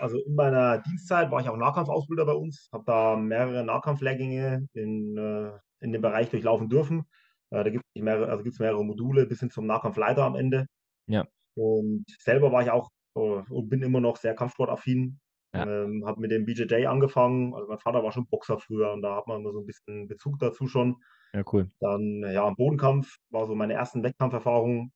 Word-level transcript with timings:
also 0.00 0.18
in 0.18 0.34
meiner 0.34 0.78
Dienstzeit 0.78 1.30
war 1.30 1.40
ich 1.40 1.48
auch 1.48 1.56
Nahkampfausbilder 1.56 2.26
bei 2.26 2.32
uns, 2.32 2.68
habe 2.72 2.84
da 2.86 3.16
mehrere 3.16 3.64
Nahkampflehrgänge 3.64 4.68
in, 4.72 5.16
äh, 5.16 5.52
in 5.80 5.92
dem 5.92 6.02
Bereich 6.02 6.30
durchlaufen 6.30 6.68
dürfen. 6.68 7.04
Äh, 7.50 7.64
da 7.64 7.70
gibt 7.70 7.84
es 7.94 8.02
mehrere, 8.02 8.28
also 8.28 8.42
gibt's 8.44 8.58
mehrere 8.58 8.84
Module 8.84 9.26
bis 9.26 9.40
hin 9.40 9.50
zum 9.50 9.66
Nahkampfleiter 9.66 10.24
am 10.24 10.36
Ende. 10.36 10.66
Ja. 11.06 11.26
Und 11.54 12.04
selber 12.18 12.52
war 12.52 12.62
ich 12.62 12.70
auch 12.70 12.90
äh, 13.16 13.20
und 13.20 13.68
bin 13.68 13.82
immer 13.82 14.00
noch 14.00 14.16
sehr 14.16 14.34
kampfsportaffin. 14.34 15.20
Ja. 15.52 15.66
Ähm, 15.66 16.04
habe 16.06 16.20
mit 16.20 16.30
dem 16.30 16.44
BJJ 16.44 16.86
angefangen. 16.86 17.54
Also 17.54 17.66
mein 17.66 17.78
Vater 17.78 18.04
war 18.04 18.12
schon 18.12 18.28
Boxer 18.28 18.58
früher 18.58 18.92
und 18.92 19.02
da 19.02 19.16
hat 19.16 19.26
man 19.26 19.40
immer 19.40 19.52
so 19.52 19.60
ein 19.60 19.66
bisschen 19.66 20.06
Bezug 20.06 20.38
dazu 20.38 20.68
schon. 20.68 20.96
Ja, 21.32 21.42
cool. 21.52 21.68
Dann 21.80 22.22
ja, 22.32 22.48
Bodenkampf 22.50 23.16
war 23.30 23.46
so 23.46 23.54
meine 23.54 23.74
ersten 23.74 24.02
Wettkampferfahrungen. 24.02 24.92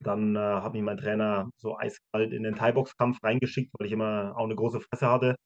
Dann 0.00 0.36
äh, 0.36 0.38
hat 0.38 0.72
mich 0.74 0.82
mein 0.82 0.98
Trainer 0.98 1.50
so 1.56 1.76
eiskalt 1.78 2.32
in 2.32 2.42
den 2.42 2.54
Thai-Box-Kampf 2.56 3.18
reingeschickt, 3.22 3.72
weil 3.78 3.86
ich 3.86 3.92
immer 3.92 4.34
auch 4.36 4.44
eine 4.44 4.54
große 4.56 4.80
Fresse 4.80 5.08
hatte 5.10 5.36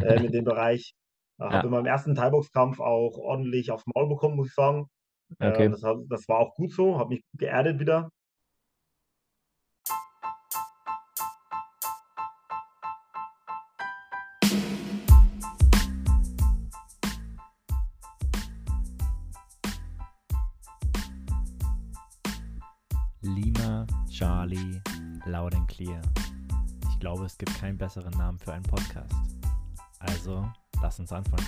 äh, 0.00 0.24
in 0.24 0.32
dem 0.32 0.44
Bereich. 0.46 0.92
Äh, 1.40 1.44
Ja. 1.48 1.50
habe 1.50 1.66
in 1.68 1.72
meinem 1.72 1.86
ersten 1.86 2.14
Thai-Box-Kampf 2.14 2.80
auch 2.80 3.18
ordentlich 3.18 3.70
aufs 3.72 3.84
Maul 3.94 4.08
bekommen, 4.08 4.36
muss 4.36 4.48
ich 4.48 4.54
sagen. 4.54 4.86
Äh, 5.40 5.48
Okay. 5.48 5.68
das, 5.70 5.82
das 6.08 6.28
war 6.28 6.38
auch 6.40 6.54
gut 6.54 6.72
so, 6.72 6.98
habe 6.98 7.10
mich 7.16 7.24
geerdet 7.34 7.80
wieder. 7.80 8.10
Charlie, 24.22 24.80
Loud 25.26 25.52
and 25.52 25.66
Clear. 25.66 26.00
Ich 26.92 27.00
glaube, 27.00 27.24
es 27.24 27.36
gibt 27.36 27.58
keinen 27.58 27.76
besseren 27.76 28.12
Namen 28.12 28.38
für 28.38 28.52
einen 28.52 28.62
Podcast. 28.62 29.12
Also, 29.98 30.48
lass 30.80 31.00
uns 31.00 31.10
anfangen. 31.10 31.44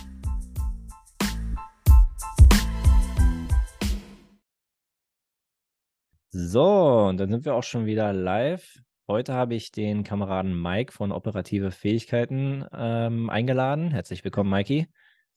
So, 6.33 7.07
und 7.11 7.19
dann 7.19 7.31
sind 7.31 7.45
wir 7.45 7.55
auch 7.55 7.63
schon 7.63 7.87
wieder 7.87 8.13
live. 8.13 8.81
Heute 9.07 9.35
habe 9.35 9.55
ich 9.55 9.71
den 9.71 10.03
Kameraden 10.03 10.61
Mike 10.61 10.93
von 10.93 11.13
Operative 11.13 11.71
Fähigkeiten 11.71 12.67
ähm, 12.73 13.31
eingeladen. 13.31 13.93
Herzlich 13.93 14.25
willkommen, 14.25 14.51
Mikey. 14.51 14.89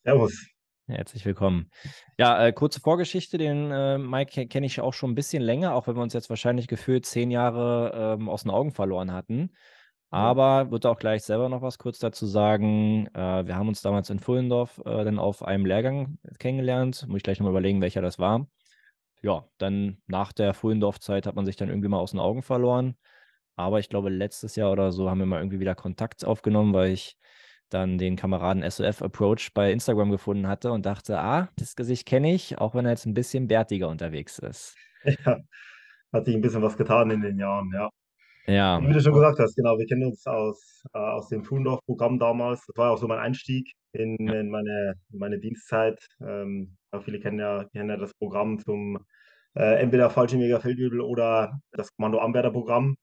Servus. 0.03 0.56
Herzlich 0.87 1.25
willkommen. 1.25 1.69
Ja, 2.17 2.45
äh, 2.45 2.53
kurze 2.53 2.79
Vorgeschichte, 2.79 3.37
den 3.37 3.71
äh, 3.71 3.97
Mike 3.97 4.31
ke- 4.31 4.47
kenne 4.47 4.65
ich 4.65 4.79
auch 4.79 4.93
schon 4.93 5.11
ein 5.11 5.15
bisschen 5.15 5.43
länger, 5.43 5.75
auch 5.75 5.85
wenn 5.87 5.95
wir 5.95 6.01
uns 6.01 6.13
jetzt 6.13 6.29
wahrscheinlich 6.29 6.69
gefühlt 6.69 7.05
zehn 7.05 7.29
Jahre 7.29 8.15
ähm, 8.17 8.29
aus 8.29 8.43
den 8.43 8.51
Augen 8.51 8.71
verloren 8.71 9.11
hatten. 9.11 9.51
Aber 10.09 10.71
wird 10.71 10.85
auch 10.85 10.97
gleich 10.97 11.23
selber 11.23 11.49
noch 11.49 11.61
was 11.61 11.77
kurz 11.77 11.99
dazu 11.99 12.25
sagen. 12.25 13.07
Äh, 13.07 13.45
wir 13.45 13.57
haben 13.57 13.67
uns 13.67 13.81
damals 13.81 14.09
in 14.09 14.19
Fullendorf 14.19 14.81
äh, 14.85 15.03
dann 15.03 15.19
auf 15.19 15.43
einem 15.43 15.65
Lehrgang 15.65 16.19
kennengelernt. 16.39 17.05
Muss 17.09 17.17
ich 17.17 17.23
gleich 17.23 17.39
nochmal 17.39 17.51
überlegen, 17.51 17.81
welcher 17.81 18.01
das 18.01 18.17
war. 18.17 18.47
Ja, 19.21 19.45
dann 19.57 19.97
nach 20.07 20.31
der 20.31 20.53
Fullendorf-Zeit 20.53 21.27
hat 21.27 21.35
man 21.35 21.45
sich 21.45 21.57
dann 21.57 21.67
irgendwie 21.67 21.89
mal 21.89 21.99
aus 21.99 22.11
den 22.11 22.21
Augen 22.21 22.43
verloren. 22.43 22.95
Aber 23.57 23.79
ich 23.79 23.89
glaube, 23.89 24.09
letztes 24.09 24.55
Jahr 24.55 24.71
oder 24.71 24.93
so 24.93 25.09
haben 25.09 25.19
wir 25.19 25.25
mal 25.25 25.39
irgendwie 25.39 25.59
wieder 25.59 25.75
Kontakt 25.75 26.23
aufgenommen, 26.23 26.73
weil 26.73 26.91
ich 26.91 27.17
dann 27.69 27.97
den 27.97 28.15
Kameraden 28.15 28.69
SOF 28.69 29.01
Approach 29.01 29.51
bei 29.53 29.71
Instagram 29.71 30.11
gefunden 30.11 30.47
hatte 30.47 30.71
und 30.71 30.85
dachte, 30.85 31.19
ah, 31.19 31.49
das 31.57 31.75
Gesicht 31.75 32.05
kenne 32.05 32.33
ich, 32.33 32.57
auch 32.57 32.75
wenn 32.75 32.85
er 32.85 32.91
jetzt 32.91 33.05
ein 33.05 33.13
bisschen 33.13 33.47
bärtiger 33.47 33.89
unterwegs 33.89 34.39
ist. 34.39 34.75
Ja, 35.25 35.37
hat 36.11 36.25
sich 36.25 36.35
ein 36.35 36.41
bisschen 36.41 36.61
was 36.61 36.75
getan 36.75 37.11
in 37.11 37.21
den 37.21 37.37
Jahren, 37.37 37.71
ja. 37.73 37.89
Ja, 38.47 38.81
Wie 38.81 38.93
du 38.93 39.01
schon 39.01 39.13
gesagt 39.13 39.39
hast, 39.39 39.55
genau, 39.55 39.77
wir 39.77 39.85
kennen 39.85 40.05
uns 40.05 40.25
aus, 40.25 40.83
äh, 40.93 40.97
aus 40.97 41.27
dem 41.27 41.43
Fuhlendorf-Programm 41.43 42.17
damals. 42.17 42.65
Das 42.65 42.77
war 42.77 42.91
auch 42.91 42.97
so 42.97 43.05
mein 43.05 43.19
Einstieg 43.19 43.73
in, 43.91 44.15
in 44.15 44.49
meine, 44.49 44.95
in 45.11 45.19
meine 45.19 45.37
Dienstzeit. 45.37 45.99
Ähm, 46.21 46.77
viele 47.03 47.19
kennen 47.19 47.39
ja, 47.39 47.65
kennen 47.65 47.89
ja 47.89 47.97
das 47.97 48.13
Programm 48.13 48.57
zum 48.59 48.99
äh, 49.53 49.81
entweder 49.81 50.09
Fallschirmjäger 50.09 50.61
Feldwebel 50.61 51.01
oder 51.01 51.59
das 51.71 51.93
Kommando 51.93 52.19
Anwärter-Programm. 52.19 52.95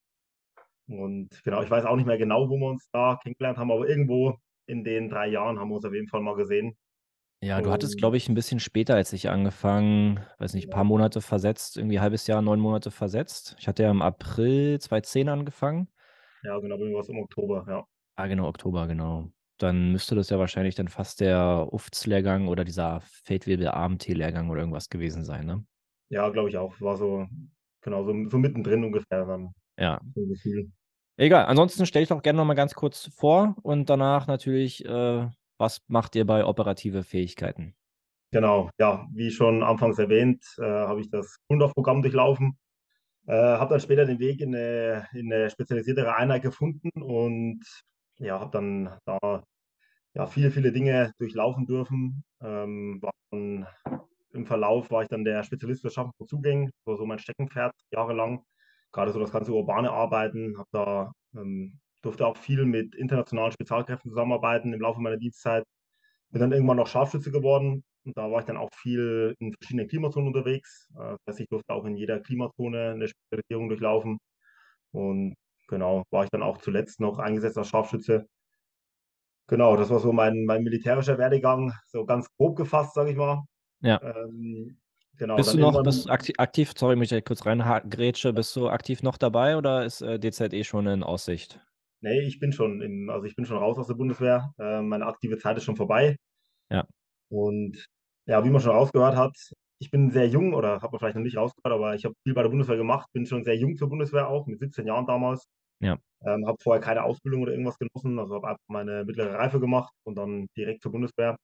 Und 0.86 1.42
genau, 1.44 1.62
ich 1.62 1.70
weiß 1.70 1.84
auch 1.84 1.96
nicht 1.96 2.06
mehr 2.06 2.18
genau, 2.18 2.48
wo 2.48 2.56
wir 2.56 2.68
uns 2.68 2.88
da 2.90 3.18
kennengelernt 3.22 3.58
haben, 3.58 3.70
aber 3.70 3.86
irgendwo 3.86 4.38
in 4.66 4.84
den 4.84 5.08
drei 5.08 5.28
Jahren 5.28 5.58
haben 5.58 5.68
wir 5.68 5.76
uns 5.76 5.84
auf 5.84 5.94
jeden 5.94 6.08
Fall 6.08 6.20
mal 6.20 6.36
gesehen. 6.36 6.76
ja, 7.40 7.60
du 7.60 7.70
hattest, 7.70 7.98
glaube 7.98 8.16
ich, 8.16 8.28
ein 8.28 8.34
bisschen 8.34 8.60
später 8.60 8.94
als 8.94 9.12
ich 9.12 9.28
angefangen, 9.28 10.20
weiß 10.38 10.54
nicht, 10.54 10.68
ein 10.68 10.70
paar 10.70 10.84
Monate 10.84 11.20
versetzt, 11.20 11.76
irgendwie 11.76 11.98
ein 11.98 12.02
halbes 12.02 12.26
Jahr, 12.26 12.42
neun 12.42 12.60
Monate 12.60 12.90
versetzt. 12.90 13.56
Ich 13.58 13.68
hatte 13.68 13.82
ja 13.82 13.90
im 13.90 14.02
April 14.02 14.80
2010 14.80 15.28
angefangen. 15.28 15.88
Ja, 16.42 16.58
genau, 16.58 16.76
irgendwas 16.76 17.08
im 17.08 17.18
Oktober, 17.18 17.64
ja. 17.68 17.84
Ah, 18.16 18.26
genau, 18.26 18.46
Oktober, 18.48 18.86
genau. 18.86 19.28
Dann 19.58 19.92
müsste 19.92 20.14
das 20.14 20.30
ja 20.30 20.38
wahrscheinlich 20.38 20.74
dann 20.74 20.88
fast 20.88 21.20
der 21.20 21.68
UFTS-Lehrgang 21.70 22.48
oder 22.48 22.64
dieser 22.64 23.00
Feldwebel-AMT-Lehrgang 23.24 24.50
oder 24.50 24.60
irgendwas 24.60 24.88
gewesen 24.88 25.24
sein, 25.24 25.46
ne? 25.46 25.64
Ja, 26.10 26.28
glaube 26.28 26.48
ich 26.48 26.56
auch. 26.56 26.80
War 26.80 26.96
so, 26.96 27.26
genau, 27.80 28.04
so, 28.04 28.28
so 28.28 28.38
mittendrin 28.38 28.84
ungefähr 28.84 29.24
dann. 29.26 29.54
Ja. 29.78 30.00
So. 30.14 30.22
Egal, 31.16 31.46
ansonsten 31.46 31.86
stelle 31.86 32.02
ich 32.02 32.08
doch 32.08 32.22
gerne 32.22 32.38
noch 32.38 32.44
mal 32.44 32.54
ganz 32.54 32.74
kurz 32.74 33.10
vor 33.14 33.54
und 33.62 33.88
danach 33.88 34.26
natürlich, 34.26 34.84
äh, 34.84 35.28
was 35.58 35.80
macht 35.86 36.16
ihr 36.16 36.26
bei 36.26 36.44
operative 36.44 37.04
Fähigkeiten? 37.04 37.74
Genau, 38.32 38.68
ja, 38.80 39.06
wie 39.12 39.30
schon 39.30 39.62
anfangs 39.62 39.98
erwähnt, 39.98 40.44
äh, 40.58 40.64
habe 40.64 41.00
ich 41.00 41.10
das 41.10 41.36
Kundorf-Programm 41.46 42.02
durchlaufen. 42.02 42.58
Äh, 43.26 43.32
habe 43.32 43.70
dann 43.70 43.80
später 43.80 44.04
den 44.04 44.18
Weg 44.18 44.40
in 44.40 44.54
eine, 44.54 45.06
in 45.12 45.32
eine 45.32 45.48
spezialisiertere 45.50 46.16
Einheit 46.16 46.42
gefunden 46.42 46.90
und 47.00 47.62
ja, 48.18 48.40
habe 48.40 48.50
dann 48.50 48.98
da 49.04 49.44
ja, 50.14 50.26
viele, 50.26 50.50
viele 50.50 50.72
Dinge 50.72 51.12
durchlaufen 51.18 51.66
dürfen. 51.66 52.24
Ähm, 52.42 53.00
dann, 53.30 53.66
Im 54.32 54.46
Verlauf 54.46 54.90
war 54.90 55.02
ich 55.02 55.08
dann 55.08 55.24
der 55.24 55.44
Spezialist 55.44 55.82
für 55.82 55.90
Schaffen 55.90 56.12
von 56.16 56.26
Zugängen, 56.26 56.70
war 56.84 56.96
so 56.96 57.06
mein 57.06 57.20
Steckenpferd 57.20 57.72
jahrelang. 57.92 58.44
Gerade 58.94 59.12
so 59.12 59.18
das 59.20 59.32
ganze 59.32 59.52
urbane 59.52 59.90
Arbeiten, 59.90 60.56
habe 60.56 60.68
da 60.72 61.12
ähm, 61.34 61.80
durfte 62.02 62.26
auch 62.26 62.36
viel 62.36 62.64
mit 62.64 62.94
internationalen 62.94 63.52
Spezialkräften 63.52 64.10
zusammenarbeiten 64.10 64.72
im 64.72 64.80
Laufe 64.80 65.00
meiner 65.00 65.16
Dienstzeit. 65.16 65.64
Bin 66.30 66.40
dann 66.40 66.52
irgendwann 66.52 66.76
noch 66.78 66.86
Scharfschütze 66.86 67.32
geworden 67.32 67.84
und 68.04 68.16
da 68.16 68.30
war 68.30 68.40
ich 68.40 68.46
dann 68.46 68.56
auch 68.56 68.70
viel 68.74 69.34
in 69.40 69.52
verschiedenen 69.54 69.88
Klimazonen 69.88 70.28
unterwegs. 70.28 70.88
Äh, 70.94 71.16
Das 71.16 71.20
heißt, 71.28 71.40
ich 71.40 71.48
durfte 71.48 71.74
auch 71.74 71.84
in 71.86 71.96
jeder 71.96 72.20
Klimazone 72.20 72.92
eine 72.92 73.08
Spezialisierung 73.08 73.68
durchlaufen. 73.68 74.18
Und 74.92 75.34
genau, 75.68 76.04
war 76.10 76.24
ich 76.24 76.30
dann 76.30 76.42
auch 76.44 76.58
zuletzt 76.58 77.00
noch 77.00 77.18
eingesetzt 77.18 77.58
als 77.58 77.68
Scharfschütze. 77.68 78.26
Genau, 79.48 79.76
das 79.76 79.90
war 79.90 79.98
so 79.98 80.12
mein, 80.12 80.44
mein 80.44 80.62
militärischer 80.62 81.18
Werdegang, 81.18 81.72
so 81.86 82.06
ganz 82.06 82.28
grob 82.36 82.56
gefasst, 82.56 82.94
sage 82.94 83.10
ich 83.10 83.16
mal. 83.16 83.42
Ja. 83.80 84.00
Ähm, 84.02 84.78
genau, 85.18 85.36
Bist 85.36 85.54
du 85.54 85.58
noch 85.58 85.82
bist 85.82 86.06
du 86.06 86.10
aktiv, 86.10 86.34
aktiv, 86.38 86.72
sorry, 86.76 86.96
mich 86.96 87.14
kurz 87.24 87.44
reingrätsche, 87.46 88.32
bist 88.32 88.54
du 88.56 88.68
aktiv 88.68 89.02
noch 89.02 89.16
dabei 89.16 89.56
oder 89.56 89.84
ist 89.84 90.02
äh, 90.02 90.18
DZE 90.18 90.64
schon 90.64 90.86
in 90.86 91.02
Aussicht? 91.02 91.60
Nee, 92.00 92.20
ich 92.20 92.38
bin 92.38 92.52
schon 92.52 92.82
im, 92.82 93.08
also 93.08 93.24
ich 93.24 93.34
bin 93.34 93.46
schon 93.46 93.56
raus 93.56 93.78
aus 93.78 93.86
der 93.86 93.94
Bundeswehr. 93.94 94.52
Äh, 94.58 94.82
meine 94.82 95.06
aktive 95.06 95.38
Zeit 95.38 95.56
ist 95.56 95.64
schon 95.64 95.76
vorbei. 95.76 96.16
Ja. 96.70 96.86
Und 97.30 97.86
ja, 98.26 98.44
wie 98.44 98.50
man 98.50 98.60
schon 98.60 98.72
rausgehört 98.72 99.16
hat, 99.16 99.36
ich 99.78 99.90
bin 99.90 100.10
sehr 100.10 100.28
jung 100.28 100.54
oder 100.54 100.80
hat 100.80 100.92
man 100.92 100.98
vielleicht 100.98 101.16
noch 101.16 101.22
nicht 101.22 101.36
rausgehört, 101.36 101.74
aber 101.74 101.94
ich 101.94 102.04
habe 102.04 102.14
viel 102.22 102.34
bei 102.34 102.42
der 102.42 102.48
Bundeswehr 102.50 102.76
gemacht, 102.76 103.08
bin 103.12 103.26
schon 103.26 103.44
sehr 103.44 103.56
jung 103.56 103.76
zur 103.76 103.88
Bundeswehr 103.88 104.28
auch, 104.28 104.46
mit 104.46 104.60
17 104.60 104.86
Jahren 104.86 105.06
damals. 105.06 105.46
Ja. 105.80 105.98
Ähm, 106.24 106.46
habe 106.46 106.56
vorher 106.62 106.80
keine 106.80 107.04
Ausbildung 107.04 107.42
oder 107.42 107.52
irgendwas 107.52 107.78
genossen, 107.78 108.18
also 108.18 108.36
habe 108.36 108.48
einfach 108.48 108.64
meine 108.68 109.04
mittlere 109.04 109.34
Reife 109.34 109.60
gemacht 109.60 109.92
und 110.04 110.16
dann 110.16 110.46
direkt 110.56 110.82
zur 110.82 110.92
Bundeswehr. 110.92 111.36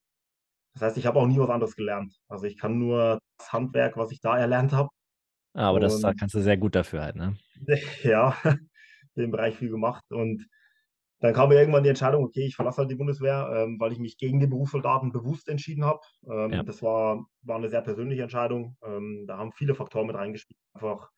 Das 0.74 0.82
heißt, 0.82 0.98
ich 0.98 1.06
habe 1.06 1.18
auch 1.18 1.26
nie 1.26 1.38
was 1.38 1.50
anderes 1.50 1.76
gelernt. 1.76 2.14
Also 2.28 2.46
ich 2.46 2.58
kann 2.58 2.78
nur 2.78 3.18
das 3.38 3.52
Handwerk, 3.52 3.96
was 3.96 4.12
ich 4.12 4.20
da 4.20 4.38
erlernt 4.38 4.72
habe, 4.72 4.88
Ah, 5.54 5.68
Aber 5.70 5.80
das 5.80 6.00
da 6.00 6.12
kannst 6.14 6.34
du 6.34 6.40
sehr 6.40 6.56
gut 6.56 6.74
dafür 6.74 7.02
halt, 7.02 7.16
ne? 7.16 7.36
ja, 8.04 8.36
im 9.16 9.30
Bereich 9.30 9.56
viel 9.56 9.70
gemacht. 9.70 10.04
Und 10.10 10.46
dann 11.20 11.34
kam 11.34 11.48
mir 11.50 11.56
irgendwann 11.56 11.82
die 11.82 11.88
Entscheidung, 11.90 12.24
okay, 12.24 12.46
ich 12.46 12.56
verlasse 12.56 12.78
halt 12.78 12.90
die 12.90 12.94
Bundeswehr, 12.94 13.50
ähm, 13.54 13.78
weil 13.80 13.92
ich 13.92 13.98
mich 13.98 14.16
gegen 14.16 14.40
die 14.40 14.46
Berufssoldaten 14.46 15.12
bewusst 15.12 15.48
entschieden 15.48 15.84
habe. 15.84 16.00
Ähm, 16.30 16.52
Ja. 16.52 16.62
Das 16.62 16.82
war, 16.82 17.26
war 17.42 17.56
eine 17.56 17.68
sehr 17.68 17.82
persönliche 17.82 18.22
Entscheidung. 18.22 18.76
Ähm, 18.84 19.24
da 19.26 19.38
haben 19.38 19.52
viele 19.52 19.74
Faktoren 19.74 20.06
mit 20.06 20.16
reingespielt. 20.16 20.58
Einfach 20.74 21.10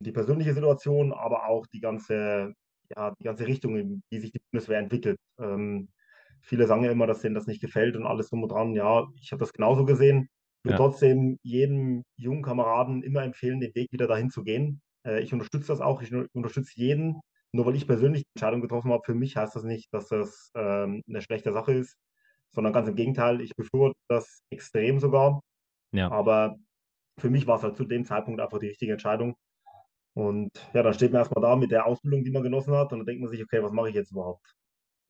die 0.00 0.12
persönliche 0.12 0.54
Situation, 0.54 1.12
aber 1.12 1.46
auch 1.48 1.66
die 1.68 1.80
ganze, 1.80 2.54
ja, 2.96 3.12
die 3.18 3.24
ganze 3.24 3.46
Richtung, 3.46 3.76
in 3.76 4.02
die 4.10 4.18
sich 4.20 4.32
die 4.32 4.40
Bundeswehr 4.50 4.78
entwickelt. 4.80 5.18
Ähm, 5.38 5.90
viele 6.44 6.66
sagen 6.66 6.84
ja 6.84 6.92
immer, 6.92 7.06
dass 7.06 7.20
denen 7.22 7.34
das 7.34 7.46
nicht 7.46 7.60
gefällt 7.60 7.96
und 7.96 8.06
alles 8.06 8.30
drum 8.30 8.42
und 8.42 8.50
dran. 8.52 8.74
Ja, 8.74 9.06
ich 9.20 9.32
habe 9.32 9.40
das 9.40 9.52
genauso 9.52 9.84
gesehen. 9.84 10.28
Ich 10.60 10.64
würde 10.66 10.74
Ja. 10.74 10.76
trotzdem 10.78 11.38
jedem 11.42 12.04
jungen 12.16 12.42
Kameraden 12.42 13.02
immer 13.02 13.22
empfehlen, 13.24 13.60
den 13.60 13.74
Weg 13.74 13.88
wieder 13.92 14.06
dahin 14.06 14.30
zu 14.30 14.42
gehen. 14.44 14.80
Äh, 15.06 15.22
ich 15.22 15.32
unterstütze 15.32 15.68
das 15.68 15.80
auch. 15.80 16.02
Ich 16.02 16.12
unterstütze 16.34 16.72
jeden. 16.76 17.20
Nur 17.52 17.66
weil 17.66 17.76
ich 17.76 17.86
persönlich 17.86 18.24
die 18.24 18.30
Entscheidung 18.36 18.60
getroffen 18.62 18.92
habe, 18.92 19.02
für 19.04 19.14
mich 19.14 19.36
heißt 19.36 19.54
das 19.56 19.64
nicht, 19.64 19.92
dass 19.94 20.08
das 20.08 20.50
ähm, 20.56 21.02
eine 21.08 21.22
schlechte 21.22 21.52
Sache 21.52 21.72
ist, 21.74 21.96
sondern 22.50 22.72
ganz 22.72 22.88
im 22.88 22.96
Gegenteil. 22.96 23.40
Ich 23.40 23.54
befürworte 23.56 23.96
das 24.08 24.40
extrem 24.50 24.98
sogar. 25.00 25.40
Ja. 25.92 26.10
Aber 26.10 26.56
für 27.18 27.30
mich 27.30 27.46
war 27.46 27.56
es 27.58 27.62
halt 27.64 27.76
zu 27.76 27.84
dem 27.84 28.04
Zeitpunkt 28.04 28.40
einfach 28.40 28.58
die 28.58 28.68
richtige 28.68 28.92
Entscheidung. 28.92 29.36
Und 30.14 30.50
ja, 30.74 30.82
dann 30.82 30.94
steht 30.94 31.12
man 31.12 31.20
erstmal 31.22 31.42
da 31.42 31.56
mit 31.56 31.70
der 31.72 31.86
Ausbildung, 31.86 32.24
die 32.24 32.30
man 32.30 32.42
genossen 32.42 32.74
hat, 32.74 32.92
und 32.92 33.00
dann 33.00 33.06
denkt 33.06 33.22
man 33.22 33.30
sich, 33.30 33.42
okay, 33.42 33.62
was 33.62 33.72
mache 33.72 33.88
ich 33.90 33.94
jetzt 33.94 34.12
überhaupt? 34.12 34.54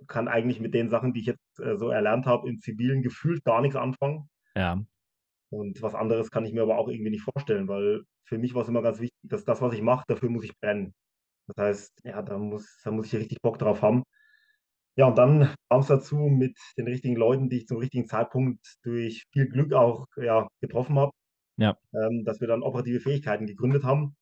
Kann 0.06 0.28
eigentlich 0.28 0.60
mit 0.60 0.74
den 0.74 0.90
Sachen, 0.90 1.12
die 1.12 1.20
ich 1.20 1.26
jetzt 1.26 1.60
äh, 1.60 1.76
so 1.76 1.88
erlernt 1.88 2.26
habe, 2.26 2.48
im 2.48 2.58
Zivilen 2.58 3.02
gefühlt 3.02 3.44
gar 3.44 3.60
nichts 3.60 3.76
anfangen. 3.76 4.28
Ja. 4.56 4.82
Und 5.50 5.82
was 5.82 5.94
anderes 5.94 6.30
kann 6.30 6.44
ich 6.44 6.52
mir 6.52 6.62
aber 6.62 6.78
auch 6.78 6.88
irgendwie 6.88 7.10
nicht 7.10 7.22
vorstellen, 7.22 7.68
weil 7.68 8.02
für 8.24 8.38
mich 8.38 8.54
war 8.54 8.62
es 8.62 8.68
immer 8.68 8.82
ganz 8.82 9.00
wichtig, 9.00 9.18
dass 9.22 9.44
das, 9.44 9.60
was 9.62 9.74
ich 9.74 9.82
mache, 9.82 10.04
dafür 10.08 10.30
muss 10.30 10.44
ich 10.44 10.58
brennen. 10.60 10.94
Das 11.46 11.56
heißt, 11.64 12.00
ja, 12.04 12.22
da 12.22 12.38
muss, 12.38 12.80
da 12.84 12.90
muss 12.90 13.06
ich 13.06 13.14
richtig 13.16 13.40
Bock 13.42 13.58
drauf 13.58 13.82
haben. 13.82 14.02
Ja, 14.96 15.06
und 15.06 15.18
dann 15.18 15.52
kam 15.70 15.80
es 15.80 15.88
dazu 15.88 16.16
mit 16.16 16.56
den 16.78 16.86
richtigen 16.86 17.16
Leuten, 17.16 17.48
die 17.48 17.58
ich 17.58 17.66
zum 17.66 17.78
richtigen 17.78 18.06
Zeitpunkt 18.06 18.60
durch 18.82 19.24
viel 19.32 19.48
Glück 19.48 19.72
auch 19.72 20.06
ja, 20.16 20.46
getroffen 20.60 20.98
habe, 20.98 21.12
Ja. 21.56 21.76
ähm, 21.92 22.24
dass 22.24 22.40
wir 22.40 22.48
dann 22.48 22.62
operative 22.62 23.00
Fähigkeiten 23.00 23.46
gegründet 23.46 23.84
haben. 23.84 24.16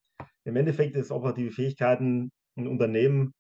Im 0.45 0.57
Endeffekt 0.57 0.97
ist 0.97 1.11
operative 1.11 1.51
Fähigkeiten 1.53 2.31
ein 2.57 2.67
Unternehmen, 2.67 3.33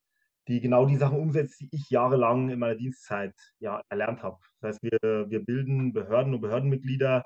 die 0.48 0.60
genau 0.60 0.86
die 0.86 0.96
Sachen 0.96 1.18
umsetzt, 1.18 1.60
die 1.60 1.68
ich 1.72 1.88
jahrelang 1.90 2.50
in 2.50 2.58
meiner 2.58 2.74
Dienstzeit 2.74 3.34
ja, 3.60 3.82
erlernt 3.88 4.22
habe. 4.22 4.38
Das 4.60 4.74
heißt, 4.74 4.82
wir, 4.82 5.30
wir 5.30 5.44
bilden 5.44 5.92
Behörden 5.92 6.34
und 6.34 6.40
Behördenmitglieder 6.40 7.24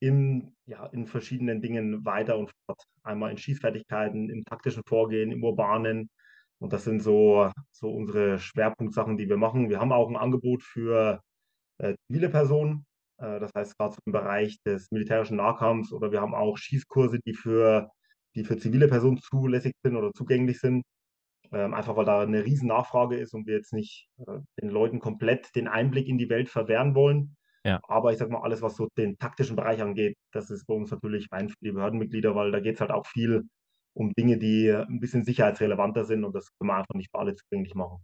in, 0.00 0.54
ja, 0.66 0.86
in 0.86 1.06
verschiedenen 1.06 1.60
Dingen 1.60 2.04
weiter 2.04 2.38
und 2.38 2.52
fort. 2.66 2.82
Einmal 3.02 3.30
in 3.30 3.38
Schießfertigkeiten, 3.38 4.30
im 4.30 4.44
taktischen 4.44 4.82
Vorgehen, 4.86 5.32
im 5.32 5.42
urbanen. 5.42 6.10
Und 6.58 6.72
das 6.72 6.84
sind 6.84 7.02
so, 7.02 7.50
so 7.70 7.90
unsere 7.90 8.38
Schwerpunktsachen, 8.38 9.16
die 9.16 9.28
wir 9.28 9.36
machen. 9.36 9.68
Wir 9.68 9.80
haben 9.80 9.92
auch 9.92 10.08
ein 10.08 10.16
Angebot 10.16 10.62
für 10.62 11.20
äh, 11.78 11.94
zivile 12.06 12.28
Personen. 12.30 12.86
Äh, 13.18 13.40
das 13.40 13.52
heißt, 13.54 13.76
gerade 13.78 13.96
im 14.06 14.12
Bereich 14.12 14.60
des 14.62 14.90
militärischen 14.90 15.36
Nahkampfs 15.36 15.92
oder 15.92 16.12
wir 16.12 16.20
haben 16.20 16.34
auch 16.34 16.56
Schießkurse, 16.56 17.20
die 17.26 17.34
für, 17.34 17.90
die 18.34 18.44
für 18.44 18.58
zivile 18.58 18.88
Personen 18.88 19.18
zulässig 19.18 19.74
sind 19.82 19.96
oder 19.96 20.12
zugänglich 20.12 20.60
sind. 20.60 20.84
Ähm, 21.52 21.74
einfach 21.74 21.96
weil 21.96 22.04
da 22.04 22.20
eine 22.20 22.44
riesen 22.44 22.68
Nachfrage 22.68 23.16
ist 23.16 23.34
und 23.34 23.46
wir 23.46 23.54
jetzt 23.54 23.72
nicht 23.72 24.08
äh, 24.18 24.38
den 24.60 24.70
Leuten 24.70 25.00
komplett 25.00 25.54
den 25.54 25.68
Einblick 25.68 26.08
in 26.08 26.18
die 26.18 26.28
Welt 26.28 26.48
verwehren 26.48 26.94
wollen. 26.94 27.36
Ja. 27.64 27.80
Aber 27.88 28.12
ich 28.12 28.18
sag 28.18 28.30
mal, 28.30 28.42
alles, 28.42 28.62
was 28.62 28.76
so 28.76 28.88
den 28.96 29.18
taktischen 29.18 29.56
Bereich 29.56 29.82
angeht, 29.82 30.16
das 30.32 30.50
ist 30.50 30.66
bei 30.66 30.74
uns 30.74 30.90
natürlich 30.90 31.26
rein 31.32 31.48
für 31.48 31.56
die 31.60 31.72
Behördenmitglieder, 31.72 32.34
weil 32.34 32.52
da 32.52 32.60
geht 32.60 32.76
es 32.76 32.80
halt 32.80 32.92
auch 32.92 33.06
viel 33.06 33.48
um 33.94 34.12
Dinge, 34.12 34.38
die 34.38 34.70
ein 34.70 35.00
bisschen 35.00 35.24
sicherheitsrelevanter 35.24 36.04
sind 36.04 36.24
und 36.24 36.34
das 36.34 36.50
können 36.58 36.70
wir 36.70 36.76
einfach 36.76 36.94
nicht 36.94 37.10
für 37.10 37.18
alle 37.18 37.34
zugänglich 37.34 37.74
machen. 37.74 37.98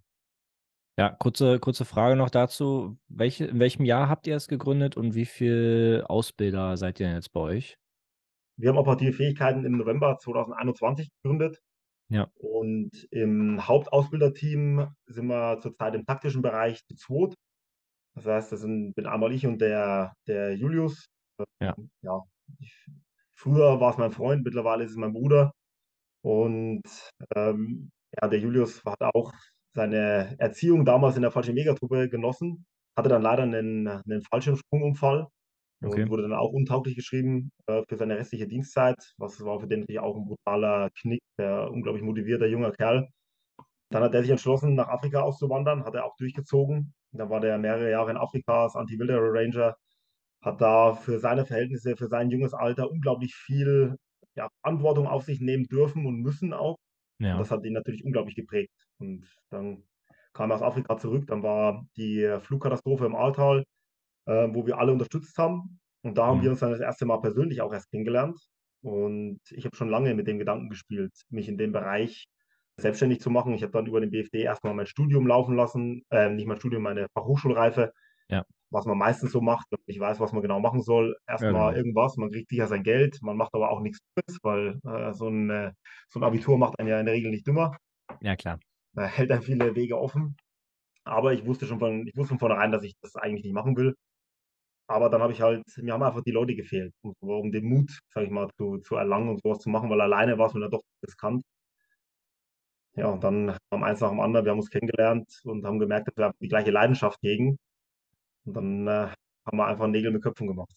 Ja, 0.99 1.11
kurze, 1.11 1.59
kurze 1.59 1.85
Frage 1.85 2.17
noch 2.17 2.31
dazu. 2.31 2.99
Welche, 3.09 3.47
in 3.47 3.61
welchem 3.61 3.85
Jahr 3.85 4.09
habt 4.09 4.27
ihr 4.27 4.37
es 4.37 4.49
gegründet 4.49 4.97
und 4.97 5.15
wie 5.15 5.25
viele 5.25 6.05
Ausbilder 6.09 6.77
seid 6.77 7.01
ihr 7.01 7.07
denn 7.07 7.17
jetzt 7.17 7.33
bei 7.33 7.41
euch? 7.41 7.79
Wir 8.59 8.69
haben 8.69 8.79
operative 8.79 9.13
Fähigkeiten 9.13 9.65
im 9.65 9.79
November 9.79 10.19
2021 10.19 11.09
gegründet. 11.23 11.63
Ja. 12.13 12.29
Und 12.35 12.91
im 13.11 13.67
Hauptausbilderteam 13.67 14.95
sind 15.07 15.27
wir 15.27 15.59
zurzeit 15.61 15.95
im 15.95 16.05
taktischen 16.05 16.43
Bereich 16.43 16.85
zu 16.85 16.95
zweit. 16.95 17.35
Das 18.15 18.27
heißt, 18.27 18.53
das 18.53 18.61
sind, 18.61 18.95
bin 18.95 19.07
einmal 19.07 19.33
ich 19.33 19.47
und 19.47 19.61
der, 19.61 20.13
der 20.27 20.55
Julius. 20.55 21.07
Ja. 21.61 21.75
ja 22.03 22.21
ich, 22.59 22.87
früher 23.33 23.81
war 23.81 23.93
es 23.93 23.99
mein 23.99 24.13
Freund, 24.13 24.45
mittlerweile 24.45 24.85
ist 24.85 24.91
es 24.91 24.97
mein 24.99 25.15
Bruder. 25.15 25.53
Und 26.23 26.83
ähm, 27.35 27.91
ja, 28.21 28.29
der 28.29 28.41
Julius 28.41 28.85
hat 28.85 29.01
auch 29.01 29.33
seine 29.75 30.37
Erziehung 30.39 30.85
damals 30.85 31.17
in 31.17 31.23
der 31.23 31.31
Fallschirmjägertruppe 31.31 32.11
genossen, 32.11 32.67
hatte 32.95 33.09
dann 33.09 33.23
leider 33.23 33.45
einen, 33.45 33.89
einen 33.89 34.23
Fallschirmsprungunfall 34.23 35.29
Okay. 35.85 36.03
und 36.03 36.11
wurde 36.11 36.23
dann 36.23 36.33
auch 36.33 36.53
untauglich 36.53 36.95
geschrieben 36.95 37.51
äh, 37.67 37.83
für 37.89 37.97
seine 37.97 38.17
restliche 38.17 38.47
Dienstzeit. 38.47 38.97
Was 39.19 39.45
war 39.45 39.61
für 39.61 39.67
den 39.67 39.81
natürlich 39.81 40.01
auch 40.01 40.17
ein 40.17 40.27
brutaler 40.27 40.91
Knick, 41.01 41.23
der 41.39 41.71
unglaublich 41.71 42.05
motivierter 42.05 42.47
junger 42.47 42.73
Kerl. 42.73 43.09
Dann 43.91 44.03
hat 44.03 44.15
er 44.15 44.23
sich 44.23 44.31
entschlossen, 44.31 44.75
nach 44.75 44.89
Afrika 44.89 45.21
auszuwandern, 45.21 45.85
hat 45.85 45.95
er 45.95 46.05
auch 46.05 46.17
durchgezogen. 46.17 46.95
Dann 47.11 47.29
war 47.29 47.41
der 47.41 47.59
mehrere 47.59 47.91
Jahre 47.91 48.11
in 48.11 48.17
Afrika 48.17 48.65
als 48.65 48.75
Anti-Wilderer 48.75 49.33
Ranger, 49.33 49.77
hat 50.41 50.61
da 50.61 50.95
für 50.95 51.19
seine 51.19 51.45
Verhältnisse, 51.45 51.97
für 51.97 52.09
sein 52.09 52.31
junges 52.31 52.55
Alter 52.55 52.91
unglaublich 52.91 53.35
viel 53.35 53.97
ja, 54.35 54.49
Verantwortung 54.63 55.07
auf 55.07 55.25
sich 55.25 55.41
nehmen 55.41 55.65
dürfen 55.65 56.07
und 56.07 56.21
müssen 56.21 56.53
auch. 56.53 56.79
Ja. 57.19 57.35
Und 57.35 57.41
das 57.41 57.51
hat 57.51 57.65
ihn 57.65 57.75
natürlich 57.75 58.05
unglaublich 58.05 58.35
geprägt. 58.35 58.73
Und 58.99 59.27
dann 59.51 59.85
kam 60.33 60.51
er 60.51 60.57
aus 60.57 60.63
Afrika 60.63 60.97
zurück, 60.97 61.27
dann 61.27 61.43
war 61.43 61.87
die 61.97 62.39
Flugkatastrophe 62.41 63.05
im 63.05 63.15
Ahrtal, 63.15 63.65
äh, 64.27 64.49
wo 64.53 64.67
wir 64.67 64.79
alle 64.79 64.93
unterstützt 64.93 65.37
haben. 65.39 65.81
Und 66.03 66.19
da 66.19 66.27
haben 66.27 66.39
Mhm. 66.39 66.43
wir 66.43 66.51
uns 66.51 66.61
dann 66.61 66.71
das 66.73 66.81
erste 66.81 67.07
Mal 67.07 67.19
persönlich 67.19 67.61
auch 67.61 67.73
erst 67.73 67.91
kennengelernt. 67.91 68.39
Und 68.83 69.41
ich 69.51 69.65
habe 69.65 69.77
schon 69.77 69.89
lange 69.89 70.15
mit 70.15 70.27
dem 70.27 70.39
Gedanken 70.39 70.69
gespielt, 70.69 71.13
mich 71.31 71.49
in 71.49 71.57
dem 71.59 71.73
Bereich 71.73 72.27
selbstständig 72.77 73.21
zu 73.21 73.31
machen. 73.31 73.55
Ich 73.55 73.63
habe 73.63 73.73
dann 73.73 73.87
über 73.87 74.01
den 74.01 74.11
BFD 74.11 74.43
erstmal 74.43 74.75
mein 74.75 74.87
Studium 74.87 75.27
laufen 75.27 75.55
lassen, 75.57 76.03
äh, 76.11 76.31
nicht 76.31 76.47
mein 76.47 76.57
Studium, 76.59 76.83
meine 76.83 77.07
Fachhochschulreife. 77.15 77.93
Ja. 78.29 78.45
Was 78.71 78.87
man 78.87 78.97
meistens 78.99 79.31
so 79.33 79.41
macht, 79.43 79.67
wenn 79.71 79.79
man 79.79 79.85
nicht 79.87 80.01
weiß, 80.01 80.19
was 80.19 80.33
man 80.33 80.43
genau 80.43 80.59
machen 80.59 80.83
soll. 80.83 81.17
Erstmal 81.29 81.53
genau. 81.53 81.77
irgendwas, 81.77 82.17
man 82.17 82.31
kriegt 82.31 82.49
sicher 82.49 82.67
sein 82.67 82.83
Geld, 82.83 83.19
man 83.23 83.37
macht 83.37 83.55
aber 83.55 83.71
auch 83.71 83.81
nichts 83.81 83.99
Dummes, 84.17 84.39
weil 84.43 84.81
äh, 84.85 85.13
so, 85.13 85.29
ein, 85.29 85.51
äh, 85.51 85.73
so 86.09 86.19
ein 86.21 86.25
Abitur 86.25 86.57
macht 86.59 86.79
einen 86.79 86.89
ja 86.89 86.99
in 86.99 87.07
der 87.07 87.15
Regel 87.15 87.31
nicht 87.31 87.47
dümmer. 87.47 87.77
Ja, 88.21 88.35
klar. 88.37 88.59
Da 88.95 89.05
hält 89.07 89.31
dann 89.31 89.43
viele 89.43 89.75
Wege 89.77 89.99
offen. 89.99 90.37
Aber 91.05 91.33
ich 91.35 91.45
wusste 91.47 91.67
schon 91.67 91.79
von, 91.79 92.07
ich 92.07 92.17
wusste 92.17 92.31
von 92.31 92.39
vornherein, 92.39 92.73
dass 92.73 92.83
ich 92.85 92.95
das 93.03 93.17
eigentlich 93.17 93.45
nicht 93.45 93.55
machen 93.55 93.77
will. 93.77 93.95
Aber 94.87 95.09
dann 95.09 95.23
habe 95.23 95.33
ich 95.33 95.41
halt, 95.41 95.63
mir 95.79 95.93
haben 95.93 96.03
einfach 96.03 96.23
die 96.23 96.33
Leute 96.33 96.55
gefehlt, 96.55 96.93
um, 97.03 97.53
den 97.53 97.65
Mut, 97.65 97.91
sage 98.13 98.27
ich 98.27 98.33
mal, 98.33 98.49
zu, 98.57 98.79
zu 98.79 98.97
erlangen 98.97 99.29
und 99.29 99.43
sowas 99.43 99.61
zu 99.61 99.71
machen, 99.71 99.89
weil 99.91 100.01
alleine 100.01 100.39
war 100.39 100.49
es 100.49 100.55
mir 100.55 100.61
dann 100.61 100.71
doch 100.71 100.83
riskant. 101.03 101.43
Ja, 102.95 103.07
und 103.07 103.25
dann 103.25 103.57
kam 103.71 103.83
eins 103.85 104.01
nach 104.01 104.11
dem 104.11 104.21
anderen, 104.21 104.45
wir 104.45 104.53
haben 104.53 104.59
uns 104.59 104.71
kennengelernt 104.71 105.41
und 105.45 105.65
haben 105.65 105.79
gemerkt, 105.79 106.09
dass 106.09 106.17
wir 106.17 106.33
die 106.41 106.49
gleiche 106.49 106.71
Leidenschaft 106.71 107.19
hegen. 107.23 107.59
Und 108.45 108.55
dann 108.55 108.87
äh, 108.87 109.09
haben 109.47 109.57
wir 109.57 109.67
einfach 109.67 109.87
Nägel 109.87 110.11
mit 110.11 110.23
Köpfen 110.23 110.47
gemacht. 110.47 110.75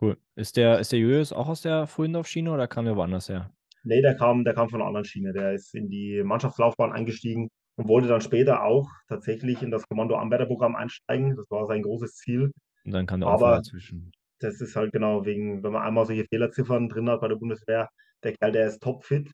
Cool. 0.00 0.16
Ist 0.34 0.56
der, 0.56 0.80
ist 0.80 0.90
der 0.90 0.98
Julius 0.98 1.32
auch 1.32 1.48
aus 1.48 1.62
der 1.62 1.86
Fuhlendorf-Schiene 1.86 2.50
oder 2.50 2.66
kam 2.66 2.86
der 2.86 2.96
woanders 2.96 3.28
her? 3.28 3.52
Nee, 3.84 4.00
der 4.00 4.16
kam, 4.16 4.44
der 4.44 4.54
kam 4.54 4.68
von 4.68 4.80
einer 4.80 4.88
anderen 4.88 5.04
Schiene. 5.04 5.32
Der 5.32 5.52
ist 5.52 5.74
in 5.74 5.88
die 5.88 6.22
Mannschaftslaufbahn 6.24 6.92
eingestiegen 6.92 7.48
und 7.76 7.88
wollte 7.88 8.08
dann 8.08 8.20
später 8.20 8.64
auch 8.64 8.88
tatsächlich 9.08 9.62
in 9.62 9.70
das 9.70 9.86
Kommando 9.88 10.16
Anwärterprogramm 10.16 10.74
einsteigen. 10.74 11.36
Das 11.36 11.50
war 11.50 11.66
sein 11.66 11.82
großes 11.82 12.16
Ziel. 12.16 12.52
Und 12.84 12.92
dann 12.92 13.06
kam 13.06 13.20
der 13.20 13.28
Aber- 13.30 13.56
dazwischen. 13.56 14.12
Das 14.40 14.60
ist 14.60 14.74
halt 14.74 14.92
genau 14.92 15.24
wegen, 15.24 15.62
wenn 15.62 15.72
man 15.72 15.82
einmal 15.82 16.04
solche 16.04 16.24
Fehlerziffern 16.24 16.88
drin 16.88 17.08
hat 17.08 17.20
bei 17.20 17.28
der 17.28 17.36
Bundeswehr, 17.36 17.88
der 18.24 18.32
Kerl, 18.36 18.50
der 18.50 18.66
ist 18.66 18.82
topfit, 18.82 19.30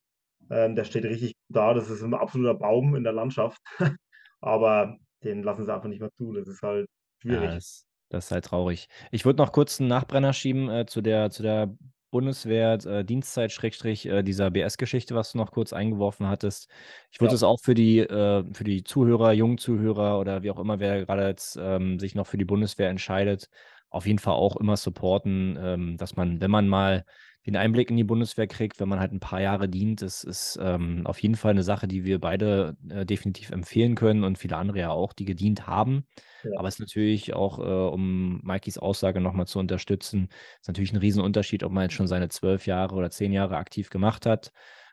ähm, 0.51 0.75
der 0.75 0.85
steht 0.85 1.05
richtig 1.05 1.33
gut 1.33 1.57
da, 1.57 1.73
das 1.73 1.89
ist 1.89 2.03
ein 2.03 2.13
absoluter 2.13 2.55
Baum 2.55 2.95
in 2.95 3.05
der 3.05 3.15
Landschaft. 3.15 3.59
Aber 4.41 4.97
den 5.25 5.43
lassen 5.43 5.65
sie 5.65 5.73
einfach 5.75 5.89
nicht 5.89 6.01
mehr 6.01 6.13
zu. 6.13 6.33
Das 6.35 6.47
ist 6.47 6.61
halt 6.63 6.87
schwierig. 7.23 7.43
Ja, 7.49 7.55
das, 7.55 7.87
das 8.11 8.27
ist 8.27 8.31
halt 8.33 8.45
traurig. 8.45 8.87
Ich 9.11 9.25
würde 9.25 9.39
noch 9.43 9.53
kurz 9.53 9.81
einen 9.81 9.89
Nachbrenner 9.89 10.33
schieben 10.35 10.69
äh, 10.69 10.85
zu 10.87 11.01
der, 11.01 11.31
zu 11.31 11.43
der 11.43 11.75
Bundeswehr 12.11 12.75
äh, 12.87 13.05
Dienstzeit 13.05 13.53
Schrägstrich 13.53 14.07
äh, 14.07 14.23
dieser 14.23 14.51
BS-Geschichte, 14.51 15.15
was 15.15 15.33
du 15.33 15.39
noch 15.39 15.53
kurz 15.53 15.73
eingeworfen 15.73 16.27
hattest. 16.29 16.69
Ich 17.11 17.21
würde 17.21 17.35
Ja. 17.35 17.35
es 17.35 17.43
auch 17.43 17.59
für 17.61 17.75
die, 17.75 17.99
äh, 18.01 18.45
für 18.55 18.65
die 18.65 18.85
Zuhörer, 18.85 19.33
jungen 19.33 19.59
Zuhörer 19.59 20.19
oder 20.21 20.43
wie 20.43 20.51
auch 20.51 20.59
immer, 20.59 20.81
wer 20.81 21.05
gerade 21.05 21.27
jetzt 21.29 21.57
ähm, 21.61 21.99
sich 21.99 22.15
noch 22.15 22.27
für 22.27 22.39
die 22.39 22.45
Bundeswehr 22.45 22.89
entscheidet, 22.91 23.49
auf 23.91 24.07
jeden 24.07 24.19
Fall 24.19 24.35
auch 24.35 24.57
immer 24.57 24.77
supporten, 24.77 25.59
ähm, 25.61 25.97
dass 25.97 26.17
man, 26.17 26.41
wenn 26.41 26.51
man 26.51 26.69
mal 26.69 27.05
den 27.47 27.57
Einblick 27.57 27.91
in 27.91 27.97
die 27.97 28.05
Bundeswehr 28.05 28.47
kriegt, 28.47 28.79
wenn 28.81 28.89
man 28.89 29.01
halt 29.01 29.13
ein 29.13 29.21
paar 29.21 29.41
Jahre 29.41 29.69
dient, 29.69 30.03
das 30.03 30.23
ist 30.25 30.59
ähm, 30.61 31.07
auf 31.07 31.23
jeden 31.23 31.35
Fall 31.35 31.53
eine 31.53 31.63
Sache, 31.63 31.89
die 31.89 32.05
wir 32.05 32.21
beide 32.21 32.77
äh, 32.91 33.07
definitiv 33.07 33.51
empfehlen 33.51 33.95
können 33.95 34.25
und 34.25 34.39
viele 34.39 34.57
andere 34.57 34.79
ja 34.81 34.91
auch, 34.91 35.13
die 35.13 35.25
gedient 35.25 35.67
haben. 35.67 36.05
Ja. 36.45 36.59
Aber 36.59 36.69
es 36.69 36.75
ist 36.75 36.81
natürlich 36.81 37.33
auch, 37.35 37.59
äh, 37.59 37.93
um 37.93 38.41
Mikeys 38.43 38.79
Aussage 38.79 39.21
nochmal 39.21 39.47
zu 39.47 39.59
unterstützen, 39.59 40.29
ist 40.61 40.69
natürlich 40.69 40.93
ein 40.93 40.99
Riesenunterschied, 40.99 41.63
ob 41.63 41.73
man 41.73 41.85
jetzt 41.85 41.95
schon 41.95 42.09
seine 42.09 42.29
zwölf 42.29 42.67
Jahre 42.67 42.95
oder 42.95 43.11
zehn 43.11 43.33
Jahre 43.33 43.57
aktiv 43.57 43.89
gemacht 43.89 44.27
hat 44.27 44.53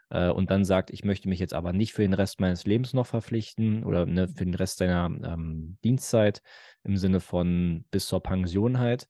äh, 0.09 0.29
und 0.29 0.49
dann 0.51 0.65
sagt, 0.65 0.91
ich 0.91 1.03
möchte 1.03 1.27
mich 1.27 1.39
jetzt 1.39 1.53
aber 1.53 1.73
nicht 1.73 1.93
für 1.93 2.03
den 2.03 2.13
Rest 2.13 2.39
meines 2.39 2.65
Lebens 2.65 2.93
noch 2.93 3.07
verpflichten 3.07 3.83
oder 3.83 4.05
ne, 4.05 4.27
für 4.27 4.45
den 4.45 4.55
Rest 4.55 4.77
seiner 4.77 5.05
ähm, 5.07 5.77
Dienstzeit 5.83 6.41
im 6.83 6.97
Sinne 6.97 7.19
von 7.19 7.85
bis 7.91 8.07
zur 8.07 8.21
Pension 8.21 8.79
halt, 8.79 9.07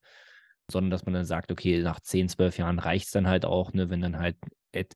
sondern 0.72 0.92
dass 0.92 1.06
man 1.06 1.14
dann 1.14 1.26
sagt, 1.26 1.52
okay, 1.52 1.82
nach 1.82 2.00
10, 2.00 2.30
12 2.30 2.58
Jahren 2.58 2.80
reicht 2.80 3.06
es 3.06 3.12
dann 3.12 3.28
halt 3.28 3.46
auch, 3.46 3.74
ne, 3.74 3.90
wenn 3.90 4.02
dann 4.02 4.18
halt 4.20 4.38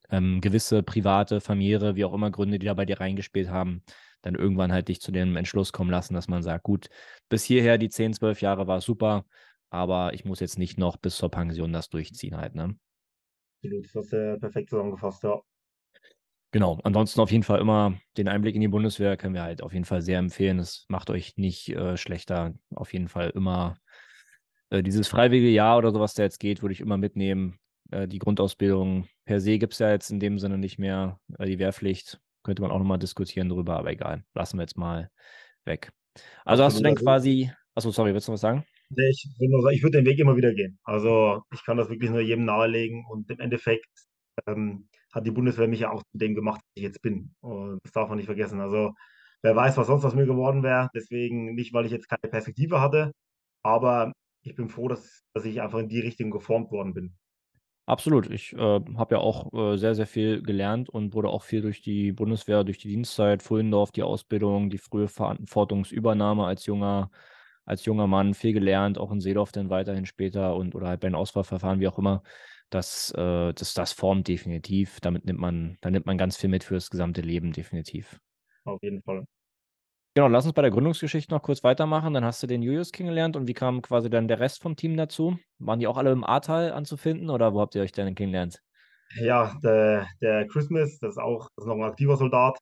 ähm, 0.09 0.41
gewisse 0.41 0.83
private, 0.83 1.41
familiäre, 1.41 1.95
wie 1.95 2.05
auch 2.05 2.13
immer 2.13 2.31
Gründe, 2.31 2.59
die 2.59 2.65
da 2.65 2.73
bei 2.73 2.85
dir 2.85 2.99
reingespielt 2.99 3.49
haben, 3.49 3.83
dann 4.21 4.35
irgendwann 4.35 4.71
halt 4.71 4.89
dich 4.89 5.01
zu 5.01 5.11
dem 5.11 5.35
Entschluss 5.37 5.71
kommen 5.71 5.91
lassen, 5.91 6.13
dass 6.13 6.27
man 6.27 6.43
sagt, 6.43 6.63
gut, 6.63 6.89
bis 7.29 7.43
hierher 7.43 7.77
die 7.77 7.89
10, 7.89 8.13
12 8.13 8.41
Jahre 8.41 8.67
war 8.67 8.81
super, 8.81 9.25
aber 9.69 10.13
ich 10.13 10.25
muss 10.25 10.39
jetzt 10.39 10.57
nicht 10.57 10.77
noch 10.77 10.97
bis 10.97 11.15
zur 11.15 11.29
Pension 11.29 11.71
das 11.71 11.89
durchziehen 11.89 12.37
halt, 12.37 12.55
ne? 12.55 12.75
Absolut, 13.61 13.85
das 13.85 13.95
hast 13.95 14.13
du 14.13 14.37
perfekt 14.39 14.69
zusammengefasst, 14.69 15.23
ja. 15.23 15.41
Genau, 16.51 16.79
ansonsten 16.83 17.21
auf 17.21 17.31
jeden 17.31 17.43
Fall 17.43 17.59
immer 17.59 17.99
den 18.17 18.27
Einblick 18.27 18.55
in 18.55 18.61
die 18.61 18.67
Bundeswehr 18.67 19.17
können 19.17 19.35
wir 19.35 19.43
halt 19.43 19.61
auf 19.61 19.73
jeden 19.73 19.85
Fall 19.85 20.01
sehr 20.01 20.17
empfehlen. 20.17 20.57
Es 20.57 20.85
macht 20.89 21.11
euch 21.11 21.37
nicht 21.37 21.69
äh, 21.69 21.95
schlechter. 21.95 22.55
Auf 22.73 22.91
jeden 22.91 23.07
Fall 23.07 23.29
immer 23.29 23.77
äh, 24.69 24.83
dieses 24.83 25.07
freiwillige 25.07 25.49
Jahr 25.49 25.77
oder 25.77 25.91
sowas, 25.91 26.13
der 26.13 26.25
jetzt 26.25 26.39
geht, 26.39 26.61
würde 26.61 26.73
ich 26.73 26.81
immer 26.81 26.97
mitnehmen. 26.97 27.59
Äh, 27.91 28.07
die 28.07 28.19
Grundausbildung 28.19 29.07
per 29.25 29.39
se 29.39 29.57
gibt 29.57 29.73
es 29.73 29.79
ja 29.79 29.91
jetzt 29.91 30.11
in 30.11 30.19
dem 30.19 30.39
Sinne 30.39 30.57
nicht 30.57 30.79
mehr. 30.79 31.19
Äh, 31.37 31.45
die 31.45 31.59
Wehrpflicht 31.59 32.19
könnte 32.43 32.61
man 32.61 32.71
auch 32.71 32.79
nochmal 32.79 32.99
diskutieren 32.99 33.49
drüber, 33.49 33.77
aber 33.77 33.91
egal. 33.91 34.23
Lassen 34.33 34.57
wir 34.57 34.63
jetzt 34.63 34.77
mal 34.77 35.09
weg. 35.65 35.91
Also 36.45 36.63
hast 36.63 36.79
du 36.79 36.83
denn. 36.83 36.93
Also 36.93 37.03
quasi, 37.03 37.51
achso, 37.75 37.91
sorry, 37.91 38.13
willst 38.13 38.27
du 38.27 38.33
was 38.33 38.41
sagen? 38.41 38.65
nee, 38.89 39.09
ich 39.09 39.27
würde 39.37 39.51
nur 39.51 39.61
sagen, 39.61 39.75
ich 39.75 39.83
würde 39.83 39.97
den 39.99 40.05
Weg 40.05 40.19
immer 40.19 40.35
wieder 40.35 40.53
gehen. 40.53 40.79
Also 40.83 41.43
ich 41.53 41.63
kann 41.63 41.77
das 41.77 41.89
wirklich 41.89 42.09
nur 42.09 42.21
jedem 42.21 42.45
nahelegen 42.45 43.05
und 43.09 43.29
im 43.29 43.39
Endeffekt 43.39 43.87
ähm, 44.47 44.89
hat 45.13 45.25
die 45.25 45.31
Bundeswehr 45.31 45.67
mich 45.67 45.81
ja 45.81 45.91
auch 45.91 46.03
zu 46.03 46.17
dem 46.17 46.35
gemacht, 46.35 46.61
der 46.75 46.83
ich 46.83 46.83
jetzt 46.83 47.01
bin. 47.01 47.33
Und 47.41 47.79
das 47.83 47.91
darf 47.91 48.09
man 48.09 48.17
nicht 48.17 48.27
vergessen. 48.27 48.61
Also 48.61 48.93
wer 49.41 49.55
weiß, 49.55 49.77
was 49.77 49.87
sonst 49.87 50.05
aus 50.05 50.15
mir 50.15 50.25
geworden 50.25 50.63
wäre. 50.63 50.89
Deswegen 50.95 51.55
nicht, 51.55 51.73
weil 51.73 51.85
ich 51.85 51.91
jetzt 51.91 52.09
keine 52.09 52.29
Perspektive 52.31 52.81
hatte, 52.81 53.13
aber 53.63 54.13
ich 54.49 54.55
bin 54.55 54.69
froh, 54.69 54.87
dass, 54.87 55.23
dass 55.33 55.45
ich 55.45 55.61
einfach 55.61 55.79
in 55.79 55.89
die 55.89 55.99
Richtung 55.99 56.31
geformt 56.31 56.71
worden 56.71 56.93
bin. 56.93 57.15
Absolut. 57.85 58.29
Ich, 58.29 58.53
äh, 58.53 58.57
habe 58.57 59.15
ja 59.15 59.17
auch, 59.19 59.51
äh, 59.53 59.77
sehr, 59.77 59.95
sehr 59.95 60.05
viel 60.05 60.43
gelernt 60.43 60.89
und 60.89 61.13
wurde 61.13 61.29
auch 61.29 61.43
viel 61.43 61.61
durch 61.61 61.81
die 61.81 62.11
Bundeswehr, 62.11 62.63
durch 62.63 62.77
die 62.77 62.87
Dienstzeit, 62.87 63.41
Pfullendorf, 63.41 63.91
die 63.91 64.03
Ausbildung, 64.03 64.69
die 64.69 64.77
frühe 64.77 65.07
Verantwortungsübernahme 65.07 66.45
als 66.45 66.65
junger 66.65 67.09
als 67.69 67.85
junger 67.85 68.07
Mann 68.07 68.33
viel 68.33 68.53
gelernt, 68.53 68.97
auch 68.97 69.11
in 69.11 69.21
Seedorf 69.21 69.51
dann 69.51 69.69
weiterhin 69.69 70.07
später 70.07 70.55
und 70.55 70.73
oder 70.73 70.87
halt 70.87 71.01
bei 71.01 71.07
den 71.07 71.13
Auswahlverfahren, 71.13 71.79
wie 71.79 71.87
auch 71.87 71.99
immer. 71.99 72.23
Das, 72.71 73.11
äh, 73.15 73.53
das, 73.53 73.75
das 73.75 73.93
formt 73.93 74.27
definitiv. 74.27 74.99
Damit 75.01 75.25
nimmt 75.25 75.39
man, 75.39 75.77
da 75.81 75.91
nimmt 75.91 76.07
man 76.07 76.17
ganz 76.17 76.35
viel 76.35 76.49
mit 76.49 76.63
für 76.63 76.73
das 76.73 76.89
gesamte 76.89 77.21
Leben, 77.21 77.51
definitiv. 77.51 78.19
Auf 78.65 78.81
jeden 78.81 79.03
Fall. 79.03 79.25
Genau, 80.19 80.27
lass 80.27 80.43
uns 80.43 80.53
bei 80.53 80.61
der 80.61 80.71
Gründungsgeschichte 80.71 81.33
noch 81.33 81.41
kurz 81.41 81.63
weitermachen. 81.63 82.13
Dann 82.13 82.25
hast 82.25 82.43
du 82.43 82.47
den 82.47 82.61
Julius 82.61 82.91
kennengelernt 82.91 83.37
und 83.37 83.47
wie 83.47 83.53
kam 83.53 83.81
quasi 83.81 84.09
dann 84.09 84.27
der 84.27 84.41
Rest 84.41 84.61
vom 84.61 84.75
Team 84.75 84.97
dazu? 84.97 85.39
Waren 85.59 85.79
die 85.79 85.87
auch 85.87 85.95
alle 85.95 86.11
im 86.11 86.25
Ahrtal 86.25 86.73
anzufinden 86.73 87.29
oder 87.29 87.53
wo 87.53 87.61
habt 87.61 87.73
ihr 87.75 87.81
euch 87.81 87.93
denn 87.93 88.15
kennengelernt? 88.15 88.61
Ja, 89.15 89.55
der, 89.63 90.07
der 90.21 90.45
Christmas, 90.47 90.99
das 90.99 91.11
ist 91.11 91.19
auch 91.19 91.47
das 91.55 91.63
ist 91.63 91.67
noch 91.69 91.77
ein 91.77 91.83
aktiver 91.83 92.17
Soldat. 92.17 92.57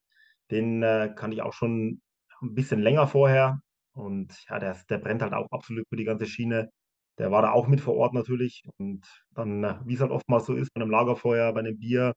Den 0.52 0.84
äh, 0.84 1.12
kannte 1.16 1.34
ich 1.34 1.42
auch 1.42 1.54
schon 1.54 2.00
ein 2.44 2.54
bisschen 2.54 2.80
länger 2.80 3.08
vorher. 3.08 3.60
Und 3.94 4.36
ja, 4.48 4.60
der, 4.60 4.78
der 4.88 5.00
brennt 5.00 5.24
halt 5.24 5.34
auch 5.34 5.48
absolut 5.50 5.88
für 5.90 5.96
die 5.96 6.06
ganze 6.06 6.28
Schiene. 6.28 6.70
Der 7.18 7.32
war 7.32 7.42
da 7.42 7.54
auch 7.54 7.68
mit 7.68 7.82
vor 7.82 7.96
Ort 7.96 8.14
natürlich. 8.14 8.66
Und 8.78 9.04
dann, 9.32 9.64
äh, 9.64 9.80
wie 9.84 9.96
es 9.96 10.02
halt 10.02 10.12
oftmals 10.12 10.46
so 10.46 10.54
ist, 10.54 10.72
bei 10.76 10.82
einem 10.82 10.92
Lagerfeuer, 10.92 11.52
bei 11.54 11.62
einem 11.62 11.80
Bier, 11.80 12.14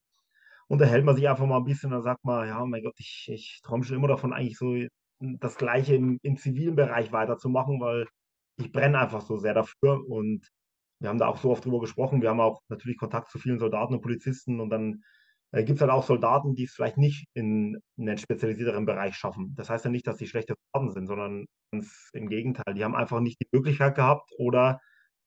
unterhält 0.69 1.07
man 1.07 1.17
sich 1.17 1.31
einfach 1.31 1.47
mal 1.47 1.57
ein 1.57 1.65
bisschen 1.65 1.95
und 1.95 2.03
sagt 2.03 2.25
mal, 2.27 2.47
ja, 2.47 2.63
mein 2.67 2.83
Gott, 2.83 2.95
ich, 2.99 3.27
ich 3.33 3.61
träume 3.63 3.85
schon 3.85 3.97
immer 3.97 4.09
davon, 4.09 4.35
eigentlich 4.35 4.59
so 4.59 4.75
das 5.21 5.57
Gleiche 5.57 5.95
im, 5.95 6.19
im 6.23 6.37
zivilen 6.37 6.77
Bereich 6.77 7.13
weiterzumachen, 7.13 7.81
weil 7.81 8.07
ich 8.57 8.73
brenne 8.73 8.99
einfach 8.99 9.21
so 9.21 9.37
sehr 9.37 9.55
dafür. 9.55 10.07
Und 10.09 10.49
wir 11.01 11.09
haben 11.09 11.19
da 11.19 11.27
auch 11.29 11.39
so 11.39 11.51
oft 11.51 11.65
drüber 11.65 11.81
gesprochen. 11.81 12.23
Wir 12.23 12.31
haben 12.31 12.41
auch 12.41 12.61
natürlich 12.69 12.99
Kontakt 12.99 13.31
zu 13.31 13.39
vielen 13.39 13.59
Soldaten 13.59 13.95
und 13.95 14.03
Polizisten 14.03 14.61
und 14.61 14.71
dann 14.71 15.03
äh, 15.53 15.65
gibt 15.65 15.77
es 15.77 15.81
halt 15.81 15.91
auch 15.91 16.05
Soldaten, 16.05 16.55
die 16.55 16.65
es 16.65 16.73
vielleicht 16.73 16.99
nicht 16.99 17.27
in, 17.35 17.79
in 17.97 18.09
einen 18.09 18.19
spezialisierteren 18.19 18.87
Bereich 18.87 19.15
schaffen. 19.17 19.55
Das 19.57 19.71
heißt 19.71 19.85
ja 19.85 19.91
nicht, 19.91 20.07
dass 20.07 20.19
sie 20.19 20.27
schlechte 20.27 20.55
Soldaten 20.73 20.93
sind, 20.93 21.07
sondern 21.07 21.47
ganz 21.73 22.11
im 22.13 22.29
Gegenteil. 22.29 22.75
Die 22.75 22.85
haben 22.85 22.97
einfach 22.97 23.21
nicht 23.21 23.41
die 23.41 23.49
Möglichkeit 23.53 23.95
gehabt 23.95 24.31
oder 24.39 24.81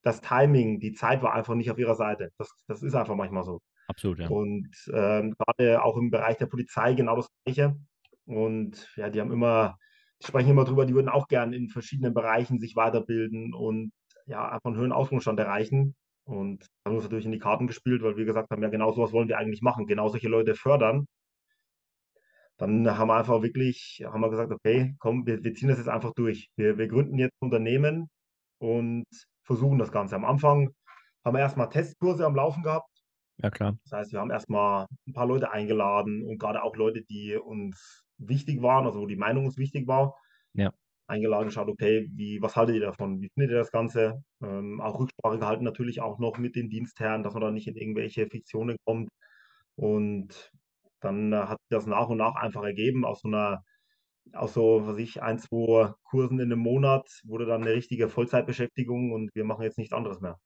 das 0.04 0.22
Timing, 0.22 0.80
die 0.80 0.94
Zeit 0.94 1.24
war 1.24 1.34
einfach 1.34 1.56
nicht 1.56 1.72
auf 1.72 1.80
ihrer 1.80 1.96
Seite. 1.96 2.32
Das, 2.38 2.52
das 2.68 2.84
ist 2.84 2.94
einfach 2.96 3.16
manchmal 3.16 3.44
so. 3.44 3.62
Absolut, 3.88 4.20
ja. 4.20 4.28
Und 4.28 4.70
ähm, 4.94 5.34
gerade 5.38 5.84
auch 5.84 5.98
im 5.98 6.10
Bereich 6.12 6.38
der 6.38 6.46
Polizei 6.46 6.94
genau 6.94 7.16
das 7.16 7.28
Gleiche. 7.46 7.76
Und 8.26 8.90
ja, 8.96 9.10
die 9.10 9.20
haben 9.20 9.32
immer, 9.32 9.78
die 10.22 10.28
sprechen 10.28 10.52
immer 10.52 10.66
drüber, 10.66 10.86
die 10.86 10.94
würden 10.94 11.10
auch 11.10 11.28
gerne 11.28 11.56
in 11.56 11.70
verschiedenen 11.70 12.14
Bereichen 12.14 12.60
sich 12.60 12.76
weiterbilden 12.76 13.54
und 13.54 13.92
ja, 14.26 14.46
einfach 14.50 14.68
einen 14.68 14.78
höheren 14.78 14.92
Ausbildungsstand 14.92 15.40
erreichen. 15.40 15.96
Und 16.26 16.64
da 16.64 16.90
haben 16.90 16.94
wir 16.94 16.98
uns 16.98 17.04
natürlich 17.06 17.26
in 17.26 17.34
die 17.34 17.40
Karten 17.40 17.68
gespielt, 17.68 18.02
weil 18.02 18.16
wir 18.16 18.26
gesagt 18.26 18.50
haben, 18.50 18.64
ja, 18.64 18.70
genau 18.70 18.92
sowas 18.94 19.12
wollen 19.12 19.28
wir 19.28 19.38
eigentlich 19.38 19.62
machen, 19.62 19.88
genau 19.88 20.08
solche 20.08 20.30
Leute 20.30 20.56
fördern. 20.56 21.08
Dann 22.58 22.98
haben 22.98 23.08
wir 23.08 23.16
einfach 23.16 23.42
wirklich, 23.42 24.04
haben 24.06 24.22
wir 24.22 24.30
gesagt, 24.30 24.52
okay, 24.52 24.96
komm, 25.00 25.26
wir, 25.26 25.44
wir 25.44 25.54
ziehen 25.54 25.70
das 25.70 25.80
jetzt 25.80 25.90
einfach 25.90 26.14
durch. 26.14 26.50
Wir, 26.56 26.78
wir 26.78 26.88
gründen 26.88 27.18
jetzt 27.18 27.34
ein 27.42 27.46
Unternehmen 27.48 28.10
und 28.60 29.06
versuchen 29.44 29.80
das 29.80 29.92
Ganze. 29.92 30.16
Am 30.16 30.24
Anfang 30.24 30.70
haben 31.26 31.36
wir 31.36 31.42
erstmal 31.42 31.70
Testkurse 31.70 32.26
am 32.26 32.36
Laufen 32.36 32.64
gehabt. 32.64 32.88
Ja, 33.38 33.50
klar. 33.50 33.76
Das 33.84 33.92
heißt, 33.92 34.12
wir 34.14 34.20
haben 34.20 34.32
erstmal 34.32 34.88
ein 35.08 35.14
paar 35.14 35.26
Leute 35.26 35.52
eingeladen 35.52 36.24
und 36.24 36.38
gerade 36.38 36.64
auch 36.64 36.76
Leute, 36.76 37.04
die 37.04 37.36
uns 37.36 38.03
wichtig 38.18 38.62
waren, 38.62 38.86
also 38.86 39.02
wo 39.02 39.08
die 39.08 39.16
Meinung 39.16 39.46
uns 39.46 39.58
wichtig 39.58 39.88
war, 39.88 40.16
Ja. 40.54 40.74
eingeladen, 41.08 41.48
geschaut, 41.48 41.70
okay, 41.70 42.10
wie, 42.14 42.42
was 42.42 42.56
haltet 42.56 42.76
ihr 42.76 42.82
davon? 42.82 43.22
Wie 43.22 43.30
findet 43.34 43.52
ihr 43.52 43.58
das 43.60 43.72
Ganze? 43.72 44.24
Ähm, 44.42 44.82
auch 44.82 45.00
Rücksprache 45.00 45.40
gehalten 45.40 45.64
natürlich 45.64 46.02
auch 46.02 46.20
noch 46.20 46.38
mit 46.38 46.56
den 46.56 46.70
Dienstherren, 46.70 47.24
dass 47.24 47.34
man 47.34 47.42
da 47.42 47.52
nicht 47.52 47.68
in 47.68 47.76
irgendwelche 47.76 48.28
Fiktionen 48.28 48.78
kommt. 48.86 49.10
Und 49.76 50.52
dann 51.02 51.34
äh, 51.34 51.38
hat 51.38 51.60
sich 51.62 51.70
das 51.70 51.88
nach 51.88 52.10
und 52.10 52.18
nach 52.18 52.36
einfach 52.36 52.64
ergeben 52.64 53.06
aus 53.06 53.22
so 53.22 53.28
einer, 53.30 53.64
aus 54.34 54.54
so, 54.54 54.88
was 54.88 54.98
ich, 55.00 55.22
ein, 55.24 55.40
zwei 55.40 55.94
Kursen 56.04 56.40
in 56.40 56.52
einem 56.52 56.60
Monat 56.62 57.08
wurde 57.26 57.46
dann 57.46 57.64
eine 57.64 57.74
richtige 57.74 58.10
Vollzeitbeschäftigung 58.10 59.12
und 59.14 59.32
wir 59.36 59.46
machen 59.46 59.64
jetzt 59.64 59.78
nichts 59.80 59.94
anderes 59.94 60.22
mehr. 60.22 60.40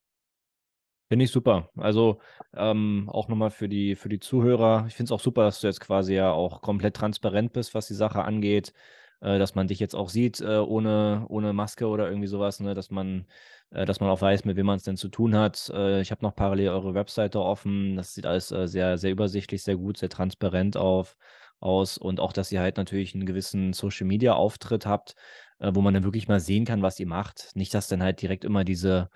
Finde 1.09 1.23
ich 1.23 1.31
super. 1.31 1.69
Also 1.77 2.19
ähm, 2.53 3.09
auch 3.11 3.29
nochmal 3.29 3.49
für 3.49 3.69
die, 3.69 3.95
für 3.95 4.09
die 4.09 4.19
Zuhörer. 4.19 4.85
Ich 4.87 4.95
finde 4.95 5.07
es 5.07 5.11
auch 5.13 5.21
super, 5.23 5.43
dass 5.43 5.61
du 5.61 5.67
jetzt 5.67 5.79
quasi 5.79 6.15
ja 6.15 6.31
auch 6.31 6.61
komplett 6.61 6.97
transparent 6.97 7.53
bist, 7.53 7.73
was 7.73 7.87
die 7.87 7.93
Sache 7.93 8.23
angeht, 8.25 8.73
äh, 9.21 9.39
dass 9.39 9.55
man 9.55 9.67
dich 9.67 9.79
jetzt 9.79 9.95
auch 9.95 10.09
sieht 10.09 10.41
äh, 10.41 10.57
ohne, 10.57 11.25
ohne 11.29 11.53
Maske 11.53 11.87
oder 11.87 12.07
irgendwie 12.09 12.27
sowas, 12.27 12.59
ne? 12.59 12.73
dass 12.73 12.91
man, 12.91 13.25
äh, 13.71 13.85
dass 13.85 14.01
man 14.01 14.09
auch 14.09 14.21
weiß, 14.21 14.43
mit 14.43 14.57
wem 14.57 14.65
man 14.65 14.77
es 14.77 14.83
denn 14.83 14.97
zu 14.97 15.07
tun 15.07 15.33
hat. 15.35 15.71
Äh, 15.73 16.01
ich 16.01 16.11
habe 16.11 16.25
noch 16.25 16.35
parallel 16.35 16.69
eure 16.69 16.93
Webseite 16.93 17.39
offen. 17.41 17.95
Das 17.95 18.13
sieht 18.13 18.25
alles 18.25 18.51
äh, 18.51 18.67
sehr, 18.67 18.97
sehr 18.97 19.11
übersichtlich, 19.11 19.63
sehr 19.63 19.77
gut, 19.77 19.97
sehr 19.97 20.09
transparent 20.09 20.75
auf, 20.75 21.15
aus 21.61 21.97
und 21.97 22.19
auch, 22.19 22.33
dass 22.33 22.51
ihr 22.51 22.59
halt 22.59 22.75
natürlich 22.75 23.15
einen 23.15 23.25
gewissen 23.25 23.71
Social 23.71 24.07
Media 24.07 24.33
Auftritt 24.33 24.85
habt, 24.85 25.15
äh, 25.59 25.71
wo 25.73 25.79
man 25.79 25.93
dann 25.93 26.03
wirklich 26.03 26.27
mal 26.27 26.41
sehen 26.41 26.65
kann, 26.65 26.81
was 26.81 26.99
ihr 26.99 27.07
macht. 27.07 27.51
Nicht, 27.55 27.73
dass 27.73 27.87
dann 27.87 28.03
halt 28.03 28.21
direkt 28.21 28.43
immer 28.43 28.65
diese 28.65 29.09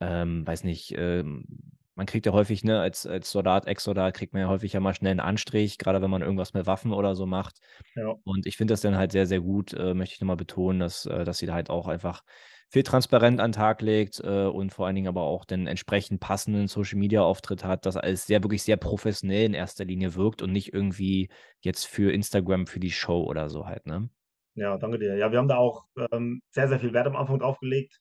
ähm, 0.00 0.46
weiß 0.46 0.64
nicht, 0.64 0.94
ähm, 0.96 1.46
man 1.94 2.06
kriegt 2.06 2.26
ja 2.26 2.32
häufig, 2.32 2.64
ne, 2.64 2.80
als, 2.80 3.06
als 3.06 3.30
Soldat, 3.30 3.66
Ex-Soldat, 3.66 4.14
kriegt 4.14 4.32
man 4.32 4.42
ja 4.42 4.48
häufig 4.48 4.72
ja 4.72 4.80
mal 4.80 4.94
schnell 4.94 5.12
einen 5.12 5.20
Anstrich, 5.20 5.78
gerade 5.78 6.02
wenn 6.02 6.10
man 6.10 6.22
irgendwas 6.22 6.54
mit 6.54 6.66
Waffen 6.66 6.92
oder 6.92 7.14
so 7.14 7.26
macht. 7.26 7.60
Ja. 7.94 8.16
Und 8.24 8.46
ich 8.46 8.56
finde 8.56 8.72
das 8.72 8.80
dann 8.80 8.96
halt 8.96 9.12
sehr, 9.12 9.26
sehr 9.26 9.40
gut, 9.40 9.72
äh, 9.74 9.94
möchte 9.94 10.14
ich 10.14 10.20
nochmal 10.20 10.36
betonen, 10.36 10.80
dass, 10.80 11.06
äh, 11.06 11.24
dass 11.24 11.38
sie 11.38 11.46
da 11.46 11.54
halt 11.54 11.70
auch 11.70 11.86
einfach 11.86 12.24
viel 12.68 12.82
transparent 12.82 13.40
an 13.40 13.52
den 13.52 13.56
Tag 13.56 13.82
legt 13.82 14.20
äh, 14.24 14.46
und 14.46 14.72
vor 14.72 14.86
allen 14.86 14.96
Dingen 14.96 15.06
aber 15.06 15.22
auch 15.22 15.44
den 15.44 15.68
entsprechend 15.68 16.18
passenden 16.18 16.66
Social-Media-Auftritt 16.66 17.62
hat, 17.64 17.86
dass 17.86 17.96
alles 17.96 18.26
sehr, 18.26 18.42
wirklich 18.42 18.64
sehr 18.64 18.76
professionell 18.76 19.44
in 19.44 19.54
erster 19.54 19.84
Linie 19.84 20.16
wirkt 20.16 20.42
und 20.42 20.50
nicht 20.50 20.74
irgendwie 20.74 21.28
jetzt 21.60 21.86
für 21.86 22.12
Instagram, 22.12 22.66
für 22.66 22.80
die 22.80 22.90
Show 22.90 23.22
oder 23.22 23.48
so 23.48 23.66
halt, 23.66 23.86
ne? 23.86 24.08
Ja, 24.56 24.76
danke 24.78 24.98
dir. 24.98 25.16
Ja, 25.16 25.30
wir 25.30 25.38
haben 25.38 25.48
da 25.48 25.56
auch 25.56 25.84
ähm, 26.12 26.40
sehr, 26.50 26.68
sehr 26.68 26.78
viel 26.78 26.92
Wert 26.92 27.06
am 27.06 27.16
Anfang 27.16 27.40
drauf 27.40 27.58
gelegt. 27.58 28.00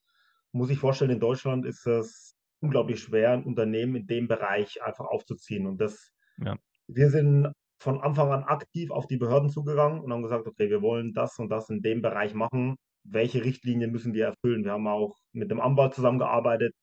Muss 0.54 0.70
ich 0.70 0.80
vorstellen, 0.80 1.12
in 1.12 1.20
Deutschland 1.20 1.66
ist 1.66 1.86
es 1.88 2.36
unglaublich 2.62 3.02
schwer, 3.02 3.32
ein 3.32 3.44
Unternehmen 3.44 3.96
in 3.96 4.08
dem 4.08 4.28
Bereich 4.28 4.82
einfach 4.84 5.06
aufzuziehen. 5.06 5.68
Und 5.68 5.80
das, 5.82 6.12
Ja. 6.38 6.58
wir 6.88 7.10
sind 7.10 7.52
von 7.82 8.00
Anfang 8.02 8.32
an 8.32 8.44
aktiv 8.44 8.92
auf 8.92 9.08
die 9.08 9.18
Behörden 9.18 9.50
zugegangen 9.50 10.00
und 10.02 10.14
haben 10.14 10.24
gesagt, 10.24 10.48
okay, 10.48 10.70
wir 10.70 10.82
wollen 10.82 11.14
das 11.14 11.38
und 11.40 11.50
das 11.50 11.70
in 11.70 11.82
dem 11.82 12.02
Bereich 12.02 12.34
machen. 12.34 12.76
Welche 13.04 13.44
Richtlinien 13.44 13.92
müssen 13.92 14.14
wir 14.14 14.26
erfüllen? 14.28 14.64
Wir 14.64 14.72
haben 14.74 14.88
auch 14.88 15.18
mit 15.34 15.52
dem 15.52 15.60
Anwalt 15.60 15.94
zusammengearbeitet 15.94 16.74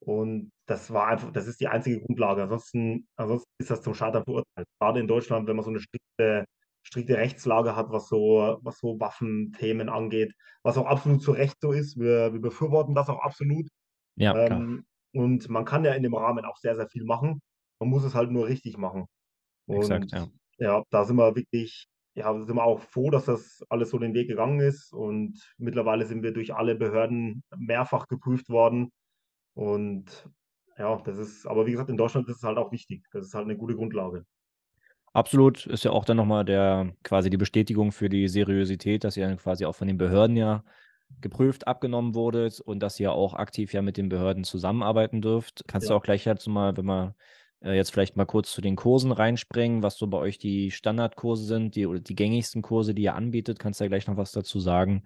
und 0.00 0.50
das 0.66 0.92
war 0.92 1.08
einfach, 1.08 1.32
das 1.32 1.46
ist 1.48 1.60
die 1.60 1.68
einzige 1.68 2.00
Grundlage. 2.00 2.42
Ansonsten, 2.44 3.08
ansonsten 3.16 3.50
ist 3.58 3.70
das 3.70 3.82
zum 3.82 3.94
Scheitern 3.94 4.24
verurteilt. 4.24 4.66
Gerade 4.80 5.00
in 5.00 5.08
Deutschland, 5.08 5.46
wenn 5.48 5.56
man 5.56 5.64
so 5.64 5.70
eine 5.70 5.80
strikte 5.80 6.46
strikte 6.82 7.16
Rechtslage 7.16 7.76
hat, 7.76 7.90
was 7.90 8.08
so, 8.08 8.58
was 8.62 8.78
so 8.78 8.98
Waffenthemen 8.98 9.88
angeht, 9.88 10.32
was 10.62 10.78
auch 10.78 10.86
absolut 10.86 11.22
zu 11.22 11.32
Recht 11.32 11.56
so 11.60 11.72
ist. 11.72 11.98
Wir, 11.98 12.32
wir 12.32 12.40
befürworten 12.40 12.94
das 12.94 13.08
auch 13.08 13.20
absolut. 13.20 13.68
Ja, 14.16 14.32
klar. 14.32 14.60
Ähm, 14.60 14.84
und 15.12 15.48
man 15.48 15.64
kann 15.64 15.84
ja 15.84 15.94
in 15.94 16.02
dem 16.02 16.14
Rahmen 16.14 16.44
auch 16.44 16.56
sehr, 16.56 16.76
sehr 16.76 16.88
viel 16.88 17.04
machen. 17.04 17.40
Man 17.80 17.90
muss 17.90 18.04
es 18.04 18.14
halt 18.14 18.30
nur 18.30 18.46
richtig 18.46 18.76
machen. 18.76 19.06
Exakt, 19.68 20.12
Und 20.12 20.12
ja. 20.12 20.28
ja, 20.58 20.82
da 20.90 21.04
sind 21.04 21.16
wir 21.16 21.34
wirklich, 21.34 21.88
ja, 22.14 22.32
sind 22.32 22.54
wir 22.54 22.64
auch 22.64 22.80
froh, 22.80 23.10
dass 23.10 23.24
das 23.24 23.64
alles 23.68 23.90
so 23.90 23.98
den 23.98 24.14
Weg 24.14 24.28
gegangen 24.28 24.60
ist. 24.60 24.92
Und 24.92 25.40
mittlerweile 25.58 26.06
sind 26.06 26.22
wir 26.22 26.32
durch 26.32 26.54
alle 26.54 26.74
Behörden 26.74 27.42
mehrfach 27.56 28.06
geprüft 28.06 28.48
worden. 28.48 28.90
Und 29.54 30.28
ja, 30.78 30.96
das 31.02 31.18
ist, 31.18 31.46
aber 31.46 31.66
wie 31.66 31.72
gesagt, 31.72 31.90
in 31.90 31.96
Deutschland 31.96 32.28
ist 32.28 32.36
es 32.38 32.42
halt 32.42 32.58
auch 32.58 32.72
wichtig. 32.72 33.04
Das 33.12 33.26
ist 33.26 33.34
halt 33.34 33.44
eine 33.44 33.56
gute 33.56 33.76
Grundlage. 33.76 34.24
Absolut, 35.12 35.66
ist 35.66 35.84
ja 35.84 35.90
auch 35.90 36.04
dann 36.04 36.16
nochmal 36.18 36.44
der 36.44 36.94
quasi 37.02 37.30
die 37.30 37.36
Bestätigung 37.36 37.90
für 37.90 38.08
die 38.08 38.28
Seriosität, 38.28 39.02
dass 39.02 39.16
ihr 39.16 39.26
dann 39.26 39.38
quasi 39.38 39.64
auch 39.64 39.74
von 39.74 39.88
den 39.88 39.98
Behörden 39.98 40.36
ja 40.36 40.62
geprüft, 41.20 41.66
abgenommen 41.66 42.14
wurdet 42.14 42.60
und 42.60 42.78
dass 42.80 43.00
ihr 43.00 43.10
auch 43.12 43.34
aktiv 43.34 43.72
ja 43.72 43.82
mit 43.82 43.96
den 43.96 44.08
Behörden 44.08 44.44
zusammenarbeiten 44.44 45.20
dürft. 45.20 45.64
Kannst 45.66 45.90
du 45.90 45.94
Ja. 45.94 45.94
auch 45.94 46.02
gleich 46.04 46.22
dazu 46.22 46.48
mal, 46.48 46.76
wenn 46.76 46.84
wir 46.86 47.16
äh, 47.64 47.74
jetzt 47.74 47.90
vielleicht 47.90 48.16
mal 48.16 48.24
kurz 48.24 48.52
zu 48.52 48.60
den 48.60 48.76
Kursen 48.76 49.10
reinspringen, 49.10 49.82
was 49.82 49.96
so 49.98 50.06
bei 50.06 50.18
euch 50.18 50.38
die 50.38 50.70
Standardkurse 50.70 51.44
sind, 51.44 51.74
die 51.74 51.86
oder 51.88 51.98
die 51.98 52.14
gängigsten 52.14 52.62
Kurse, 52.62 52.94
die 52.94 53.02
ihr 53.02 53.16
anbietet, 53.16 53.58
kannst 53.58 53.80
du 53.80 53.84
ja 53.84 53.88
gleich 53.88 54.06
noch 54.06 54.16
was 54.16 54.30
dazu 54.30 54.60
sagen. 54.60 55.02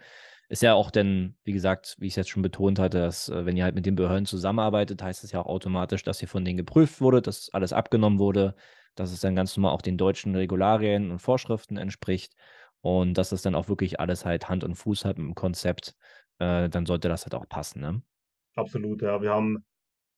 Ist 0.50 0.62
ja 0.62 0.75
auch 0.75 0.90
denn, 0.90 1.37
wie 1.44 1.52
gesagt, 1.54 1.96
wie 1.99 2.06
ich 2.06 2.12
es 2.12 2.16
jetzt 2.16 2.28
schon 2.30 2.42
betont 2.42 2.78
hatte, 2.78 2.99
dass 2.99 3.30
äh, 3.30 3.46
wenn 3.46 3.56
ihr 3.56 3.64
halt 3.64 3.75
mit 3.75 3.87
den 3.87 3.94
Behörden 3.96 4.26
zusammenarbeitet, 4.26 5.02
heißt 5.02 5.25
es 5.25 5.32
ja 5.32 5.40
auch 5.40 5.46
automatisch, 5.46 6.02
dass 6.02 6.20
ihr 6.20 6.28
von 6.28 6.44
denen 6.44 6.58
geprüft 6.58 7.00
wurde, 7.00 7.23
dass 7.23 7.49
alles 7.54 7.73
abgenommen 7.73 8.18
wurde, 8.18 8.54
dass 8.95 9.13
es 9.13 9.21
dann 9.21 9.37
ganz 9.37 9.57
normal 9.57 9.73
auch 9.75 9.83
den 9.83 9.97
deutschen 9.99 10.35
Regularien 10.37 11.11
und 11.11 11.19
Vorschriften 11.21 11.77
entspricht. 11.77 12.35
und 12.83 13.15
dass 13.15 13.31
das 13.31 13.41
dann 13.43 13.55
auch 13.55 13.69
wirklich 13.69 13.99
alles 14.01 14.25
halt 14.27 14.49
Hand 14.51 14.63
und 14.65 14.75
Fuß 14.77 15.05
hat 15.07 15.19
im 15.19 15.35
Konzept, 15.35 15.95
äh, 16.39 16.69
dann 16.69 16.85
sollte 16.87 17.09
das 17.09 17.25
halt 17.25 17.35
auch 17.35 17.49
passen, 17.49 17.81
ne? 17.81 18.03
Absolut, 18.57 19.03
ja. 19.03 19.21
Wir 19.23 19.31
haben 19.33 19.65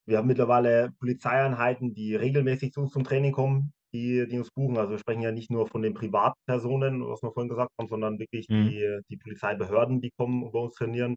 wir 0.06 0.18
haben 0.18 0.28
mittlerweile 0.28 0.92
Polizeieinheiten, 1.00 1.94
die 1.94 2.16
regelmäßig 2.16 2.72
zu 2.72 2.80
uns 2.82 2.92
zum 2.92 3.04
Training 3.04 3.32
kommen, 3.32 3.72
die 3.94 4.26
die 4.28 4.38
uns 4.38 4.50
buchen. 4.52 4.78
Also, 4.78 4.92
wir 4.92 4.98
sprechen 4.98 5.22
ja 5.22 5.32
nicht 5.32 5.50
nur 5.50 5.68
von 5.68 5.82
den 5.82 5.94
Privatpersonen, 5.94 7.06
was 7.08 7.22
wir 7.22 7.32
vorhin 7.32 7.50
gesagt 7.50 7.72
haben, 7.80 7.88
sondern 7.88 8.18
wirklich 8.18 8.48
Mhm. 8.48 8.70
die 8.70 9.00
die 9.10 9.16
Polizeibehörden, 9.18 10.00
die 10.02 10.10
kommen 10.18 10.44
und 10.44 10.52
bei 10.52 10.60
uns 10.60 10.74
trainieren. 10.74 11.16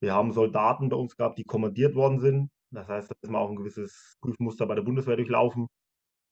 Wir 0.00 0.14
haben 0.14 0.32
Soldaten 0.32 0.88
bei 0.90 0.96
uns 0.96 1.16
gehabt, 1.16 1.38
die 1.38 1.44
kommandiert 1.44 1.94
worden 1.96 2.20
sind. 2.20 2.50
Das 2.70 2.88
heißt, 2.88 3.10
da 3.10 3.14
ist 3.22 3.30
man 3.30 3.42
auch 3.42 3.50
'n 3.50 3.56
gewisses 3.56 4.16
Prüfmuster 4.22 4.66
bei 4.66 4.74
der 4.76 4.82
Bundeswehr 4.82 5.16
durchlaufen. 5.16 5.68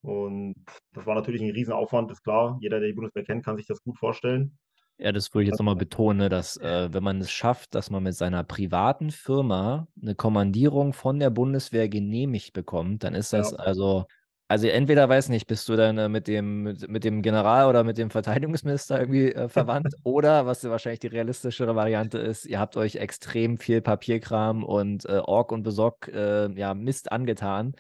Und 0.02 0.54
das 0.92 1.06
war 1.06 1.14
natürlich 1.14 1.42
'n 1.42 1.50
Riesenaufwand, 1.52 2.11
ist 2.11 2.23
klar. 2.25 2.59
Jeder, 2.61 2.80
der 2.80 2.88
die 2.88 2.94
Bundeswehr 2.94 3.25
kennt, 3.25 3.44
kann 3.44 3.56
sich 3.56 3.66
das 3.66 3.82
gut 3.82 3.99
vorstellen. 3.99 4.59
Ja, 5.00 5.11
das 5.11 5.32
würde 5.35 5.44
ich 5.44 5.47
jetzt 5.49 5.59
noch 5.59 5.64
mal 5.64 5.75
betonen, 5.76 6.18
ne, 6.18 6.28
dass, 6.28 6.56
äh, 6.59 6.92
wenn 6.92 7.02
man 7.02 7.21
es 7.21 7.30
schafft, 7.32 7.75
dass 7.75 7.90
man 7.90 8.02
mit 8.02 8.14
seiner 8.14 8.44
privaten 8.44 9.11
Firma 9.11 9.88
'ne 9.97 10.14
Kommandierung 10.14 10.92
von 10.92 11.18
der 11.18 11.30
Bundeswehr 11.30 11.88
genehmigt 11.88 12.52
bekommt, 12.52 13.02
dann 13.02 13.14
ist 13.14 13.32
das 13.32 13.52
Ja. 13.52 13.54
also 13.54 14.04
also, 14.49 14.66
entweder, 14.68 15.09
weiß 15.09 15.30
nicht, 15.30 15.47
bist 15.47 15.66
du 15.71 15.76
dann, 15.76 15.97
äh, 15.97 16.11
mit 16.11 16.28
dem 16.28 16.62
mit 16.64 16.87
mit 16.87 17.04
dem 17.04 17.23
General 17.23 17.68
oder 17.71 17.85
mit 17.85 17.97
dem 17.97 18.11
Verteidigungsminister 18.11 19.00
irgendwie, 19.00 19.32
äh, 19.32 19.49
verwandt 19.49 19.94
oder 20.02 20.44
was 20.44 20.62
wahrscheinlich 20.64 21.00
die 21.00 21.06
realistischere 21.06 21.75
Variante 21.75 22.18
ist, 22.18 22.44
ihr 22.44 22.61
habt 22.61 22.76
euch 22.76 22.97
extrem 22.97 23.56
viel 23.56 23.80
Papierkram 23.80 24.62
und, 24.62 25.06
äh, 25.06 25.21
Org 25.25 25.52
und 25.52 25.62
Besorg 25.62 26.06
äh, 26.09 26.52
ja, 26.52 26.75
Mist 26.75 27.11
angetan, 27.12 27.73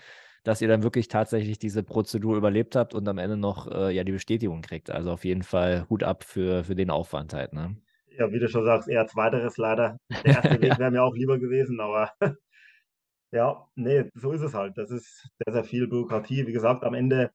dass 0.44 0.60
ihr 0.60 0.68
dann 0.68 0.82
wirklich 0.82 1.08
tatsächlich 1.08 1.58
diese 1.58 1.82
Prozedur 1.82 2.36
überlebt 2.36 2.76
habt 2.76 2.94
und 2.94 3.08
am 3.08 3.18
Ende 3.18 3.36
noch, 3.36 3.66
äh, 3.70 3.90
ja, 3.94 4.04
die 4.04 4.12
Bestätigung 4.12 4.62
kriegt. 4.62 4.90
Also, 4.90 5.12
auf 5.12 5.24
jeden 5.24 5.42
Fall 5.42 5.86
Hut 5.90 6.02
ab 6.02 6.24
für 6.24 6.64
für 6.64 6.74
den 6.74 6.90
Aufwand 6.90 7.32
halt, 7.34 7.52
ne? 7.52 7.76
Ja, 8.18 8.30
wie 8.32 8.38
du 8.38 8.48
schon 8.48 8.64
sagst, 8.64 8.88
eher 8.88 9.06
zweiteres 9.06 9.56
leider. 9.56 9.98
Der 10.24 10.32
erste 10.34 10.60
Weg 10.60 10.78
Ja. 10.78 10.78
wäre 10.78 10.90
mir 10.90 11.02
auch 11.02 11.14
lieber 11.14 11.38
gewesen, 11.38 11.80
aber 11.80 12.10
ja, 13.32 13.66
ne, 13.76 14.10
so 14.14 14.32
ist 14.32 14.42
es 14.42 14.54
halt. 14.54 14.76
Das 14.78 14.90
ist 14.90 15.28
sehr, 15.44 15.52
sehr 15.54 15.64
viel 15.64 15.88
Bürokratie. 15.88 16.46
Wie 16.46 16.52
gesagt, 16.52 16.84
am 16.84 16.94
Ende, 16.94 17.30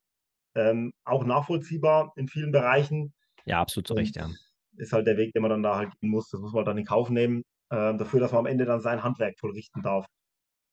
ähm, 0.55 0.93
auch 1.05 1.25
nachvollziehbar 1.25 2.13
in 2.17 2.27
vielen 2.29 2.51
Bereichen 2.51 3.13
Ja, 3.45 3.61
absolut 3.61 3.87
zu 3.87 3.93
Recht, 3.95 4.15
ja. 4.15 4.29
ist 4.77 4.93
halt 4.93 5.07
der 5.07 5.17
Weg, 5.17 5.33
den 5.33 5.41
man 5.41 5.51
dann 5.51 5.63
da 5.63 5.75
halt 5.77 5.91
gehen 5.99 6.09
muss. 6.11 6.29
Das 6.29 6.41
muss 6.41 6.53
man 6.53 6.65
dann 6.65 6.77
in 6.77 6.85
Kauf 6.85 7.09
nehmen, 7.09 7.43
ähm, 7.71 7.97
dafür, 7.97 8.19
dass 8.19 8.31
man 8.31 8.39
am 8.39 8.45
Ende 8.45 8.65
dann 8.65 8.81
sein 8.81 9.03
Handwerk 9.03 9.39
vollrichten 9.39 9.81
darf. 9.81 10.05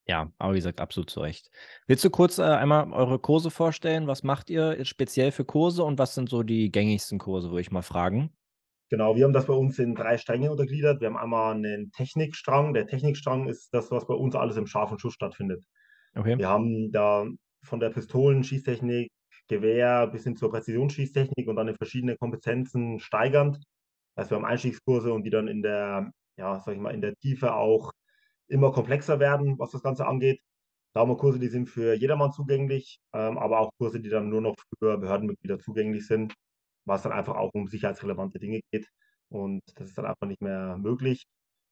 Ja, 0.06 0.30
aber 0.38 0.52
wie 0.52 0.58
gesagt, 0.58 0.80
absolut 0.80 1.08
zu 1.08 1.20
Recht. 1.20 1.50
Willst 1.86 2.04
du 2.04 2.10
kurz, 2.10 2.38
äh, 2.38 2.42
einmal 2.42 2.92
eure 2.92 3.18
Kurse 3.18 3.50
vorstellen? 3.50 4.06
Was 4.06 4.22
macht 4.22 4.50
ihr 4.50 4.84
speziell 4.84 5.32
für 5.32 5.46
Kurse 5.46 5.82
und 5.82 5.98
was 5.98 6.14
sind 6.14 6.28
so 6.28 6.42
die 6.42 6.70
gängigsten 6.70 7.18
Kurse, 7.18 7.48
würde 7.50 7.62
ich 7.62 7.70
mal 7.70 7.80
fragen? 7.82 8.34
Genau, 8.90 9.16
wir 9.16 9.24
haben 9.24 9.32
das 9.32 9.46
bei 9.46 9.54
uns 9.54 9.78
in 9.78 9.94
3 9.94 10.18
Stränge 10.18 10.50
untergliedert. 10.50 11.00
Wir 11.00 11.08
haben 11.08 11.16
einmal 11.16 11.54
'nen 11.58 11.90
Technikstrang. 11.92 12.74
Der 12.74 12.86
Technikstrang 12.86 13.48
ist 13.48 13.72
das, 13.72 13.90
was 13.90 14.06
bei 14.06 14.14
uns 14.14 14.34
alles 14.36 14.56
im 14.56 14.66
scharfen 14.66 14.98
Schuss 14.98 15.14
stattfindet. 15.14 15.64
Okay. 16.16 16.38
Wir 16.38 16.48
haben 16.48 16.92
da 16.92 17.26
von 17.64 17.80
der 17.80 17.90
Pistolenschießtechnik, 17.90 19.10
Gewehr 19.48 20.06
bis 20.08 20.24
hin 20.24 20.36
zur 20.36 20.50
Präzisionsschießtechnik 20.50 21.48
und 21.48 21.56
dann 21.56 21.68
in 21.68 21.76
verschiedene 21.76 22.16
Kompetenzen 22.16 23.00
steigernd. 23.00 23.58
Also, 24.16 24.32
wir 24.32 24.36
haben 24.38 24.44
Einstiegskurse 24.46 25.12
und 25.12 25.24
die 25.24 25.30
dann 25.30 25.48
in 25.48 25.62
der 25.62 26.10
ja, 26.38 26.60
sage 26.60 26.76
ich 26.76 26.82
mal, 26.82 26.94
in 26.94 27.02
der 27.02 27.14
Tiefe 27.16 27.54
auch 27.54 27.92
immer 28.54 28.72
komplexer 28.72 29.20
werden, 29.20 29.58
was 29.60 29.72
das 29.72 29.82
Ganze 29.82 30.06
angeht. 30.06 30.40
Da 30.94 31.00
haben 31.02 31.10
wir 31.10 31.16
Kurse, 31.18 31.38
die 31.40 31.48
sind 31.48 31.68
für 31.68 31.94
jedermann 31.94 32.32
zugänglich, 32.32 32.98
ähm, 33.14 33.38
aber 33.38 33.60
auch 33.60 33.70
Kurse, 33.78 34.00
die 34.00 34.10
dann 34.10 34.30
nur 34.30 34.40
noch 34.42 34.56
für 34.80 34.98
Behördenmitglieder 34.98 35.58
zugänglich 35.60 36.06
sind, 36.06 36.34
was 36.86 37.02
dann 37.02 37.12
einfach 37.12 37.36
auch 37.36 37.50
um 37.54 37.68
sicherheitsrelevante 37.68 38.38
Dinge 38.40 38.60
geht. 38.72 38.88
Und 39.30 39.62
das 39.76 39.88
ist 39.88 39.98
dann 39.98 40.06
einfach 40.06 40.26
nicht 40.28 40.42
mehr 40.42 40.78
möglich. 40.78 41.24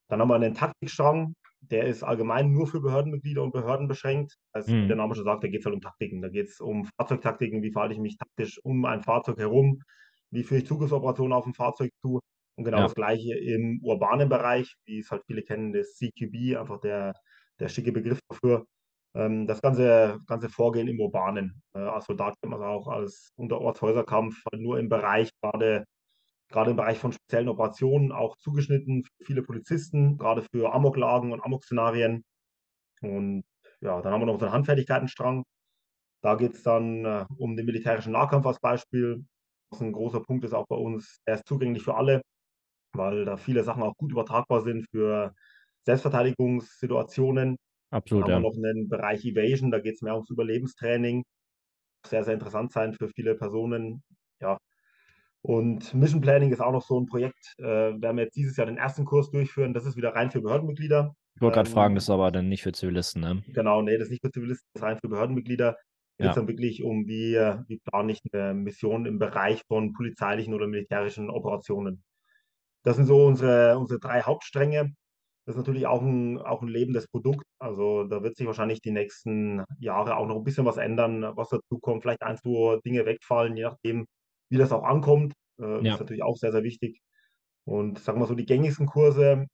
Dann 0.08 0.20
haben 0.20 0.28
wir 0.28 0.38
'nen 0.38 0.54
Taktikstrang, 0.54 1.34
der 1.60 1.84
ist 1.86 2.02
allgemein 2.02 2.52
nur 2.52 2.66
für 2.66 2.80
Behördenmitglieder 2.80 3.42
und 3.42 3.52
Behörden 3.52 3.88
beschränkt. 3.88 4.36
Also, 4.52 4.74
wie 4.80 4.86
der 4.86 4.96
Mhm. 4.96 4.98
Name 4.98 5.14
schon 5.14 5.24
sagt, 5.24 5.44
da 5.44 5.48
geht's 5.48 5.64
halt 5.64 5.74
um 5.74 5.80
Taktiken. 5.80 6.22
Da 6.22 6.28
geht's 6.28 6.60
um 6.60 6.86
Fahrzeugtaktiken, 6.98 7.62
wie 7.62 7.72
verhalte 7.72 7.94
ich 7.94 8.00
mich 8.00 8.16
taktisch 8.18 8.60
um 8.64 8.84
ein 8.84 9.02
Fahrzeug 9.02 9.38
herum? 9.38 9.80
Wie 10.30 10.44
führe 10.44 10.60
ich 10.62 10.66
Zugriffsoperationen 10.66 11.32
auf'm 11.32 11.54
Fahrzeug 11.54 11.90
zu? 12.02 12.20
Und 12.56 12.64
genau 12.64 12.82
Ja. 12.82 12.84
das 12.84 12.94
Gleiche 12.94 13.34
im 13.38 13.80
urbanen 13.82 14.28
Bereich, 14.28 14.74
wie 14.86 14.98
es 14.98 15.10
halt 15.10 15.24
viele 15.26 15.42
kennen, 15.42 15.72
das 15.72 15.94
CQB, 15.94 16.56
einfach 16.58 16.80
der 16.80 17.14
der 17.60 17.68
schicke 17.68 17.92
Begriff 17.92 18.20
dafür. 18.28 18.66
Ähm, 19.14 19.46
das 19.46 19.62
ganze 19.62 20.18
ganze 20.26 20.48
Vorgehen 20.50 20.88
im 20.88 21.00
Urbanen. 21.00 21.62
Äh, 21.74 21.80
als 21.80 22.06
Soldat 22.06 22.34
kennt 22.42 22.50
man's 22.52 22.62
auch 22.64 22.88
als 22.88 23.30
Unterortshäuserkampf, 23.36 24.42
halt 24.52 24.62
nur 24.62 24.78
im 24.78 24.88
Bereich 24.88 25.30
grade 25.42 25.84
grade 26.50 26.70
im 26.72 26.76
Bereich 26.76 26.98
von 26.98 27.12
speziellen 27.12 27.48
Operationen, 27.48 28.12
auch 28.12 28.36
zugeschnitten 28.38 29.04
für 29.04 29.24
viele 29.24 29.42
Polizisten, 29.42 30.18
grade 30.18 30.42
für 30.52 30.72
Amoklagen 30.74 31.32
und 31.32 31.42
Amokszenarien. 31.44 32.24
Und 33.02 33.44
ja, 33.80 34.00
dann 34.02 34.12
haben 34.12 34.22
wir 34.22 34.26
noch 34.26 34.34
unseren 34.34 34.52
Handfertigkeitenstrang. 34.52 35.44
Da 36.22 36.36
geht's 36.36 36.62
dann, 36.62 37.04
äh, 37.04 37.26
um 37.38 37.56
den 37.56 37.66
militärischen 37.66 38.12
Nahkampf 38.12 38.46
als 38.46 38.60
Beispiel, 38.60 39.26
was 39.70 39.80
'n 39.82 39.92
großer 39.92 40.20
Punkt 40.22 40.44
ist 40.44 40.54
auch 40.54 40.66
bei 40.68 40.76
uns. 40.76 41.18
Der 41.26 41.36
ist 41.36 41.46
zugänglich 41.48 41.82
für 41.84 41.94
alle, 41.96 42.22
weil 42.94 43.24
da 43.26 43.36
viele 43.38 43.64
Sachen 43.64 43.82
auch 43.82 43.96
gut 43.96 44.12
übertragbar 44.12 44.62
sind 44.62 44.86
für 44.90 45.34
Selbstverteidigungssituationen. 45.84 47.56
Absolut, 47.92 48.26
haben 48.26 48.34
wir 48.34 48.40
ja. 48.40 48.42
noch 48.42 48.54
'nen 48.56 48.88
Bereich 48.90 49.24
Evasion, 49.26 49.70
da 49.72 49.80
geht's 49.80 50.02
mehr 50.02 50.14
ums 50.16 50.30
Überlebenstraining. 50.30 51.24
Sehr, 52.06 52.24
sehr 52.24 52.34
interessant 52.34 52.72
sein 52.72 52.94
für 52.94 53.08
viele 53.10 53.36
Personen, 53.36 54.02
ja. 54.40 54.58
Und 55.42 55.94
Mission 55.94 56.20
Planning 56.22 56.52
ist 56.52 56.60
auch 56.62 56.72
noch 56.72 56.84
so 56.86 56.98
'n 56.98 57.06
Projekt, 57.06 57.54
äh, 57.58 57.64
werden 57.64 58.16
wir 58.18 58.24
jetzt 58.24 58.36
dieses 58.36 58.56
Jahr 58.58 58.66
den 58.68 58.78
1. 58.78 59.04
Kurs 59.06 59.30
durchführen. 59.32 59.74
Das 59.74 59.86
ist 59.86 59.96
wieder 59.96 60.14
rein 60.16 60.30
für 60.32 60.42
Behördenmitglieder. 60.42 61.14
Ich 61.36 61.40
wollte 61.40 61.56
grad 61.56 61.68
fragen, 61.68 61.94
das 61.94 62.04
Ähm 62.04 62.04
ist 62.04 62.10
aber 62.10 62.30
dann 62.30 62.48
nicht 62.48 62.62
für 62.62 62.72
Zivilisten, 62.72 63.22
ne? 63.22 63.42
Genau, 63.46 63.82
ne, 63.82 63.98
das 63.98 64.06
ist 64.06 64.10
nicht 64.12 64.22
für 64.24 64.30
Zivilisten, 64.30 64.68
das 64.72 64.82
ist 64.82 64.86
rein 64.86 64.98
für 64.98 65.08
Behördenmitglieder. 65.08 65.72
Da 66.18 66.22
geht's 66.22 66.34
Ja. 66.34 66.36
dann 66.36 66.46
wirklich 66.46 66.82
um 66.84 67.06
wie 67.08 67.34
äh, 67.34 67.58
wie 67.66 67.78
plane 67.78 68.12
ich 68.12 68.20
'ne 68.32 68.54
Mission 68.54 69.04
im 69.06 69.18
Bereich 69.18 69.62
von 69.66 69.92
polizeilichen 69.92 70.54
oder 70.54 70.68
militärischen 70.68 71.28
Operationen. 71.30 72.04
Das 72.84 72.96
sind 72.96 73.06
so 73.06 73.26
unsere 73.26 73.78
unsere 73.78 74.00
3 74.00 74.22
Hauptstränge. 74.22 74.92
Das 75.46 75.56
ist 75.56 75.58
natürlich 75.58 75.86
auch 75.86 76.02
'n 76.02 76.38
auch 76.38 76.62
'n 76.62 76.68
lebendes 76.68 77.08
Produkt. 77.08 77.44
Also, 77.60 78.04
da 78.04 78.22
wird 78.24 78.36
sich 78.36 78.46
wahrscheinlich 78.46 78.80
die 78.82 78.92
nächsten 78.92 79.64
Jahre 79.80 80.16
auch 80.16 80.26
noch 80.28 80.36
'n 80.38 80.44
bisschen 80.44 80.66
was 80.66 80.78
ändern, 80.78 81.22
was 81.36 81.50
dazukommt. 81.50 82.02
Vielleicht 82.02 82.22
1, 82.22 82.38
2 82.38 82.80
Dinge 82.84 83.06
wegfallen, 83.06 83.56
je 83.56 83.64
nachdem, 83.64 84.06
wie 84.50 84.58
das 84.58 84.72
auch 84.72 84.84
ankommt. 84.84 85.34
Äh, 85.60 85.88
ist 85.88 85.98
Ja. 85.98 86.00
natürlich 86.00 86.22
auch 86.24 86.36
sehr, 86.36 86.52
sehr 86.52 86.64
wichtig. 86.64 87.00
Und 87.66 87.98
sagen 88.00 88.20
wir 88.20 88.26
so, 88.26 88.34
die 88.36 88.46
gängigsten 88.46 88.86
Kurse 88.86 89.46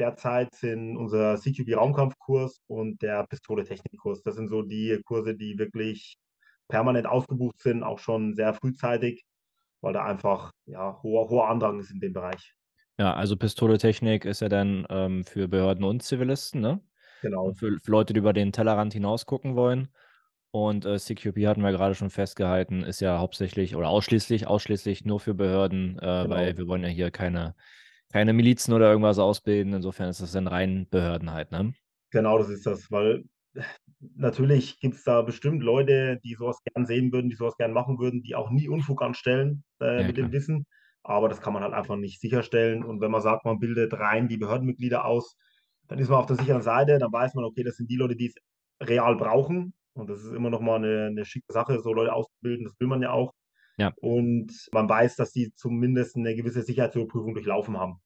derzeit 0.00 0.54
sind 0.54 0.96
unser 0.98 1.36
CQB-Raumkampfkurs 1.38 2.58
und 2.68 3.02
der 3.02 3.26
Pistole-Technikkurs. 3.28 4.22
Das 4.22 4.36
sind 4.36 4.48
so 4.48 4.62
die 4.62 5.00
Kurse, 5.06 5.36
die 5.36 5.58
wirklich 5.58 6.16
permanent 6.68 7.06
ausgebucht 7.08 7.60
sind, 7.60 7.82
auch 7.84 7.98
schon 8.00 8.34
sehr 8.34 8.54
frühzeitig, 8.54 9.24
weil 9.82 9.94
da 9.94 10.04
einfach, 10.06 10.52
ja, 10.66 11.00
hoher 11.04 11.28
hoher 11.30 11.48
Andrang 11.50 11.80
ist 11.80 11.92
in 11.92 12.00
dem 12.00 12.12
Bereich. 12.14 12.54
Ja, 12.98 13.12
also 13.14 13.36
Pistole-Technik 13.36 14.24
ist 14.24 14.40
ja 14.40 14.48
dann, 14.48 14.86
ähm, 14.88 15.24
für 15.24 15.48
Behörden 15.48 15.84
und 15.84 16.02
Zivilisten, 16.02 16.62
ne? 16.62 16.80
Genau. 17.22 17.56
Für 17.56 17.78
für 17.82 17.90
Leute, 17.90 18.14
die 18.14 18.18
über 18.20 18.32
den 18.32 18.52
Tellerrand 18.52 18.92
hinaus 18.94 19.26
gucken 19.26 19.54
wollen. 19.56 19.88
Und, 20.50 20.86
äh, 20.86 20.98
CQB 20.98 21.46
hatten 21.46 21.62
wir 21.62 21.72
grade 21.72 21.94
schon 21.94 22.10
festgehalten, 22.10 22.82
ist 22.84 23.00
ja 23.00 23.18
hauptsächlich 23.18 23.76
oder 23.76 23.88
ausschließlich 23.90 24.46
ausschließlich 24.46 25.04
nur 25.04 25.20
für 25.20 25.34
Behörden, 25.34 25.98
äh, 25.98 26.28
weil 26.30 26.56
Genau. 26.56 26.56
wir 26.56 26.66
wollen 26.68 26.82
ja 26.84 26.88
hier 26.88 27.10
keine 27.10 27.54
keine 28.12 28.32
Milizen 28.34 28.72
oder 28.74 28.88
irgendwas 28.90 29.18
ausbilden. 29.18 29.74
Insofern 29.74 30.08
ist 30.10 30.20
das 30.22 30.32
dann 30.32 30.46
rein 30.48 30.88
Behörden 30.90 31.32
halt, 31.32 31.52
ne? 31.52 31.74
Genau, 32.12 32.38
das 32.38 32.48
ist 32.50 32.66
das, 32.66 32.90
weil 32.90 33.24
natürlich 34.16 34.80
gibt's 34.80 35.04
da 35.04 35.22
bestimmt 35.22 35.62
Leute, 35.62 36.20
die 36.24 36.34
so 36.34 36.46
was 36.46 36.62
gern 36.64 36.86
sehen 36.86 37.12
würden, 37.12 37.30
die 37.30 37.36
so 37.36 37.46
was 37.46 37.56
gern 37.56 37.72
machen 37.72 37.98
würden, 37.98 38.22
die 38.22 38.34
auch 38.34 38.50
nie 38.50 38.68
Unfug 38.68 39.02
anstellen, 39.02 39.64
äh, 39.80 40.02
Ja, 40.02 40.04
mit 40.04 40.16
dem 40.16 40.30
klar. 40.30 40.32
Wissen. 40.32 40.66
Aber 41.06 41.28
das 41.28 41.40
kann 41.40 41.52
man 41.54 41.62
halt 41.64 41.74
einfach 41.74 41.96
nicht 41.96 42.20
sicherstellen. 42.20 42.84
Und 42.84 43.00
wenn 43.00 43.10
man 43.12 43.22
sagt, 43.22 43.44
man 43.46 43.58
bildet 43.60 43.94
rein 43.94 44.28
die 44.28 44.38
Behördenmitglieder 44.38 45.04
aus, 45.06 45.36
dann 45.88 45.98
ist 46.00 46.10
man 46.10 46.18
auf 46.20 46.26
der 46.26 46.36
sicheren 46.36 46.62
Seite. 46.62 46.98
Dann 46.98 47.12
weiß 47.12 47.34
man, 47.34 47.44
okay, 47.44 47.62
das 47.64 47.76
sind 47.76 47.90
die 47.90 47.96
Leute, 47.96 48.16
die's 48.16 48.34
real 48.82 49.16
brauchen. 49.16 49.74
Und 49.94 50.10
das 50.10 50.20
ist 50.24 50.32
immer 50.34 50.50
noch 50.50 50.60
mal 50.60 50.78
'ne 50.80 51.10
'ne 51.12 51.24
schicke 51.26 51.52
Sache, 51.52 51.80
so 51.80 51.92
Leute 51.94 52.12
auszubilden. 52.14 52.64
Das 52.66 52.74
will 52.80 52.88
man 52.88 53.02
ja 53.02 53.12
auch. 53.12 53.32
Ja. 53.78 53.96
Und 53.96 54.52
man 54.72 54.88
weiß, 54.88 55.16
dass 55.16 55.32
die 55.32 55.52
zumindest 55.56 56.16
'ne 56.18 56.34
gewisse 56.36 56.62
Sicherheitsüberprüfung 56.62 57.34
durchlaufen 57.34 57.78
haben. 57.78 58.00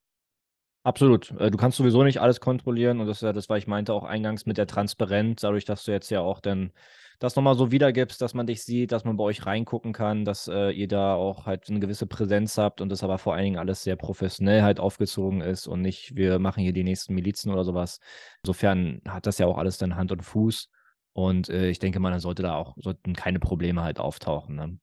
Absolut. 0.87 1.31
Äh, 1.39 1.51
du 1.51 1.59
kannst 1.59 1.77
sowieso 1.77 2.03
nicht 2.05 2.21
alles 2.23 2.41
kontrollieren 2.41 3.01
und 3.01 3.07
das 3.07 3.19
ist 3.19 3.23
ja 3.23 3.33
das, 3.35 3.49
was 3.51 3.59
ich 3.59 3.67
meinte 3.67 3.93
auch 3.93 4.05
eingangs 4.05 4.47
mit 4.47 4.57
der 4.57 4.67
Transparenz, 4.67 5.43
dadurch, 5.43 5.67
dass 5.67 5.85
du 5.85 5.93
jetzt 5.93 6.11
ja 6.11 6.21
auch 6.21 6.41
dann 6.41 6.73
das 7.21 7.37
noch 7.37 7.43
mal 7.45 7.55
so 7.57 7.71
wiedergibst, 7.71 8.21
dass 8.23 8.35
man 8.35 8.47
dich 8.49 8.65
sieht, 8.65 8.93
dass 8.93 9.05
man 9.05 9.17
bei 9.17 9.25
euch 9.25 9.47
reingucken 9.47 9.93
kann, 9.93 10.25
dass, 10.25 10.49
äh, 10.49 10.71
ihr 10.73 10.89
da 10.89 11.15
auch 11.15 11.47
halt 11.47 11.69
'ne 11.71 11.81
gewisse 11.81 12.07
Präsenz 12.09 12.59
habt 12.59 12.81
und 12.81 12.89
das 12.91 13.05
aber 13.05 13.19
vor 13.19 13.35
allen 13.35 13.45
Dingen 13.45 13.59
alles 13.59 13.85
sehr 13.85 13.97
professionell 13.97 14.63
halt 14.63 14.81
aufgezogen 14.81 15.41
ist 15.43 15.69
und 15.69 15.83
nicht: 15.83 16.17
„Wir 16.17 16.39
machen 16.41 16.63
hier 16.65 16.73
die 16.73 16.85
nächsten 16.85 17.15
Milizen“ 17.15 17.53
oder 17.53 17.65
so 17.65 17.75
was. 17.75 18.01
Insofern 18.43 19.01
hat 19.09 19.27
das 19.27 19.39
ja 19.39 19.47
auch 19.47 19.59
alles 19.59 19.79
dann 19.79 19.97
Hand 19.97 20.13
und 20.13 20.23
Fuß 20.25 20.69
und, 21.13 21.49
äh, 21.51 21.69
ich 21.71 21.79
denke 21.79 22.01
mal, 22.01 22.11
dann 22.11 22.21
sollte 22.21 22.43
da 22.43 22.55
auch 22.57 22.75
sollten 22.79 23.15
keine 23.15 23.39
Probleme 23.41 23.83
halt 23.83 24.01
auftauchen, 24.01 24.57
ne? 24.57 24.79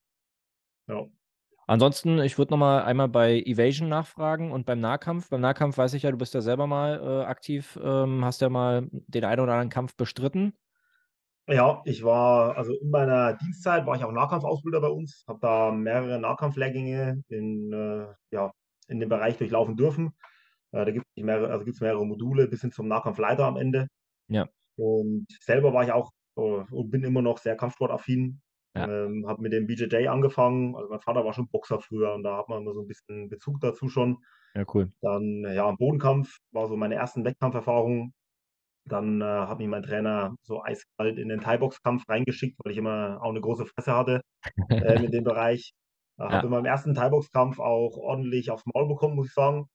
Ja. 0.87 1.07
Ansonsten, 1.67 2.19
ich 2.19 2.37
würde 2.37 2.53
nochmal 2.53 2.83
einmal 2.83 3.09
bei 3.09 3.41
Evasion 3.41 3.89
nachfragen 3.89 4.51
und 4.51 4.65
beim 4.65 4.79
Nahkampf. 4.79 5.29
Beim 5.29 5.41
Nahkampf 5.41 5.77
weiß 5.77 5.93
ich 5.95 6.03
ja, 6.03 6.11
du 6.11 6.17
bist 6.17 6.33
ja 6.33 6.41
selber 6.41 6.67
mal 6.67 6.99
äh, 7.23 7.25
aktiv, 7.25 7.79
ähm, 7.83 8.23
hast 8.25 8.41
ja 8.41 8.49
mal 8.49 8.87
den 8.91 9.25
einen 9.25 9.41
oder 9.41 9.53
anderen 9.53 9.69
Kampf 9.69 9.95
bestritten. 9.97 10.53
Ja, 11.49 11.81
ich 11.85 12.03
war, 12.03 12.57
also 12.57 12.73
in 12.73 12.89
meiner 12.89 13.33
Dienstzeit 13.33 13.85
war 13.85 13.95
ich 13.95 14.03
auch 14.03 14.11
Nahkampfausbilder 14.11 14.81
bei 14.81 14.89
uns, 14.89 15.23
habe 15.27 15.39
da 15.41 15.71
mehrere 15.71 16.19
Nahkampflehrgänge 16.19 17.23
in, 17.29 17.71
äh, 17.71 18.07
ja, 18.31 18.51
in 18.89 18.99
dem 18.99 19.07
Bereich 19.07 19.37
durchlaufen 19.37 19.77
dürfen. 19.77 20.11
Äh, 20.71 20.85
da 20.85 20.91
gibt 20.91 21.05
es 21.15 21.23
mehrere, 21.23 21.49
also 21.49 21.63
gibt's 21.63 21.79
mehrere 21.79 22.05
Module 22.05 22.47
bis 22.47 22.61
hin 22.61 22.71
zum 22.71 22.89
Nahkampfleiter 22.89 23.45
am 23.45 23.55
Ende. 23.55 23.87
Ja. 24.27 24.47
Und 24.75 25.27
selber 25.41 25.73
war 25.73 25.83
ich 25.83 25.91
auch 25.93 26.11
äh, 26.35 26.41
und 26.41 26.91
bin 26.91 27.03
immer 27.03 27.21
noch 27.21 27.37
sehr 27.37 27.55
kampfsportaffin. 27.55 28.41
Ja. 28.75 29.05
Ähm, 29.05 29.25
habe 29.27 29.41
mit 29.41 29.53
dem 29.53 29.67
BJJ 29.67 30.07
angefangen. 30.07 30.75
Also 30.75 30.89
mein 30.89 30.99
Vater 30.99 31.25
war 31.25 31.33
schon 31.33 31.47
Boxer 31.47 31.79
früher 31.79 32.13
und 32.13 32.23
da 32.23 32.37
hat 32.37 32.49
man 32.49 32.61
immer 32.61 32.73
so 32.73 32.81
ein 32.81 32.87
bisschen 32.87 33.29
Bezug 33.29 33.59
dazu 33.61 33.87
schon. 33.87 34.17
Ja, 34.53 34.65
cool. 34.73 34.91
Dann, 35.01 35.43
ja, 35.43 35.65
am 35.65 35.77
Bodenkampf 35.77 36.37
war 36.51 36.67
so 36.67 36.75
meine 36.75 36.95
ersten 36.95 37.23
Wettkampferfahrungen. 37.23 38.13
Dann 38.87 39.21
äh, 39.21 39.25
hat 39.25 39.57
mich 39.59 39.67
mein 39.67 39.83
Trainer 39.83 40.35
so 40.43 40.63
eiskalt 40.63 41.17
in 41.19 41.29
den 41.29 41.41
Thai-Box-Kampf 41.41 42.07
reingeschickt, 42.09 42.57
weil 42.63 42.71
ich 42.73 42.77
immer 42.77 43.19
auch 43.21 43.29
eine 43.29 43.41
große 43.41 43.65
Fresse 43.65 43.93
hatte 43.95 44.21
äh, 44.69 45.03
in 45.03 45.11
dem 45.11 45.23
Bereich. 45.25 45.73
Äh, 46.19 46.23
Ja. 46.23 46.31
Habe 46.31 46.47
in 46.47 46.51
meinem 46.51 46.65
ersten 46.65 46.93
Thai-Box-Kampf 46.95 47.59
auch 47.59 47.97
ordentlich 47.97 48.49
aufs 48.51 48.63
Maul 48.73 48.87
bekommen, 48.87 49.15
muss 49.15 49.27
ich 49.27 49.33
sagen. 49.33 49.67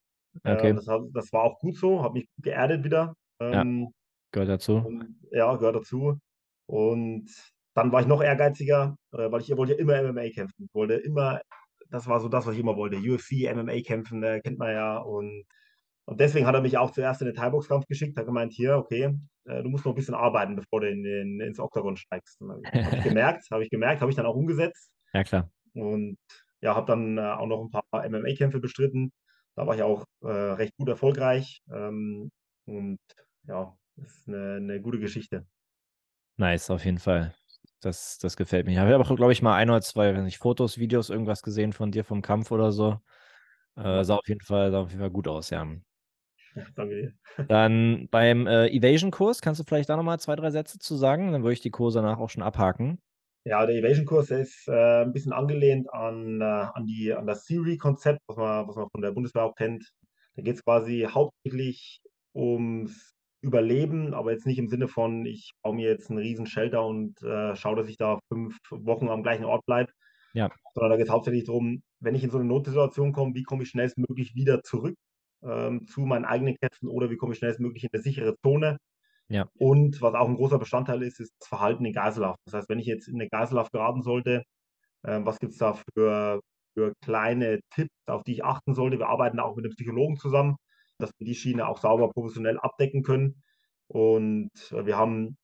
Äh, 0.45 0.55
Okay. 0.55 0.73
das, 0.73 0.87
hat, 0.89 1.03
das 1.13 1.33
war 1.33 1.43
auch 1.45 1.59
gut 1.59 1.77
so, 1.77 2.03
habe 2.03 2.15
mich 2.21 2.27
geerdet 2.39 2.85
wieder. 2.85 3.15
Ähm, 3.41 3.93
Gehört 4.33 4.49
dazu. 4.49 4.77
und, 4.79 5.17
ja, 5.31 5.55
gehört 5.57 5.77
dazu. 5.77 6.19
Und 6.67 7.29
dann 7.75 7.93
war 7.93 8.01
ich 8.01 8.07
noch 8.07 8.23
ehrgeiziger, 8.23 8.97
äh, 9.13 9.31
weil 9.31 9.41
ich 9.43 9.55
wollte 9.57 9.75
ja 9.75 9.79
immer 9.79 10.03
MMA 10.03 10.31
kämpfen. 10.31 10.65
Ich 10.65 10.75
wollte 10.75 10.95
immer, 10.95 11.41
das 11.91 12.07
war 12.09 12.19
so 12.21 12.29
das, 12.29 12.47
was 12.47 12.55
ich 12.55 12.61
immer 12.61 12.77
wollte. 12.77 12.97
UFC, 12.97 13.53
MMA 13.55 13.81
kämpfen, 13.83 14.23
äh, 14.23 14.41
kennt 14.41 14.59
man 14.59 14.73
ja. 14.73 14.99
Und, 14.99 15.45
und 16.05 16.21
deswegen 16.21 16.47
hat 16.47 16.55
er 16.55 16.61
mich 16.61 16.79
auch 16.79 16.91
zuerst 16.91 17.21
in 17.23 17.27
den 17.27 17.37
Thai-Box-Kampf 17.37 17.87
geschickt, 17.87 18.17
hat 18.17 18.27
gemeint, 18.27 18.53
hier, 18.53 18.77
okay, 18.77 19.17
äh, 19.45 19.63
du 19.63 19.69
musst 19.69 19.85
noch 19.85 19.93
ein 19.93 19.97
bisschen 19.97 20.15
arbeiten, 20.15 20.57
bevor 20.57 20.81
du 20.81 20.91
in 20.91 21.03
den, 21.03 21.41
ins 21.41 21.61
Oktagon 21.61 21.97
steigst. 21.97 22.41
Habe 22.41 22.63
ich 22.99 23.05
gemerkt, 23.05 23.51
habe 23.51 23.63
ich 23.63 23.71
gemerkt, 23.71 24.01
habe 24.01 24.11
ich 24.11 24.17
dann 24.17 24.27
auch 24.27 24.35
umgesetzt. 24.35 24.91
Ja, 25.13 25.23
klar. 25.23 25.51
Und 25.75 26.19
ja, 26.61 26.75
habe 26.75 26.87
dann 26.87 27.19
äh, 27.19 27.21
auch 27.21 27.47
noch 27.47 27.63
ein 27.63 27.71
paar 27.71 28.09
MMA-Kämpfe 28.09 28.61
bestritten. 28.61 29.13
Da 29.55 29.67
war 29.67 29.75
ich 29.75 29.83
auch 29.83 30.05
äh, 30.23 30.29
recht 30.29 30.77
gut 30.77 30.89
erfolgreich. 30.89 31.61
Ähm, 31.73 32.31
und 32.67 32.99
ja, 33.47 33.77
das 33.97 34.11
ist 34.11 34.29
eine, 34.29 34.57
eine 34.57 34.81
gute 34.81 34.99
Geschichte. 34.99 35.47
Nice, 36.37 36.71
auf 36.71 36.85
jeden 36.85 36.99
Fall. 36.99 37.35
Das, 37.81 38.19
das 38.19 38.37
gefällt 38.37 38.67
mir. 38.67 38.73
Ich 38.73 38.79
habe 38.79 38.97
auch, 38.99 39.17
glaube 39.17 39.33
ich, 39.33 39.43
mal 39.43 39.57
ein 39.57 39.69
oder 39.69 39.81
zwei, 39.81 40.15
wenn 40.15 40.25
nicht 40.25 40.39
Fotos, 40.39 40.79
Videos, 40.79 41.11
irgendwas 41.11 41.43
gesehen 41.43 41.73
von 41.73 41.91
dir 41.91 42.05
vom 42.05 42.23
Kampf 42.23 42.51
oder 42.51 42.73
so. 42.73 43.01
Äh, 43.77 44.05
sah 44.05 44.17
auf 44.17 44.29
jeden 44.29 44.41
Fall, 44.41 44.71
sah 44.71 44.81
auf 44.81 44.91
jeden 44.91 45.01
Fall 45.01 45.11
gut 45.11 45.29
aus, 45.29 45.51
ja. 45.51 45.67
Danke 46.77 46.95
dir. 46.95 47.47
Dann 47.49 48.09
beim 48.11 48.47
äh, 48.47 48.69
Evasion-Kurs, 48.69 49.41
kannst 49.41 49.61
du 49.61 49.65
vielleicht 49.65 49.89
da 49.89 49.97
nochmal 49.97 50.21
zwei, 50.21 50.37
drei 50.37 50.51
Sätze 50.51 50.79
zu 50.79 50.97
sagen? 50.97 51.33
Dann 51.33 51.43
würde 51.43 51.55
ich 51.55 51.61
die 51.61 51.71
Kurse 51.71 52.01
danach 52.01 52.19
auch 52.19 52.31
schon 52.31 52.43
abhaken. 52.43 52.99
Ja, 53.45 53.67
der 53.67 53.77
Evasion-Kurs 53.77 54.31
ist 54.31 54.69
äh, 54.69 55.03
ein 55.03 55.13
bisschen 55.13 55.33
angelehnt 55.33 55.93
an, 55.93 56.41
äh, 56.41 56.45
an, 56.45 56.87
die, 56.87 57.13
an 57.13 57.27
das 57.27 57.45
Theory-Konzept, 57.45 58.21
was 58.27 58.37
man, 58.37 58.69
was 58.69 58.77
man 58.77 58.89
von 58.91 59.03
der 59.03 59.13
Bundeswehr 59.13 59.45
auch 59.45 59.57
kennt. 59.57 59.91
Da 60.37 60.43
geht 60.43 60.57
es 60.57 60.65
quasi 60.65 61.09
hauptsächlich 61.11 62.01
ums 62.35 63.13
Überleben, 63.45 64.15
aber 64.15 64.31
jetzt 64.31 64.47
nicht 64.47 64.59
im 64.59 64.69
Sinne 64.69 64.87
von, 64.87 65.27
ich 65.27 65.51
baue 65.63 65.75
mir 65.75 65.89
jetzt 65.89 66.11
einen 66.11 66.21
riesen 66.21 66.47
Shelter 66.47 66.87
und 66.87 67.21
äh, 67.23 67.57
schaue, 67.57 67.75
dass 67.75 67.89
ich 67.89 67.97
da 67.97 68.21
fünf 68.33 68.57
Wochen 68.71 69.09
am 69.09 69.25
gleichen 69.25 69.45
Ort 69.45 69.67
bleibe. 69.67 69.91
Ja. 70.33 70.49
Sondern 70.75 70.93
da 70.93 70.97
geht 70.97 71.07
es 71.07 71.13
hauptsächlich 71.13 71.45
darum, 71.45 71.83
wenn 71.99 72.15
ich 72.15 72.23
in 72.23 72.31
so 72.31 72.39
eine 72.39 72.47
Notsituation 72.47 73.13
komme, 73.13 73.35
wie 73.35 73.43
komme 73.43 73.65
ich 73.65 73.71
schnellstmöglich 73.71 74.37
wieder 74.37 74.63
zurück 74.63 74.95
ähm, 75.45 75.87
zu 75.87 76.03
meinen 76.03 76.25
eigenen 76.25 76.57
Kräften 76.57 76.89
oder 76.89 77.11
wie 77.11 77.17
komme 77.17 77.33
ich 77.33 77.39
schnellstmöglich 77.39 77.85
in 77.85 77.91
eine 77.93 78.03
sichere 78.03 78.37
Zone. 78.43 78.79
Ja. 79.29 79.49
Und 79.59 80.03
was 80.03 80.15
auch 80.15 80.29
ein 80.29 80.37
großer 80.37 80.59
Bestandteil 80.59 81.03
ist, 81.03 81.21
ist 81.21 81.33
das 81.41 81.49
Verhalten 81.49 81.85
in 81.85 81.93
Geiselhaft. 81.93 82.39
Das 82.45 82.55
heißt, 82.55 82.69
wenn 82.69 82.79
ich 82.79 82.87
jetzt 82.87 83.09
in 83.09 83.15
eine 83.15 83.29
Geiselhaft 83.29 83.73
geraten 83.73 84.03
sollte, 84.03 84.45
äh, 85.03 85.21
was 85.25 85.39
gibt 85.39 85.53
es 85.53 85.59
da 85.59 85.75
für, 85.75 86.41
für 86.75 86.93
kleine 87.03 87.61
Tipps, 87.71 87.95
auf 88.07 88.23
die 88.25 88.33
ich 88.33 88.45
achten 88.45 88.75
sollte? 88.75 88.99
Wir 88.99 89.09
arbeiten 89.09 89.41
auch 89.41 89.57
mit 89.57 89.65
einem 89.65 89.75
Psychologen 89.75 90.17
zusammen, 90.17 90.57
dass 90.99 91.11
wir 91.19 91.27
die 91.27 91.35
Schiene 91.35 91.67
auch 91.67 91.79
sauber 91.79 92.11
professionell 92.11 92.59
abdecken 92.59 93.03
können. 93.03 93.43
Und 93.89 94.51
äh, 94.71 94.87
wir 94.87 94.97
haben 94.97 95.37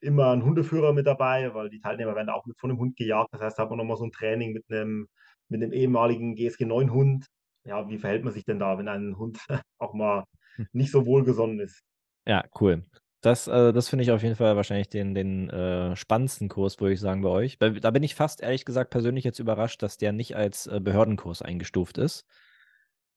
immer 0.00 0.30
einen 0.32 0.44
Hundeführer 0.44 0.92
mit 0.92 1.06
dabei, 1.06 1.54
weil 1.54 1.70
die 1.70 1.80
Teilnehmer 1.80 2.14
werden 2.14 2.28
auch 2.28 2.46
mit 2.46 2.58
von 2.58 2.70
einem 2.70 2.78
Hund 2.78 2.96
gejagt. 2.96 3.28
Das 3.32 3.40
heißt, 3.40 3.58
da 3.58 3.64
hat 3.64 3.70
man 3.70 3.78
nochmal 3.78 3.96
so 3.96 4.04
ein 4.04 4.12
Training 4.12 4.52
mit 4.52 4.64
einem, 4.70 5.08
mit 5.48 5.62
einem 5.62 5.72
ehemaligen 5.72 6.34
GSG 6.34 6.66
9 6.66 6.92
Hund. 6.92 7.26
Ja, 7.64 7.88
wie 7.88 7.98
verhält 7.98 8.24
man 8.24 8.32
sich 8.32 8.44
denn 8.44 8.58
da, 8.58 8.78
wenn 8.78 8.88
ein 8.88 9.16
Hund 9.18 9.38
auch 9.78 9.94
mal 9.94 10.24
nicht 10.72 10.90
so 10.90 11.06
wohlgesonnen 11.06 11.60
ist? 11.60 11.82
Ja, 12.26 12.44
cool. 12.60 12.82
Das, 13.20 13.48
äh, 13.48 13.72
das 13.72 13.88
finde 13.88 14.02
ich 14.02 14.10
auf 14.10 14.22
jeden 14.22 14.36
Fall 14.36 14.54
wahrscheinlich 14.54 14.90
den, 14.90 15.14
den 15.14 15.48
äh, 15.48 15.96
spannendsten 15.96 16.48
Kurs, 16.48 16.78
würde 16.80 16.92
ich 16.92 17.00
sagen, 17.00 17.22
bei 17.22 17.30
euch. 17.30 17.58
Da 17.58 17.90
bin 17.90 18.02
ich 18.02 18.14
fast, 18.14 18.42
ehrlich 18.42 18.66
gesagt, 18.66 18.90
persönlich 18.90 19.24
jetzt 19.24 19.38
überrascht, 19.38 19.82
dass 19.82 19.96
der 19.96 20.12
nicht 20.12 20.36
als 20.36 20.66
äh, 20.66 20.78
Behördenkurs 20.78 21.40
eingestuft 21.40 21.96
ist. 21.96 22.26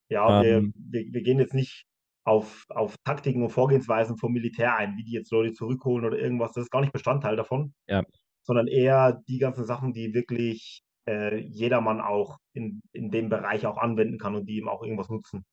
Ja, 0.09 0.41
wir, 0.41 0.57
Ähm, 0.57 0.73
wir, 0.77 1.05
wir 1.11 1.21
gehen 1.23 1.39
jetzt 1.39 1.53
nicht 1.53 1.85
auf, 2.23 2.65
auf 2.69 2.95
Taktiken 3.03 3.43
und 3.43 3.49
Vorgehensweisen 3.49 4.17
vom 4.17 4.31
Militär 4.31 4.77
ein, 4.77 4.95
wie 4.95 5.03
die 5.03 5.11
jetzt 5.11 5.31
Leute 5.31 5.53
zurückholen 5.53 6.05
oder 6.05 6.17
irgendwas. 6.17 6.53
Das 6.53 6.63
ist 6.63 6.71
gar 6.71 6.81
nicht 6.81 6.93
Bestandteil 6.93 7.35
davon. 7.35 7.73
Ja. 7.87 8.03
Sondern 8.43 8.67
eher 8.67 9.21
die 9.27 9.39
ganzen 9.39 9.65
Sachen, 9.65 9.91
die 9.91 10.13
wirklich 10.13 10.83
äh, 11.07 11.37
jedermann 11.37 12.01
auch 12.01 12.37
in, 12.53 12.81
in 12.91 13.09
dem 13.11 13.29
Bereich 13.29 13.65
auch 13.65 13.77
anwenden 13.77 14.17
kann 14.17 14.35
und 14.35 14.45
die 14.45 14.57
ihm 14.57 14.67
auch 14.67 14.83
irgendwas 14.83 15.09
nutzen. 15.09 15.45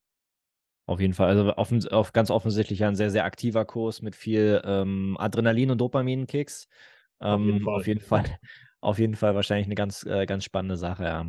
Auf 0.86 1.00
jeden 1.00 1.14
Fall. 1.14 1.28
Also 1.28 1.56
offen, 1.56 1.86
auf, 1.88 2.12
ganz 2.12 2.30
offensichtlich 2.30 2.84
ein 2.84 2.94
sehr, 2.94 3.10
sehr 3.10 3.24
aktiver 3.24 3.64
Kurs 3.64 4.02
mit 4.02 4.14
viel 4.16 4.60
ähm, 4.64 5.16
Adrenalin- 5.18 5.70
und 5.70 5.80
Dopaminkicks. 5.80 6.68
Auf 7.20 7.40
jeden 7.40 7.58
Ähm, 7.58 7.64
Fall. 7.64 7.74
auf 7.76 7.86
jeden 7.86 8.00
Fall. 8.00 8.24
Auf 8.80 8.98
jeden 8.98 9.16
Fall 9.16 9.34
wahrscheinlich 9.34 9.66
eine 9.66 9.76
ganz, 9.76 10.04
äh, 10.04 10.26
ganz 10.26 10.44
spannende 10.44 10.76
Sache, 10.76 11.04
ja. 11.04 11.26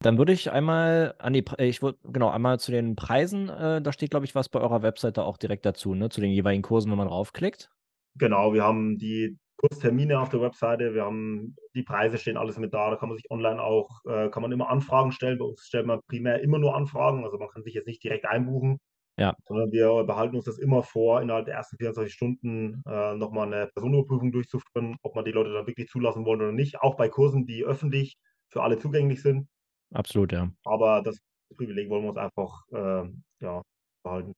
Dann 0.00 0.18
würde 0.18 0.32
ich 0.32 0.50
einmal 0.50 1.14
an 1.18 1.32
die, 1.32 1.44
äh, 1.56 1.66
ich 1.66 1.82
würde, 1.82 1.98
genau, 2.02 2.30
einmal 2.30 2.58
zu 2.58 2.72
den 2.72 2.96
Preisen, 2.96 3.48
äh, 3.48 3.80
da 3.80 3.92
steht, 3.92 4.10
glaube 4.10 4.26
ich, 4.26 4.34
was 4.34 4.48
bei 4.48 4.58
eurer 4.60 4.82
Webseite 4.82 5.22
auch 5.22 5.36
direkt 5.38 5.64
dazu, 5.64 5.94
ne? 5.94 6.08
Zu 6.08 6.20
den 6.20 6.32
jeweiligen 6.32 6.62
Kursen, 6.62 6.90
wenn 6.90 6.98
man 6.98 7.06
draufklickt. 7.06 7.70
Genau, 8.16 8.52
wir 8.52 8.62
haben 8.62 8.98
die 8.98 9.38
Kurstermine 9.62 10.20
auf 10.20 10.28
der 10.28 10.40
Webseite, 10.40 10.92
wir 10.94 11.04
haben 11.04 11.54
die 11.74 11.84
Preise 11.84 12.18
stehen 12.18 12.36
alles 12.36 12.58
mit 12.58 12.74
da, 12.74 12.90
da 12.90 12.96
kann 12.96 13.08
man 13.08 13.16
sich 13.16 13.30
online 13.30 13.62
auch, 13.62 13.88
äh, 14.06 14.28
kann 14.30 14.42
man 14.42 14.52
immer 14.52 14.68
Anfragen 14.70 15.12
stellen. 15.12 15.38
Bei 15.38 15.44
uns 15.44 15.64
stellt 15.64 15.86
man 15.86 16.00
primär 16.08 16.40
immer 16.42 16.58
nur 16.58 16.74
Anfragen, 16.76 17.24
also 17.24 17.38
man 17.38 17.48
kann 17.48 17.62
sich 17.62 17.74
jetzt 17.74 17.86
nicht 17.86 18.02
direkt 18.02 18.24
einbuchen, 18.26 18.78
Ja. 19.18 19.34
sondern 19.46 19.70
wir 19.70 20.04
behalten 20.04 20.34
uns 20.36 20.46
das 20.46 20.58
immer 20.58 20.82
vor, 20.82 21.22
innerhalb 21.22 21.46
der 21.46 21.54
ersten 21.54 21.76
24 21.78 22.12
Stunden 22.12 22.82
äh, 22.88 23.14
nochmal 23.14 23.46
eine 23.46 23.68
Personenüberprüfung 23.68 24.32
durchzuführen, 24.32 24.96
ob 25.02 25.14
man 25.14 25.24
die 25.24 25.32
Leute 25.32 25.52
dann 25.52 25.66
wirklich 25.66 25.88
zulassen 25.88 26.24
wollen 26.24 26.40
oder 26.40 26.52
nicht, 26.52 26.80
auch 26.80 26.96
bei 26.96 27.08
Kursen, 27.08 27.46
die 27.46 27.64
öffentlich 27.64 28.16
für 28.50 28.62
alle 28.62 28.78
zugänglich 28.78 29.22
sind. 29.22 29.48
Absolut, 29.94 30.32
ja. 30.32 30.50
Aber 30.64 31.02
das 31.02 31.18
Privileg 31.56 31.88
wollen 31.88 32.02
wir 32.02 32.08
uns 32.10 32.18
einfach 32.18 32.62
äh, 32.72 33.08
ja, 33.40 33.62
behalten. 34.02 34.32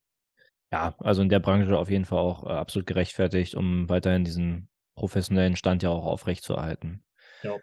Ja, 0.72 0.94
also 0.98 1.22
in 1.22 1.28
der 1.28 1.38
Branche 1.40 1.78
auf 1.78 1.88
jeden 1.88 2.04
Fall 2.04 2.18
auch 2.18 2.44
äh, 2.44 2.50
absolut 2.52 2.86
gerechtfertigt, 2.86 3.54
um 3.54 3.88
weiterhin 3.88 4.24
diesen 4.24 4.68
professionellen 4.94 5.56
Stand 5.56 5.82
ja 5.82 5.90
auch 5.90 6.06
aufrechtzuerhalten. 6.06 7.02
Ja. 7.42 7.56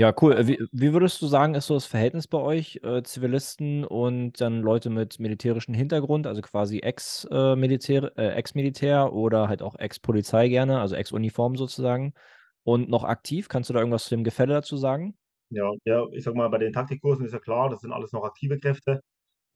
Ja, 0.00 0.14
cool. 0.22 0.34
Äh, 0.34 0.46
Wie, 0.46 0.64
wie 0.70 0.92
würdest 0.92 1.20
du 1.20 1.26
sagen, 1.26 1.56
ist 1.56 1.66
so 1.66 1.74
das 1.74 1.84
Verhältnis 1.84 2.28
bei 2.28 2.38
euch, 2.38 2.80
äh, 2.84 3.02
Zivilisten 3.02 3.84
und 3.84 4.40
dann 4.40 4.62
Leute 4.62 4.90
mit 4.90 5.18
militärischem 5.18 5.74
Hintergrund, 5.74 6.28
also 6.28 6.40
quasi 6.40 6.78
Ex-Militär, 6.78 8.12
äh, 8.16 8.28
Ex-Militär 8.28 9.12
oder 9.12 9.48
halt 9.48 9.60
auch 9.60 9.74
Ex-Polizei 9.76 10.48
gerne, 10.48 10.80
also 10.80 10.94
Ex-Uniform 10.94 11.56
sozusagen 11.56 12.14
und 12.62 12.88
noch 12.88 13.02
aktiv? 13.02 13.48
Kannst 13.48 13.70
du 13.70 13.74
da 13.74 13.80
irgendwas 13.80 14.04
zu 14.04 14.10
dem 14.10 14.22
Gefälle 14.22 14.54
dazu 14.54 14.76
sagen? 14.76 15.18
Ja, 15.50 15.68
ja, 15.84 16.06
ich 16.12 16.22
sag 16.22 16.34
mal, 16.36 16.48
bei 16.48 16.58
den 16.58 16.72
Taktikkursen 16.72 17.26
ist 17.26 17.32
ja 17.32 17.40
klar, 17.40 17.68
das 17.68 17.80
sind 17.80 17.92
alles 17.92 18.12
noch 18.12 18.22
aktive 18.22 18.60
Kräfte. 18.60 19.02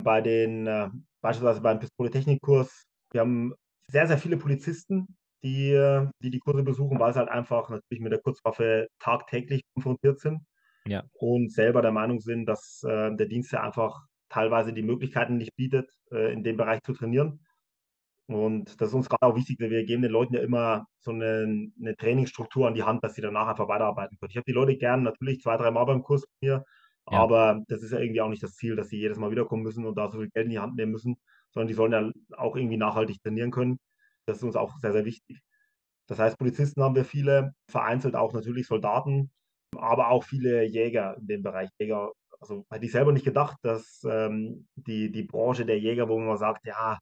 Bei 0.02 0.20
den, 0.20 0.66
äh, 0.66 0.88
beispielsweise 1.20 1.60
beim 1.60 1.78
Pistole-Technik-Kurs, 1.78 2.82
wir 3.12 3.20
haben 3.20 3.54
sehr, 3.86 4.08
sehr 4.08 4.18
viele 4.18 4.38
Polizisten, 4.38 5.06
die, 5.42 6.08
die 6.20 6.30
die 6.30 6.38
Kurse 6.40 6.62
besuchen, 6.62 6.98
weil 7.00 7.12
sie 7.12 7.18
halt 7.20 7.28
einfach 7.30 7.68
natürlich 7.70 8.02
mit 8.02 8.12
der 8.12 8.20
Kurzwaffe 8.20 8.88
tagtäglich 8.98 9.62
konfrontiert 9.74 10.20
sind 10.20 10.42
Ja. 10.86 11.04
und 11.12 11.52
selber 11.52 11.82
der 11.82 11.92
Meinung 11.92 12.20
sind, 12.20 12.46
dass 12.46 12.82
äh, 12.84 13.14
der 13.16 13.26
Dienst 13.26 13.52
ja 13.52 13.62
einfach 13.62 14.02
teilweise 14.28 14.72
die 14.72 14.82
Möglichkeiten 14.82 15.36
nicht 15.38 15.54
bietet, 15.56 15.90
äh, 16.12 16.32
in 16.32 16.42
dem 16.44 16.56
Bereich 16.56 16.82
zu 16.82 16.92
trainieren. 16.94 17.40
Und 18.26 18.80
das 18.80 18.88
ist 18.88 18.94
uns 18.94 19.08
gerade 19.08 19.26
auch 19.26 19.36
wichtig, 19.36 19.60
weil 19.60 19.70
wir 19.70 19.84
geben 19.84 20.02
den 20.02 20.12
Leuten 20.12 20.34
ja 20.34 20.40
immer 20.40 20.86
so 21.00 21.10
eine, 21.10 21.70
eine 21.80 21.96
Trainingsstruktur 21.96 22.66
an 22.66 22.74
die 22.74 22.84
Hand, 22.84 23.04
dass 23.04 23.14
sie 23.14 23.20
danach 23.20 23.48
einfach 23.48 23.68
weiterarbeiten 23.68 24.16
können. 24.18 24.30
Ich 24.30 24.36
habe 24.36 24.44
die 24.46 24.52
Leute 24.52 24.76
gern 24.76 25.02
natürlich 25.02 25.40
zwei, 25.40 25.56
drei 25.56 25.70
Mal 25.70 25.84
beim 25.84 26.02
Kurs 26.02 26.22
mit 26.40 26.48
mir, 26.50 26.64
Ja. 27.10 27.18
aber 27.18 27.62
das 27.68 27.82
ist 27.82 27.92
ja 27.92 27.98
irgendwie 27.98 28.20
auch 28.22 28.28
nicht 28.30 28.42
das 28.42 28.54
Ziel, 28.54 28.76
dass 28.76 28.88
sie 28.88 28.98
jedes 28.98 29.18
Mal 29.18 29.30
wiederkommen 29.32 29.62
müssen 29.64 29.84
und 29.84 29.96
da 29.98 30.08
so 30.08 30.18
viel 30.18 30.30
Geld 30.30 30.46
in 30.46 30.50
die 30.52 30.58
Hand 30.60 30.76
nehmen 30.76 30.92
müssen, 30.92 31.16
sondern 31.50 31.68
die 31.68 31.74
sollen 31.74 31.92
ja 31.92 32.10
auch 32.38 32.56
irgendwie 32.56 32.76
nachhaltig 32.78 33.20
trainieren 33.22 33.50
können. 33.50 33.78
Das 34.26 34.38
ist 34.38 34.44
uns 34.44 34.56
auch 34.56 34.78
sehr, 34.80 34.92
sehr 34.92 35.04
wichtig. 35.04 35.40
Das 36.06 36.18
heißt, 36.18 36.38
Polizisten 36.38 36.82
haben 36.82 36.94
wir 36.96 37.04
viele, 37.04 37.54
vereinzelt 37.68 38.16
auch 38.16 38.32
natürlich 38.32 38.66
Soldaten, 38.66 39.30
aber 39.76 40.08
auch 40.08 40.24
viele 40.24 40.64
Jäger 40.64 41.16
in 41.18 41.26
dem 41.26 41.42
Bereich, 41.42 41.70
Jäger 41.78 42.12
also 42.42 42.66
hätte 42.70 42.84
ich 42.84 42.92
selber 42.92 43.12
nicht 43.12 43.24
gedacht, 43.24 43.56
dass 43.62 44.02
ähm, 44.04 44.66
die, 44.74 45.12
die 45.12 45.22
Branche 45.22 45.64
der 45.64 45.78
Jäger, 45.78 46.08
wo 46.08 46.18
man 46.18 46.36
sagt, 46.36 46.66
ja, 46.66 46.98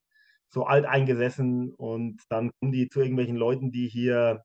so 0.51 0.67
alt 0.67 0.85
eingesessen 0.85 1.73
und 1.75 2.23
dann 2.29 2.51
kommen 2.61 2.73
die 2.73 2.89
zu 2.89 3.01
irgendwelchen 3.01 3.37
Leuten, 3.37 3.71
die 3.73 3.89
hier, 3.89 4.43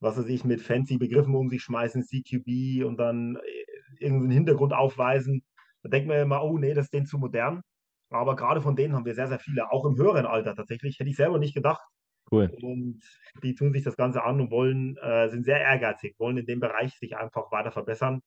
was 0.00 0.18
weiß 0.18 0.26
ich, 0.26 0.44
mit 0.44 0.60
fancy 0.60 0.98
Begriffen 0.98 1.34
um 1.34 1.48
sich 1.48 1.62
schmeißen, 1.62 2.04
CQB 2.04 2.84
und 2.84 2.98
dann 2.98 3.36
äh, 3.36 4.04
irgendeinen 4.04 4.32
Hintergrund 4.32 4.74
aufweisen. 4.74 5.42
Da 5.82 5.88
denkt 5.90 6.08
man 6.08 6.18
immer, 6.18 6.42
oh 6.44 6.58
nee, 6.58 6.74
das 6.74 6.86
ist 6.86 6.94
denen 6.94 7.06
zu 7.06 7.18
modern. 7.18 7.62
Aber 8.10 8.36
gerade 8.36 8.60
von 8.60 8.76
denen 8.76 8.94
haben 8.94 9.06
wir 9.06 9.14
sehr, 9.14 9.28
sehr 9.28 9.38
viele, 9.38 9.72
auch 9.72 9.86
im 9.86 9.96
höheren 9.96 10.26
Alter 10.26 10.54
tatsächlich. 10.54 10.98
Hätte 10.98 11.10
ich 11.10 11.16
selber 11.16 11.38
nicht 11.38 11.54
gedacht. 11.54 11.82
Cool. 12.34 12.56
Und 12.62 13.00
die 13.42 13.54
tun 13.54 13.72
sich 13.72 13.84
das 13.84 13.96
Ganze 13.96 14.22
an 14.22 14.40
und 14.40 14.50
wollen, 14.50 14.96
äh, 14.98 15.28
sind 15.28 15.44
sehr 15.44 15.60
ehrgeizig, 15.60 16.14
wollen 16.18 16.38
in 16.38 16.46
dem 16.46 16.60
Bereich 16.60 16.94
sich 16.98 17.16
einfach 17.16 17.50
weiter 17.52 17.72
verbessern. 17.72 18.20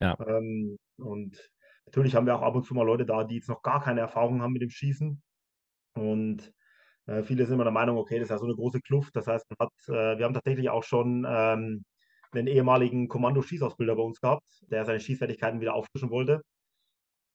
Ja. 0.00 0.16
Ähm, 0.26 0.78
und 0.98 1.50
natürlich 1.86 2.14
haben 2.14 2.26
wir 2.26 2.36
auch 2.36 2.42
ab 2.42 2.54
und 2.54 2.64
zu 2.64 2.74
mal 2.74 2.84
Leute 2.84 3.06
da, 3.06 3.24
die 3.24 3.36
jetzt 3.36 3.48
noch 3.48 3.62
gar 3.62 3.82
keine 3.82 4.00
Erfahrung 4.00 4.42
haben 4.42 4.52
mit 4.52 4.62
dem 4.62 4.70
Schießen. 4.70 5.22
Und 5.94 6.52
äh, 7.06 7.22
viele 7.22 7.44
sind 7.44 7.54
immer 7.54 7.64
der 7.64 7.72
Meinung, 7.72 7.98
okay, 7.98 8.16
das 8.16 8.24
ist 8.26 8.30
ja 8.30 8.38
so 8.38 8.46
eine 8.46 8.54
große 8.54 8.80
Kluft. 8.80 9.14
Das 9.16 9.26
heißt, 9.26 9.46
hat, 9.58 9.72
äh, 9.88 10.18
wir 10.18 10.24
haben 10.24 10.34
tatsächlich 10.34 10.70
auch 10.70 10.84
schon 10.84 11.26
ähm, 11.28 11.84
einen 12.32 12.46
ehemaligen 12.46 13.08
Kommando-Schießausbilder 13.08 13.96
bei 13.96 14.02
uns 14.02 14.20
gehabt, 14.20 14.44
der 14.70 14.84
seine 14.84 15.00
Schießfertigkeiten 15.00 15.60
wieder 15.60 15.74
auffrischen 15.74 16.10
wollte. 16.10 16.42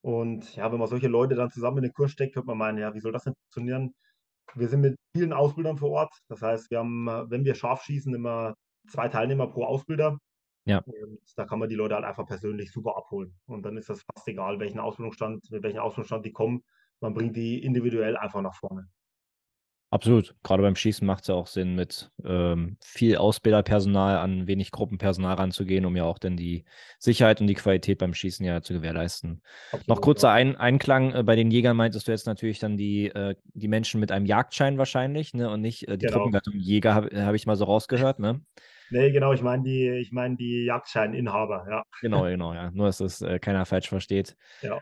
Und 0.01 0.55
ja, 0.55 0.71
wenn 0.71 0.79
man 0.79 0.87
solche 0.87 1.07
Leute 1.07 1.35
dann 1.35 1.51
zusammen 1.51 1.77
in 1.77 1.83
den 1.85 1.93
Kurs 1.93 2.11
steckt, 2.11 2.35
könnte 2.35 2.47
man 2.47 2.57
meinen, 2.57 2.77
ja, 2.77 2.93
wie 2.93 2.99
soll 2.99 3.11
das 3.11 3.23
denn 3.23 3.33
funktionieren? 3.33 3.95
Wir 4.53 4.69
sind 4.69 4.81
mit 4.81 4.95
vielen 5.15 5.33
Ausbildern 5.33 5.77
vor 5.77 5.91
Ort. 5.91 6.13
Das 6.27 6.41
heißt, 6.41 6.71
wir 6.71 6.79
haben, 6.79 7.07
wenn 7.29 7.45
wir 7.45 7.55
scharf 7.55 7.83
schießen, 7.83 8.13
immer 8.13 8.55
zwei 8.89 9.09
Teilnehmer 9.09 9.47
pro 9.47 9.65
Ausbilder. 9.65 10.17
Ja. 10.65 10.79
Und 10.79 11.19
da 11.35 11.45
kann 11.45 11.59
man 11.59 11.69
die 11.69 11.75
Leute 11.75 11.95
halt 11.95 12.05
einfach 12.05 12.25
persönlich 12.25 12.71
super 12.71 12.97
abholen. 12.97 13.35
Und 13.45 13.63
dann 13.63 13.77
ist 13.77 13.89
das 13.89 14.03
fast 14.13 14.27
egal, 14.27 14.59
welchen 14.59 14.79
Ausbildungsstand, 14.79 15.51
mit 15.51 15.63
welchem 15.63 15.79
Ausbildungsstand 15.79 16.25
die 16.25 16.31
kommen. 16.31 16.63
Man 17.01 17.13
bringt 17.13 17.35
die 17.35 17.63
individuell 17.63 18.17
einfach 18.17 18.41
nach 18.41 18.55
vorne. 18.55 18.87
Absolut. 19.95 20.35
Gerade 20.43 20.61
beim 20.61 20.75
Schießen 20.75 21.07
macht 21.07 21.21
es 21.21 21.27
ja 21.29 21.35
auch 21.35 21.47
Sinn, 21.47 21.73
mit 21.73 22.11
ähm, 22.25 22.75
viel 22.83 23.15
Ausbilderpersonal 23.15 24.17
an 24.17 24.45
wenig 24.45 24.71
Gruppenpersonal 24.71 25.35
ranzugehen, 25.35 25.85
um 25.85 25.95
ja 25.95 26.03
auch 26.03 26.19
dann 26.19 26.35
die 26.35 26.65
Sicherheit 26.99 27.39
und 27.39 27.47
die 27.47 27.53
Qualität 27.53 27.99
beim 27.99 28.13
Schießen 28.13 28.45
ja 28.45 28.61
zu 28.61 28.73
gewährleisten. 28.73 29.41
Absolut, 29.67 29.87
Noch 29.87 30.01
kurzer. 30.01 30.31
Ein 30.31 30.57
Einklang, 30.57 31.13
äh, 31.13 31.23
bei 31.23 31.37
den 31.37 31.49
Jägern 31.49 31.77
meintest 31.77 32.09
du 32.09 32.11
jetzt 32.11 32.27
natürlich 32.27 32.59
dann 32.59 32.75
die, 32.75 33.05
äh, 33.05 33.35
die 33.53 33.69
Menschen 33.69 34.01
mit 34.01 34.11
einem 34.11 34.25
Jagdschein 34.25 34.77
wahrscheinlich, 34.77 35.33
ne? 35.33 35.49
Und 35.49 35.61
nicht 35.61 35.87
äh, 35.87 35.97
die 35.97 36.07
genau. 36.07 36.17
Truppengattung 36.17 36.55
Jäger, 36.55 36.93
habe 36.93 37.25
hab 37.25 37.33
ich 37.33 37.45
mal 37.45 37.55
so 37.55 37.63
rausgehört, 37.63 38.19
ne? 38.19 38.41
Nee, 38.89 39.11
genau, 39.11 39.31
ich 39.31 39.41
meine 39.41 39.63
die, 39.63 39.91
ich 39.91 40.11
meine 40.11 40.35
die 40.35 40.65
Jagdscheininhaber, 40.65 41.67
ja. 41.69 41.83
Genau, 42.01 42.23
genau, 42.29 42.53
ja. 42.53 42.69
Nur, 42.71 42.87
dass 42.87 42.97
das 42.97 43.21
äh, 43.21 43.39
keiner 43.39 43.65
falsch 43.65 43.87
versteht. 43.87 44.35
Ja. 44.61 44.77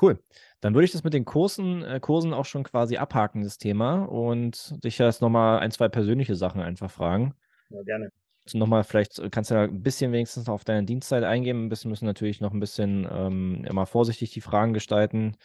Cool. 0.00 0.18
Dann 0.60 0.74
würde 0.74 0.84
ich 0.84 0.92
das 0.92 1.04
mit 1.04 1.12
den 1.12 1.24
Kursen, 1.24 1.82
äh, 1.82 2.00
Kursen 2.00 2.32
auch 2.32 2.44
schon 2.44 2.62
quasi 2.62 2.96
abhaken, 2.96 3.42
das 3.42 3.58
Thema, 3.58 4.04
und 4.04 4.82
dich 4.84 4.98
jetzt 4.98 5.20
nochmal 5.20 5.58
ein, 5.58 5.70
zwei 5.70 5.88
persönliche 5.88 6.34
Sachen 6.34 6.60
einfach 6.60 6.90
fragen. 6.90 7.34
Ja, 7.68 7.82
gerne. 7.82 8.10
Also 8.44 8.58
nochmal, 8.58 8.82
vielleicht 8.82 9.22
kannst 9.30 9.50
du 9.50 9.54
ja 9.54 9.62
ein 9.62 9.82
bisschen 9.82 10.10
wenigstens 10.12 10.48
auf 10.48 10.64
deine 10.64 10.84
Dienstzeit 10.84 11.22
eingehen. 11.22 11.66
Ein 11.66 11.68
bisschen 11.68 11.90
müssen 11.90 12.06
natürlich 12.06 12.40
noch 12.40 12.52
ein 12.52 12.60
bisschen 12.60 13.06
ähm, 13.10 13.64
immer 13.68 13.86
vorsichtig 13.86 14.32
die 14.32 14.40
Fragen 14.40 14.74
gestalten. 14.74 15.36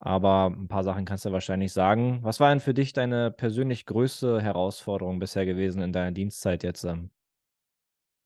Aber 0.00 0.46
ein 0.46 0.66
paar 0.66 0.82
Sachen 0.82 1.04
kannst 1.04 1.24
du 1.24 1.30
wahrscheinlich 1.30 1.72
sagen. 1.72 2.18
Was 2.22 2.40
war 2.40 2.48
denn 2.48 2.58
für 2.58 2.74
dich 2.74 2.92
deine 2.92 3.30
persönlich 3.30 3.86
größte 3.86 4.40
Herausforderung 4.40 5.20
bisher 5.20 5.46
gewesen 5.46 5.80
in 5.80 5.92
deiner 5.92 6.10
Dienstzeit 6.10 6.64
jetzt? 6.64 6.82
Ähm? 6.82 7.10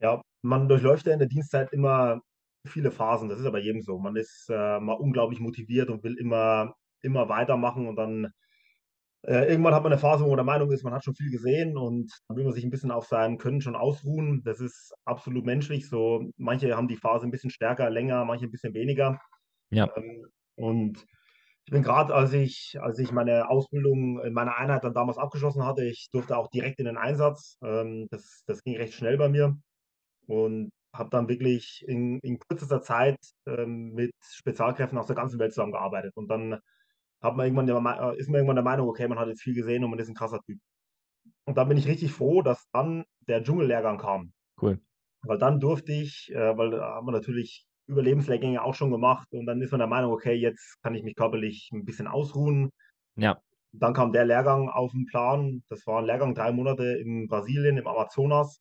Ja, 0.00 0.22
man 0.40 0.68
durchläuft 0.68 1.06
ja 1.06 1.12
in 1.12 1.18
der 1.18 1.28
Dienstzeit 1.28 1.70
immer 1.74 2.22
viele 2.68 2.90
Phasen. 2.90 3.28
Das 3.28 3.40
ist 3.40 3.46
aber 3.46 3.58
jedem 3.58 3.82
so. 3.82 3.98
Man 3.98 4.16
ist 4.16 4.48
äh, 4.50 4.80
mal 4.80 4.94
unglaublich 4.94 5.40
motiviert 5.40 5.90
und 5.90 6.04
will 6.04 6.16
immer, 6.18 6.74
immer 7.02 7.28
weitermachen 7.28 7.86
und 7.88 7.96
dann 7.96 8.32
äh, 9.26 9.48
irgendwann 9.50 9.74
hat 9.74 9.82
man 9.82 9.92
eine 9.92 10.00
Phase, 10.00 10.24
wo 10.24 10.28
man 10.28 10.36
der 10.36 10.44
Meinung 10.44 10.70
ist, 10.70 10.84
man 10.84 10.94
hat 10.94 11.04
schon 11.04 11.16
viel 11.16 11.32
gesehen 11.32 11.76
und 11.76 12.12
dann 12.28 12.36
will 12.36 12.44
man 12.44 12.52
sich 12.52 12.64
ein 12.64 12.70
bisschen 12.70 12.92
auf 12.92 13.06
seinem 13.06 13.38
Können 13.38 13.60
schon 13.60 13.74
ausruhen. 13.74 14.42
Das 14.44 14.60
ist 14.60 14.94
absolut 15.04 15.44
menschlich. 15.44 15.88
So, 15.88 16.30
manche 16.36 16.76
haben 16.76 16.86
die 16.86 16.96
Phase 16.96 17.26
ein 17.26 17.32
bisschen 17.32 17.50
stärker, 17.50 17.90
länger, 17.90 18.24
manche 18.24 18.46
ein 18.46 18.52
bisschen 18.52 18.72
weniger. 18.72 19.20
Ja. 19.70 19.88
Ähm, 19.96 20.26
und 20.54 21.04
ich 21.64 21.72
bin 21.72 21.82
gerade, 21.82 22.14
als 22.14 22.32
ich, 22.32 22.76
als 22.80 23.00
ich 23.00 23.10
meine 23.10 23.50
Ausbildung 23.50 24.20
in 24.20 24.32
meiner 24.32 24.56
Einheit 24.56 24.84
dann 24.84 24.94
damals 24.94 25.18
abgeschlossen 25.18 25.64
hatte, 25.64 25.84
ich 25.84 26.08
durfte 26.12 26.36
auch 26.36 26.48
direkt 26.48 26.78
in 26.78 26.84
den 26.84 26.96
Einsatz. 26.96 27.58
Ähm, 27.64 28.06
das, 28.12 28.44
das 28.46 28.62
ging 28.62 28.76
recht 28.76 28.94
schnell 28.94 29.18
bei 29.18 29.28
mir. 29.28 29.58
Und 30.28 30.70
habe 30.98 31.10
dann 31.10 31.28
wirklich 31.28 31.84
in, 31.86 32.18
in 32.20 32.38
kürzester 32.38 32.82
Zeit 32.82 33.18
ähm, 33.46 33.92
mit 33.92 34.12
Spezialkräften 34.20 34.98
aus 34.98 35.06
der 35.06 35.16
ganzen 35.16 35.38
Welt 35.38 35.52
zusammengearbeitet. 35.52 36.16
Und 36.16 36.28
dann 36.28 36.58
hat 37.20 37.36
man 37.36 37.46
irgendwann 37.46 37.66
der, 37.66 38.14
ist 38.16 38.28
man 38.28 38.36
irgendwann 38.36 38.56
der 38.56 38.64
Meinung, 38.64 38.88
okay, 38.88 39.08
man 39.08 39.18
hat 39.18 39.28
jetzt 39.28 39.42
viel 39.42 39.54
gesehen 39.54 39.84
und 39.84 39.90
man 39.90 39.98
ist 39.98 40.08
ein 40.08 40.14
krasser 40.14 40.40
Typ. 40.42 40.58
Und 41.44 41.56
dann 41.56 41.68
bin 41.68 41.78
ich 41.78 41.86
richtig 41.86 42.12
froh, 42.12 42.42
dass 42.42 42.68
dann 42.72 43.04
der 43.28 43.42
Dschungellehrgang 43.42 43.98
kam. 43.98 44.32
Cool. 44.60 44.80
Weil 45.22 45.38
dann 45.38 45.60
durfte 45.60 45.92
ich, 45.92 46.32
äh, 46.32 46.56
weil 46.56 46.70
da 46.70 46.94
haben 46.94 47.06
wir 47.06 47.12
natürlich 47.12 47.66
Überlebenslehrgänge 47.86 48.62
auch 48.62 48.74
schon 48.74 48.90
gemacht 48.90 49.28
und 49.32 49.46
dann 49.46 49.60
ist 49.60 49.70
man 49.70 49.78
der 49.78 49.88
Meinung, 49.88 50.12
okay, 50.12 50.34
jetzt 50.34 50.82
kann 50.82 50.94
ich 50.94 51.04
mich 51.04 51.14
körperlich 51.14 51.70
ein 51.72 51.84
bisschen 51.84 52.08
ausruhen. 52.08 52.70
Ja. 53.16 53.40
Dann 53.72 53.94
kam 53.94 54.12
der 54.12 54.24
Lehrgang 54.24 54.68
auf 54.68 54.92
den 54.92 55.06
Plan. 55.06 55.62
Das 55.68 55.86
war 55.86 55.98
ein 55.98 56.06
Lehrgang 56.06 56.34
drei 56.34 56.52
Monate 56.52 56.84
in 56.84 57.28
Brasilien, 57.28 57.76
im 57.76 57.86
Amazonas. 57.86 58.60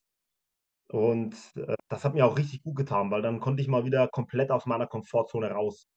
Und 0.89 1.36
äh, 1.56 1.75
das 1.89 2.04
hat 2.04 2.13
mir 2.13 2.26
auch 2.26 2.38
richtig 2.38 2.63
gut 2.63 2.76
getan, 2.76 3.12
weil 3.12 3.21
dann 3.21 3.39
konnte 3.39 3.62
ich 3.62 3.67
mal 3.67 3.86
wieder 3.86 4.08
komplett 4.08 4.52
aus 4.52 4.65
meiner 4.65 4.88
Komfortzone 4.88 5.52
raus. 5.52 5.88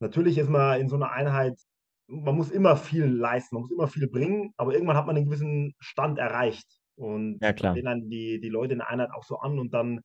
Natürlich 0.00 0.38
ist 0.38 0.48
man 0.48 0.80
in 0.80 0.88
so 0.88 0.96
einer 0.96 1.12
Einheit, 1.12 1.58
man 2.06 2.36
muss 2.36 2.50
immer 2.50 2.76
viel 2.76 3.04
leisten, 3.04 3.56
man 3.56 3.62
muss 3.62 3.70
immer 3.70 3.88
viel 3.88 4.08
bringen, 4.08 4.52
aber 4.56 4.72
irgendwann 4.72 4.96
hat 4.96 5.06
man 5.06 5.16
einen 5.16 5.26
gewissen 5.26 5.74
Stand 5.78 6.18
erreicht. 6.18 6.66
Und 6.96 7.38
ja, 7.40 7.52
klar. 7.52 7.74
sehen 7.74 7.84
dann 7.84 8.08
die, 8.08 8.40
die 8.40 8.48
Leute 8.48 8.74
in 8.74 8.80
der 8.80 8.88
Einheit 8.88 9.10
auch 9.12 9.24
so 9.24 9.38
an 9.38 9.58
und 9.58 9.72
dann, 9.72 10.00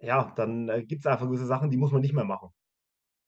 ja, 0.00 0.32
dann 0.36 0.68
äh, 0.68 0.84
gibt 0.84 1.00
es 1.00 1.06
einfach 1.06 1.26
gewisse 1.26 1.46
Sachen, 1.46 1.70
die 1.70 1.76
muss 1.76 1.92
man 1.92 2.02
nicht 2.02 2.14
mehr 2.14 2.24
machen. 2.24 2.50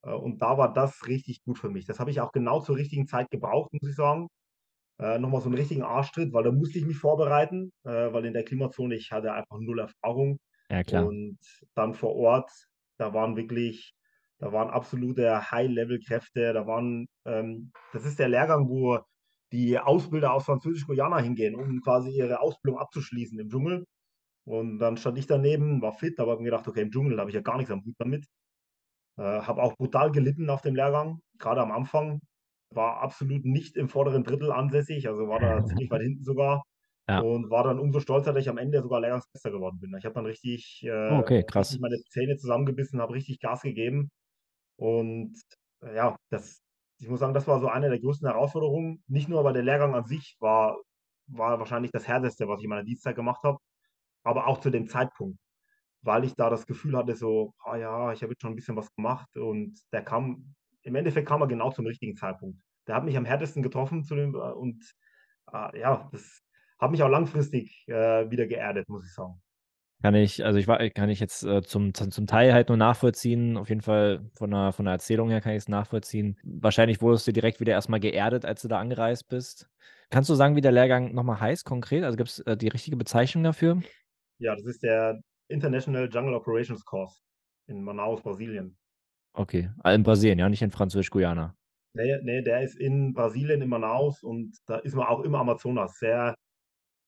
Äh, 0.03 0.13
und 0.13 0.43
da 0.43 0.59
war 0.59 0.73
das 0.73 1.07
richtig 1.07 1.43
gut 1.45 1.59
für 1.59 1.71
mich. 1.71 1.87
Das 1.87 2.01
habe 2.01 2.11
ich 2.11 2.21
auch 2.21 2.33
genau 2.33 2.61
zur 2.61 2.77
richtigen 2.77 3.07
Zeit 3.07 3.31
gebraucht, 3.31 3.73
muss 3.73 3.91
ich 3.91 3.97
sagen 3.97 4.29
äh, 5.01 5.19
nochmal 5.19 5.41
so 5.41 5.49
einen 5.49 5.59
richtigen 5.59 5.83
Arschtritt, 5.83 6.33
weil 6.33 6.45
da 6.45 6.53
musste 6.53 6.79
ich 6.79 6.87
mich 6.87 6.99
vorbereiten, 6.99 7.73
äh, 7.85 8.13
weil 8.13 8.27
in 8.27 8.35
der 8.35 8.45
Klimazone 8.45 8.95
ich 8.95 9.11
hatte 9.13 9.33
einfach 9.33 9.59
null 9.59 9.81
Erfahrung. 9.81 10.39
Ja, 10.71 10.85
klar. 10.85 11.07
Und 11.09 11.39
dann 11.75 11.95
vor 11.95 12.15
Ort, 12.17 12.51
da 12.99 13.13
waren 13.15 13.37
wirklich, 13.37 13.95
da 14.39 14.53
waren 14.53 14.71
absolute 14.71 15.51
High-Level-Kräfte, 15.51 16.53
da 16.53 16.67
waren, 16.67 17.07
ähm, 17.27 17.73
das 17.93 18.05
ist 18.05 18.19
der 18.19 18.29
Lehrgang, 18.29 18.69
wo 18.69 19.01
die 19.53 19.79
Ausbilder 19.79 20.33
aus 20.33 20.45
Französisch-Guyana 20.47 21.19
hingehen, 21.19 21.55
um 21.57 21.81
quasi 21.81 22.11
ihre 22.11 22.41
Ausbildung 22.41 22.81
abzuschließen 22.81 23.39
im 23.39 23.49
Dschungel. 23.49 23.85
Und 24.45 24.79
dann 24.79 24.97
stand 24.97 25.19
ich 25.19 25.27
daneben, 25.27 25.83
war 25.83 25.93
fit, 25.93 26.21
aber 26.21 26.33
habe 26.33 26.43
mir 26.43 26.51
gedacht, 26.51 26.69
okay, 26.69 26.83
im 26.83 26.91
Dschungel 26.91 27.21
habe 27.21 27.31
ich 27.31 27.37
ja 27.37 27.43
gar 27.43 27.57
nichts 27.59 27.73
am 27.73 27.85
Hut 27.85 27.95
damit. 27.99 28.27
Äh, 29.19 29.23
habe 29.23 29.63
auch 29.63 29.77
brutal 29.77 30.13
gelitten 30.13 30.51
auf 30.51 30.63
dem 30.63 30.75
Lehrgang, 30.77 31.21
gerade 31.39 31.61
am 31.61 31.73
Anfang 31.73 32.21
war 32.73 33.01
absolut 33.03 33.45
nicht 33.45 33.77
im 33.77 33.89
vorderen 33.89 34.25
Drittel 34.25 34.53
ansässig, 34.53 35.09
also 35.09 35.29
war 35.29 35.41
da 35.41 35.65
ziemlich 35.67 35.91
weit 35.91 36.03
hinten 36.03 36.25
sogar. 36.25 36.63
Ja. 37.11 37.21
Und 37.21 37.51
war 37.51 37.65
dann 37.65 37.79
umso 37.79 38.01
stolzer, 38.01 38.33
dass 38.33 38.43
ich 38.43 38.49
am 38.49 38.59
Ende 38.59 38.83
sogar 38.83 39.01
Lehrgangsbester 39.01 39.51
geworden 39.51 39.81
bin. 39.81 39.95
Ich 39.99 40.05
habe 40.05 40.15
dann 40.15 40.27
richtig, 40.27 40.83
äh, 40.85 41.11
okay, 41.13 41.45
krass. 41.45 41.77
meine 41.81 41.97
Zähne 42.09 42.37
zusammengebissen, 42.37 43.01
habe 43.01 43.15
richtig 43.15 43.41
Gas 43.41 43.63
gegeben. 43.63 44.11
Und 44.77 45.35
äh, 45.83 45.97
ja, 45.97 46.17
das, 46.31 46.63
ich 46.99 47.09
muss 47.09 47.21
sagen, 47.21 47.35
das 47.35 47.49
war 47.49 47.61
so 47.61 47.69
eine 47.69 47.89
der 47.89 48.01
größten 48.01 48.29
Herausforderungen. 48.29 49.03
Nicht 49.09 49.29
nur, 49.29 49.45
weil 49.45 49.55
der 49.55 49.63
Lehrgang 49.63 49.95
an 49.95 50.05
sich 50.05 50.37
war, 50.41 50.79
war 51.27 51.59
wahrscheinlich 51.59 51.91
das 51.91 52.07
härteste, 52.07 52.49
was 52.49 52.61
ich 52.61 52.65
in 52.65 52.71
meiner 52.71 52.85
Dienstzeit 52.85 53.17
gemacht 53.17 53.43
habe, 53.43 53.59
aber 54.25 54.47
auch 54.47 54.61
zu 54.61 54.71
dem 54.71 54.89
Zeitpunkt, 54.89 55.39
weil 56.03 56.25
ich 56.25 56.35
da 56.35 56.51
das 56.51 56.67
Gefühl 56.67 56.97
hatte, 56.97 57.17
so, 57.17 57.55
ah 57.65 57.77
ja, 57.77 58.13
ich 58.13 58.23
habe 58.23 58.33
jetzt 58.33 58.43
schon 58.43 58.53
ein 58.53 58.57
bisschen 58.57 58.77
was 58.77 58.93
gemacht 58.95 59.37
und 59.37 59.79
der 59.93 60.03
kam 60.05 60.55
im 60.83 60.95
Endeffekt 60.95 61.29
kam 61.29 61.43
er 61.43 61.49
genau 61.49 61.71
zum 61.71 61.87
richtigen 61.87 62.17
Zeitpunkt. 62.17 62.61
Der 62.87 62.95
hat 62.95 63.05
mich 63.05 63.17
am 63.17 63.25
härtesten 63.25 63.63
getroffen 63.63 64.05
zu 64.05 64.15
dem, 64.15 64.35
äh, 64.35 64.39
und 64.39 64.83
äh, 65.53 65.81
ja, 65.81 66.09
das 66.13 66.43
hat 66.81 66.91
mich 66.91 67.03
auch 67.03 67.09
langfristig 67.09 67.85
äh, 67.89 68.31
wieder 68.31 68.47
geerdet, 68.47 68.89
muss 68.89 69.05
ich 69.05 69.13
sagen. 69.13 69.41
Kann 70.03 70.15
ich, 70.15 70.43
also 70.45 70.59
ich 70.59 70.67
war, 70.67 70.79
kann 70.91 71.11
ich 71.11 71.21
jetzt 71.21 71.43
äh, 71.45 71.61
zum, 71.63 71.93
zum 71.93 72.27
Teil 72.27 72.55
halt 72.55 72.69
nur 72.69 72.79
nachvollziehen. 72.79 73.59
Auf 73.59 73.69
jeden 73.69 73.83
Fall 73.83 74.31
von 74.33 74.51
der, 74.51 74.73
von 74.73 74.87
der 74.87 74.95
Erzählung 74.95 75.29
her 75.29 75.43
kann 75.43 75.53
ich 75.53 75.59
es 75.59 75.69
nachvollziehen. 75.69 76.39
Wahrscheinlich 76.43 77.03
wurdest 77.03 77.27
du 77.27 77.33
direkt 77.33 77.61
wieder 77.61 77.75
erstmal 77.75 78.01
geerdet, 78.01 78.47
als 78.47 78.63
du 78.63 78.69
da 78.69 78.81
angereist 78.81 79.29
bist. 79.29 79.69
Kannst 80.09 80.31
du 80.31 80.35
sagen, 80.35 80.57
wie 80.57 80.63
der 80.63 80.73
Lehrgang 80.73 81.13
nochmal 81.13 81.39
heißt, 81.39 81.67
konkret? 81.67 82.03
Also 82.03 82.17
gibt 82.17 82.31
es 82.31 82.39
äh, 82.41 82.57
die 82.57 82.69
richtige 82.69 82.97
Bezeichnung 82.97 83.45
dafür? 83.45 83.83
Ja, 84.39 84.55
das 84.57 84.65
ist 84.65 84.83
der 84.83 85.21
International 85.49 86.09
Jungle 86.11 86.35
Operations 86.35 86.83
Course 86.85 87.21
in 87.67 87.83
Manaus, 87.83 88.23
Brasilien. 88.23 88.77
Okay, 89.35 89.71
ah, 89.81 89.93
in 89.93 90.03
Brasilien, 90.03 90.39
ja, 90.39 90.49
nicht 90.49 90.63
in 90.63 90.71
Französisch-Guyana. 90.71 91.55
Nee, 91.93 92.19
nee, 92.23 92.43
der 92.43 92.63
ist 92.63 92.77
in 92.77 93.13
Brasilien, 93.13 93.61
in 93.61 93.69
Manaus 93.69 94.23
und 94.23 94.57
da 94.67 94.77
ist 94.79 94.95
man 94.95 95.07
auch 95.07 95.21
im 95.21 95.35
Amazonas. 95.35 95.99
Sehr, 95.99 96.35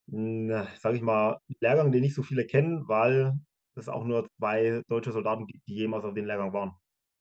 sage 0.06 0.96
ich 0.96 1.02
mal, 1.02 1.38
Lehrgang, 1.60 1.92
den 1.92 2.02
nicht 2.02 2.14
so 2.14 2.22
viele 2.22 2.46
kennen, 2.46 2.86
weil 2.88 3.34
es 3.74 3.88
auch 3.88 4.04
nur 4.04 4.28
zwei 4.38 4.82
deutsche 4.88 5.12
Soldaten 5.12 5.46
gibt, 5.46 5.66
die 5.68 5.74
jemals 5.74 6.04
auf 6.04 6.14
den 6.14 6.26
Lehrgang 6.26 6.52
waren. 6.52 6.72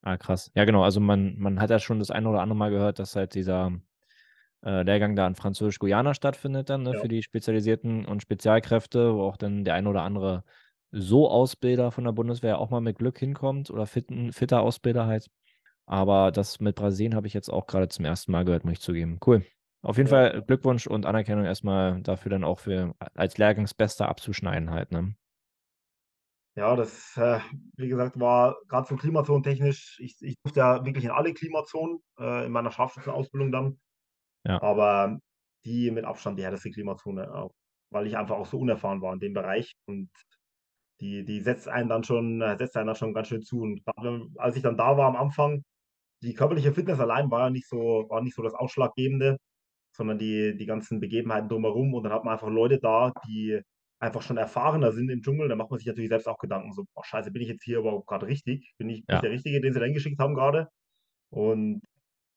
Ah, 0.04 0.18
krass. 0.18 0.52
Ja, 0.56 0.66
genau. 0.66 0.84
Also 0.84 1.00
man, 1.00 1.38
man 1.38 1.60
hat 1.60 1.70
ja 1.70 1.80
schon 1.80 2.00
das 2.00 2.10
eine 2.10 2.28
oder 2.30 2.42
andere 2.42 2.58
Mal 2.58 2.72
gehört, 2.72 2.98
dass 2.98 3.16
halt 3.16 3.36
dieser 3.36 3.72
äh, 4.66 4.84
Lehrgang 4.84 5.16
da 5.16 5.28
in 5.28 5.36
Französisch-Guyana 5.36 6.14
stattfindet 6.16 6.70
dann, 6.70 6.84
ne, 6.84 6.96
Ja. 6.96 7.02
für 7.02 7.08
die 7.10 7.24
spezialisierten 7.24 8.06
und 8.06 8.22
Spezialkräfte, 8.22 9.16
wo 9.16 9.24
auch 9.24 9.38
dann 9.38 9.66
der 9.66 9.76
ein 9.76 9.88
oder 9.88 10.04
andere 10.04 10.46
So-Ausbilder 10.92 11.92
von 11.92 12.06
der 12.06 12.14
Bundeswehr 12.14 12.60
auch 12.60 12.70
mal 12.72 12.82
mit 12.82 12.98
Glück 13.00 13.20
hinkommt 13.20 13.72
oder 13.72 13.88
fitten, 13.88 14.34
fitter 14.34 14.62
Ausbilder 14.62 15.08
halt. 15.08 15.30
Aber 15.88 16.32
das 16.32 16.60
mit 16.62 16.76
Brasilien 16.76 17.16
habe 17.16 17.28
ich 17.28 17.34
jetzt 17.36 17.50
auch 17.50 17.68
gerade 17.68 17.90
zum 17.90 18.06
ersten 18.06 18.32
Mal 18.34 18.46
gehört, 18.46 18.66
muss 18.66 18.74
ich 18.76 18.82
zugeben. 18.82 19.20
Cool. 19.26 19.46
Auf 19.84 19.98
jeden 19.98 20.10
Ja. 20.10 20.10
Fall 20.10 20.44
Glückwunsch 20.44 20.86
und 20.88 21.06
Anerkennung 21.06 21.46
erstmal 21.46 22.02
dafür 22.02 22.30
dann 22.32 22.44
auch 22.44 22.60
für 22.60 22.94
als 23.16 23.38
Lehrgangsbester 23.38 24.08
abzuschneiden 24.08 24.70
halt, 24.72 24.92
ne? 24.92 25.16
Ja, 26.56 26.76
das, 26.76 27.16
äh, 27.16 27.40
wie 27.78 27.88
gesagt, 27.88 28.20
war 28.20 28.58
gerade 28.68 28.86
so 28.88 28.96
klimazonentechnisch, 28.98 29.98
ich, 30.02 30.18
ich 30.22 30.36
durfte 30.44 30.60
ja 30.60 30.84
wirklich 30.86 31.06
in 31.06 31.12
alle 31.12 31.34
Klimazonen 31.34 32.00
äh, 32.20 32.46
in 32.46 32.52
meiner 32.52 32.72
Scharfschützenausbildung 32.72 33.52
dann. 33.54 33.80
Ja. 34.44 34.62
Aber 34.62 35.20
die 35.66 35.92
mit 35.92 36.06
Abstand 36.06 36.40
die 36.40 36.44
härteste 36.44 36.72
Klimazone, 36.72 37.34
auch, 37.34 37.52
weil 37.92 38.08
ich 38.08 38.18
einfach 38.18 38.38
auch 38.38 38.48
so 38.48 38.60
unerfahren 38.60 39.02
war 39.02 39.14
in 39.14 39.20
dem 39.22 39.34
Bereich. 39.34 39.74
Und 39.88 40.12
die, 41.02 41.26
die 41.26 41.42
setzt 41.42 41.68
einen 41.68 41.90
dann 41.90 42.04
schon, 42.04 42.42
äh, 42.42 42.58
setzt 42.58 42.78
einen 42.78 42.88
dann 42.88 42.96
schon 42.96 43.14
ganz 43.14 43.28
schön 43.30 43.42
zu. 43.44 43.62
Und 43.62 43.84
grad 43.86 43.98
wenn- 44.04 44.34
als 44.38 44.56
ich 44.58 44.64
dann 44.64 44.78
da 44.78 44.98
war 44.98 45.08
am 45.08 45.16
Anfang, 45.18 45.64
die 46.24 46.34
körperliche 46.36 46.74
Fitness 46.74 47.00
allein 47.00 47.32
war 47.32 47.42
ja 47.46 47.50
nicht 47.52 47.68
so, 47.70 48.08
war 48.10 48.22
nicht 48.22 48.36
so 48.36 48.44
das 48.44 48.54
Ausschlaggebende, 48.56 49.38
sondern 50.02 50.18
die, 50.18 50.58
die 50.58 50.66
ganzen 50.66 51.00
Begebenheiten 51.00 51.48
drumherum. 51.48 51.94
Und 51.94 52.02
dann 52.02 52.12
hat 52.12 52.24
man 52.24 52.34
einfach 52.34 52.50
Leute 52.50 52.80
da, 52.80 53.14
die 53.28 53.62
einfach 54.00 54.24
schon 54.24 54.38
erfahrener 54.38 54.92
sind 54.92 55.12
im 55.12 55.22
Dschungel. 55.22 55.48
Da 55.48 55.56
macht 55.56 55.70
man 55.70 55.78
sich 55.78 55.86
natürlich 55.86 56.10
selbst 56.10 56.28
auch 56.28 56.40
Gedanken, 56.40 56.74
so, 56.74 56.86
boah, 56.96 57.06
scheiße, 57.06 57.30
bin 57.30 57.44
ich 57.44 57.50
jetzt 57.50 57.64
hier 57.64 57.78
überhaupt 57.78 58.08
gerade 58.08 58.26
richtig? 58.26 58.74
Bin 58.80 58.90
ich, 58.90 59.06
bin 59.06 59.14
Ja. 59.14 59.18
ich 59.18 59.22
der 59.22 59.30
Richtige, 59.30 59.62
den 59.62 59.74
sie 59.74 59.80
da 59.80 59.86
hingeschickt 59.86 60.18
haben 60.20 60.34
gerade? 60.34 60.70
Und 61.30 61.84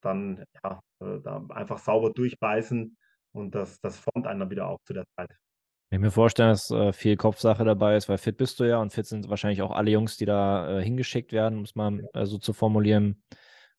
dann, 0.02 0.44
ja, 0.62 0.80
äh, 1.00 1.20
da 1.22 1.42
einfach 1.48 1.78
sauber 1.78 2.12
durchbeißen 2.12 2.98
und 3.32 3.54
das, 3.54 3.80
das 3.80 3.98
formt 3.98 4.26
einen 4.26 4.40
dann 4.40 4.50
wieder 4.50 4.68
auch 4.68 4.78
zu 4.84 4.92
der 4.92 5.06
Zeit. 5.16 5.30
Ich 5.30 5.96
kann 5.96 6.02
mir 6.02 6.10
vorstellen, 6.10 6.50
dass 6.50 6.70
äh, 6.70 6.92
viel 6.92 7.16
Kopfsache 7.16 7.64
dabei 7.64 7.96
ist, 7.96 8.10
weil 8.10 8.18
fit 8.18 8.36
bist 8.36 8.60
du 8.60 8.64
ja 8.64 8.76
und 8.76 8.92
fit 8.92 9.06
sind 9.06 9.30
wahrscheinlich 9.30 9.62
auch 9.62 9.70
alle 9.70 9.90
Jungs, 9.90 10.18
die 10.18 10.26
da 10.26 10.80
äh, 10.80 10.84
hingeschickt 10.84 11.32
werden, 11.32 11.56
um 11.56 11.64
es 11.64 11.74
mal 11.74 12.06
äh, 12.12 12.26
so 12.26 12.36
zu 12.36 12.52
formulieren, 12.52 13.22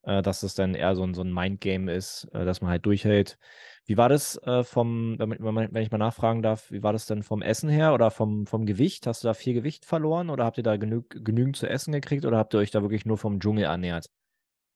äh, 0.05 0.21
dass 0.21 0.43
es 0.43 0.55
dann 0.55 0.75
eher 0.75 0.95
so 0.95 1.03
ein, 1.03 1.13
so 1.13 1.21
ein 1.21 1.33
Mindgame 1.33 1.91
ist, 1.91 2.27
äh, 2.33 2.45
dass 2.45 2.61
man 2.61 2.69
halt 2.69 2.85
durchhält. 2.85 3.37
Wie 3.85 3.97
war 3.97 4.09
das 4.09 4.37
äh, 4.43 4.63
vom, 4.63 5.17
wenn, 5.19 5.75
ich 5.75 5.91
mal 5.91 5.97
nachfragen 5.97 6.41
darf, 6.41 6.71
wie 6.71 6.83
war 6.83 6.93
das 6.93 7.05
denn 7.05 7.23
vom 7.23 7.41
Essen 7.41 7.69
her 7.69 7.93
oder 7.93 8.11
vom, 8.11 8.45
vom 8.47 8.65
Gewicht? 8.65 9.07
Hast 9.07 9.23
du 9.23 9.27
da 9.27 9.33
viel 9.33 9.53
Gewicht 9.53 9.85
verloren 9.85 10.29
oder 10.29 10.45
habt 10.45 10.57
ihr 10.57 10.63
da 10.63 10.77
genug, 10.77 11.09
genügend 11.09 11.57
zu 11.57 11.67
essen 11.67 11.91
gekriegt 11.91 12.25
oder 12.25 12.37
habt 12.37 12.53
ihr 12.53 12.59
euch 12.59 12.71
da 12.71 12.81
wirklich 12.81 13.05
nur 13.05 13.17
vom 13.17 13.39
Dschungel 13.39 13.65
ernährt? 13.65 14.07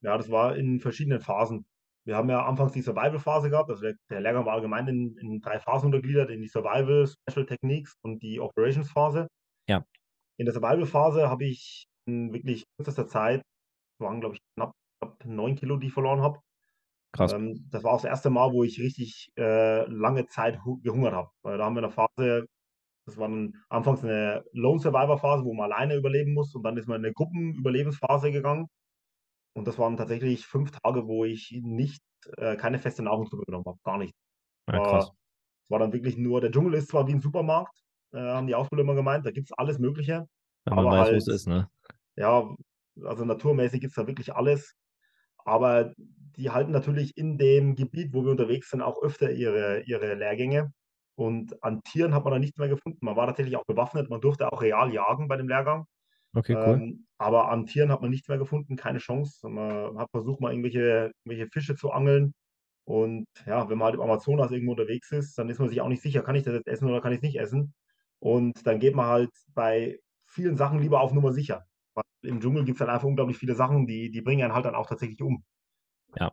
Ja, 0.01 0.17
das 0.17 0.29
war 0.29 0.55
in 0.55 0.79
verschiedenen 0.79 1.19
Phasen. 1.19 1.65
Wir 2.05 2.15
haben 2.15 2.29
ja 2.29 2.45
anfangs 2.45 2.71
die 2.71 2.81
Survival-Phase 2.81 3.49
gehabt, 3.49 3.69
also 3.69 3.81
der, 3.81 3.95
der 4.09 4.21
Lehrgang 4.21 4.45
war 4.45 4.53
allgemein 4.53 4.87
in, 4.87 5.17
in 5.17 5.41
drei 5.41 5.59
Phasen 5.59 5.87
untergliedert, 5.87 6.31
in 6.31 6.41
die 6.41 6.47
Survival, 6.47 7.07
Special 7.07 7.45
Techniques 7.45 7.95
und 8.01 8.23
die 8.23 8.39
Operations-Phase. 8.39 9.27
Ja. 9.67 9.83
In 10.37 10.45
der 10.45 10.53
Survival-Phase 10.53 11.29
habe 11.29 11.45
ich 11.45 11.85
in 12.05 12.33
wirklich 12.33 12.65
kürzester 12.77 13.07
Zeit, 13.07 13.43
waren 13.99 14.21
glaube 14.21 14.35
ich 14.35 14.41
knapp 14.55 14.71
neun 15.25 15.55
Kilo, 15.55 15.77
die 15.77 15.87
ich 15.87 15.93
verloren 15.93 16.21
habe. 16.21 16.39
Krass. 17.11 17.33
Ähm, 17.33 17.67
das 17.71 17.83
war 17.83 17.93
auch 17.93 18.01
das 18.01 18.09
erste 18.09 18.29
Mal, 18.29 18.51
wo 18.51 18.63
ich 18.63 18.79
richtig 18.79 19.31
äh, 19.37 19.85
lange 19.89 20.27
Zeit 20.27 20.63
hu- 20.63 20.79
gehungert 20.81 21.13
habe. 21.13 21.29
Weil 21.41 21.57
da 21.57 21.65
haben 21.65 21.75
wir 21.75 21.83
eine 21.83 21.91
Phase, 21.91 22.45
das 23.05 23.17
war 23.17 23.27
dann 23.27 23.53
anfangs 23.69 24.03
eine 24.03 24.43
Lone 24.53 24.79
Survivor 24.79 25.17
Phase, 25.17 25.43
wo 25.43 25.53
man 25.53 25.71
alleine 25.71 25.95
überleben 25.95 26.33
muss 26.33 26.53
und 26.55 26.63
dann 26.63 26.77
ist 26.77 26.87
man 26.87 26.99
in 27.01 27.05
eine 27.05 27.13
Gruppenüberlebensphase 27.13 28.31
gegangen. 28.31 28.67
Und 29.55 29.67
das 29.67 29.77
waren 29.79 29.97
tatsächlich 29.97 30.45
fünf 30.45 30.71
Tage, 30.71 31.07
wo 31.07 31.25
ich 31.25 31.59
nicht, 31.63 32.01
äh, 32.37 32.55
keine 32.55 32.79
feste 32.79 33.01
Nahrungsmittel 33.03 33.45
genommen 33.45 33.65
habe, 33.65 33.79
gar 33.83 33.97
nicht. 33.97 34.13
Ja, 34.71 34.79
krass. 34.79 34.91
War, 35.07 35.13
es 35.63 35.69
war 35.71 35.79
dann 35.79 35.93
wirklich 35.93 36.17
nur, 36.17 36.41
der 36.41 36.51
Dschungel 36.51 36.75
ist 36.75 36.89
zwar 36.89 37.07
wie 37.07 37.13
ein 37.13 37.21
Supermarkt, 37.21 37.75
äh, 38.13 38.19
haben 38.19 38.47
die 38.47 38.55
Ausbilder 38.55 38.83
immer 38.83 38.95
gemeint, 38.95 39.25
da 39.25 39.31
gibt 39.31 39.47
es 39.49 39.57
alles 39.57 39.79
Mögliche. 39.79 40.27
Man 40.65 40.79
aber 40.79 40.89
weiß, 40.91 41.07
wo 41.07 41.11
halt- 41.13 41.15
es 41.17 41.27
ist, 41.27 41.47
ne? 41.47 41.67
Ja, 42.15 42.47
also 43.03 43.25
naturmäßig 43.25 43.81
gibt 43.81 43.91
es 43.91 43.95
da 43.95 44.05
wirklich 44.07 44.33
alles. 44.35 44.75
Aber 45.49 45.93
die 46.37 46.51
halten 46.51 46.71
natürlich 46.71 47.17
in 47.17 47.37
dem 47.37 47.75
Gebiet, 47.75 48.13
wo 48.13 48.23
wir 48.23 48.31
unterwegs 48.31 48.69
sind, 48.69 48.81
auch 48.81 49.01
öfter 49.01 49.31
ihre, 49.31 49.81
ihre 49.81 50.13
Lehrgänge. 50.15 50.71
Und 51.15 51.61
an 51.63 51.81
Tieren 51.83 52.13
hat 52.13 52.23
man 52.23 52.33
da 52.33 52.39
nichts 52.39 52.57
mehr 52.57 52.69
gefunden. 52.69 52.99
Man 53.01 53.17
war 53.17 53.27
tatsächlich 53.27 53.57
auch 53.57 53.65
bewaffnet, 53.65 54.09
man 54.09 54.21
durfte 54.21 54.51
auch 54.51 54.61
real 54.61 54.93
jagen 54.93 55.27
bei 55.27 55.35
dem 55.35 55.49
Lehrgang. 55.49 55.85
Okay, 56.33 56.55
cool. 56.55 56.75
Ähm, 56.75 57.07
aber 57.17 57.49
an 57.49 57.65
Tieren 57.65 57.91
hat 57.91 58.01
man 58.01 58.11
nichts 58.11 58.29
mehr 58.29 58.37
gefunden, 58.37 58.75
keine 58.77 58.99
Chance. 58.99 59.49
Man 59.49 59.97
hat 59.97 60.09
versucht, 60.11 60.39
mal 60.39 60.51
irgendwelche, 60.51 61.11
irgendwelche 61.25 61.51
Fische 61.51 61.75
zu 61.75 61.91
angeln. 61.91 62.33
Und 62.85 63.25
ja, 63.45 63.69
wenn 63.69 63.77
man 63.77 63.87
halt 63.87 63.95
im 63.95 64.01
Amazonas 64.01 64.51
irgendwo 64.51 64.71
unterwegs 64.71 65.11
ist, 65.11 65.37
dann 65.37 65.49
ist 65.49 65.59
man 65.59 65.69
sich 65.69 65.81
auch 65.81 65.89
nicht 65.89 66.01
sicher, 66.01 66.21
kann 66.21 66.35
ich 66.35 66.43
das 66.43 66.53
jetzt 66.53 66.67
essen 66.67 66.87
oder 66.87 67.01
kann 67.01 67.11
ich 67.11 67.17
es 67.17 67.23
nicht 67.23 67.39
essen. 67.39 67.73
Und 68.19 68.65
dann 68.65 68.79
geht 68.79 68.95
man 68.95 69.07
halt 69.07 69.31
bei 69.53 69.99
vielen 70.25 70.55
Sachen 70.57 70.79
lieber 70.79 71.01
auf 71.01 71.11
Nummer 71.13 71.33
sicher. 71.33 71.65
Weil 71.95 72.03
im 72.23 72.39
Dschungel 72.39 72.65
gibt 72.65 72.77
es 72.77 72.81
halt 72.81 72.89
einfach 72.89 73.07
unglaublich 73.07 73.37
viele 73.37 73.55
Sachen, 73.55 73.87
die, 73.87 74.11
die 74.11 74.21
bringen 74.21 74.43
einen 74.43 74.53
halt 74.53 74.65
dann 74.65 74.75
auch 74.75 74.87
tatsächlich 74.87 75.21
um. 75.21 75.43
Ja, 76.15 76.31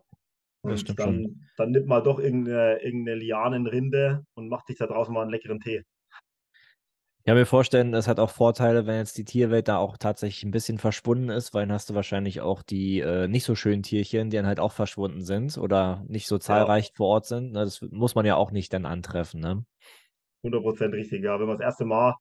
das 0.62 0.72
Und 0.72 0.78
stimmt 0.78 0.98
dann, 0.98 1.22
schon. 1.22 1.48
dann 1.56 1.70
nimmt 1.70 1.86
man 1.86 2.04
doch 2.04 2.18
irgendeine, 2.18 2.82
irgendeine 2.82 3.18
Lianenrinde 3.18 4.24
und 4.34 4.48
macht 4.48 4.66
sich 4.66 4.78
da 4.78 4.86
draußen 4.86 5.12
mal 5.12 5.22
einen 5.22 5.30
leckeren 5.30 5.60
Tee. 5.60 5.82
Ich 7.26 7.28
kann 7.28 7.38
mir 7.38 7.46
vorstellen, 7.46 7.92
es 7.92 8.06
hat 8.06 8.20
auch 8.20 8.30
Vorteile, 8.30 8.86
wenn 8.86 8.98
jetzt 8.98 9.18
die 9.18 9.24
Tierwelt 9.24 9.66
da 9.66 9.78
auch 9.78 9.96
tatsächlich 9.96 10.44
ein 10.44 10.52
bisschen 10.52 10.78
verschwunden 10.78 11.28
ist, 11.28 11.54
weil 11.54 11.66
dann 11.66 11.72
hast 11.72 11.90
du 11.90 11.94
wahrscheinlich 11.96 12.40
auch 12.40 12.62
die 12.62 13.00
äh, 13.00 13.26
nicht 13.26 13.42
so 13.42 13.56
schönen 13.56 13.82
Tierchen, 13.82 14.30
die 14.30 14.36
dann 14.36 14.46
halt 14.46 14.60
auch 14.60 14.70
verschwunden 14.70 15.22
sind 15.22 15.58
oder 15.58 16.04
nicht 16.06 16.28
so 16.28 16.38
zahlreich 16.38 16.92
vor 16.94 17.08
Ort 17.08 17.26
sind. 17.26 17.50
Ne? 17.50 17.64
Das 17.64 17.82
muss 17.82 18.14
man 18.14 18.26
ja 18.26 18.36
auch 18.36 18.52
nicht 18.52 18.72
dann 18.72 18.86
antreffen, 18.86 19.40
ne? 19.40 19.64
100% 20.44 20.92
richtig, 20.92 21.24
ja. 21.24 21.40
Wenn 21.40 21.48
man 21.48 21.56
das 21.56 21.64
erste 21.64 21.84
Mal 21.84 22.14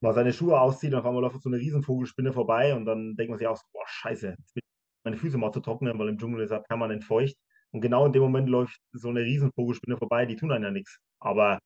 mal 0.00 0.14
seine 0.14 0.32
Schuhe 0.32 0.60
auszieht, 0.60 0.92
dann 0.92 1.00
auf 1.00 1.06
einmal 1.06 1.22
läuft 1.22 1.42
so 1.42 1.48
eine 1.48 1.58
Riesenvogelspinne 1.58 2.32
vorbei 2.32 2.74
und 2.74 2.84
dann 2.84 3.14
denkt 3.16 3.30
man 3.30 3.38
sich 3.38 3.48
auch 3.48 3.60
boah, 3.72 3.84
scheiße, 3.86 4.28
jetzt 4.38 4.54
bin 4.54 4.62
ich 4.64 5.04
meine 5.04 5.16
Füße 5.16 5.38
mal 5.38 5.52
zu 5.52 5.60
trocknen, 5.60 5.98
weil 5.98 6.08
im 6.08 6.18
Dschungel 6.18 6.42
ist 6.42 6.50
er 6.50 6.60
permanent 6.60 7.04
feucht. 7.04 7.36
Und 7.70 7.80
genau 7.82 8.06
in 8.06 8.12
dem 8.12 8.22
Moment 8.22 8.48
läuft 8.48 8.80
so 8.92 9.08
eine 9.10 9.20
Riesenvogelspinne 9.20 9.96
vorbei, 9.98 10.24
die 10.26 10.36
tun 10.36 10.52
einem 10.52 10.64
ja 10.64 10.70
nichts. 10.70 10.98
Aber 11.20 11.58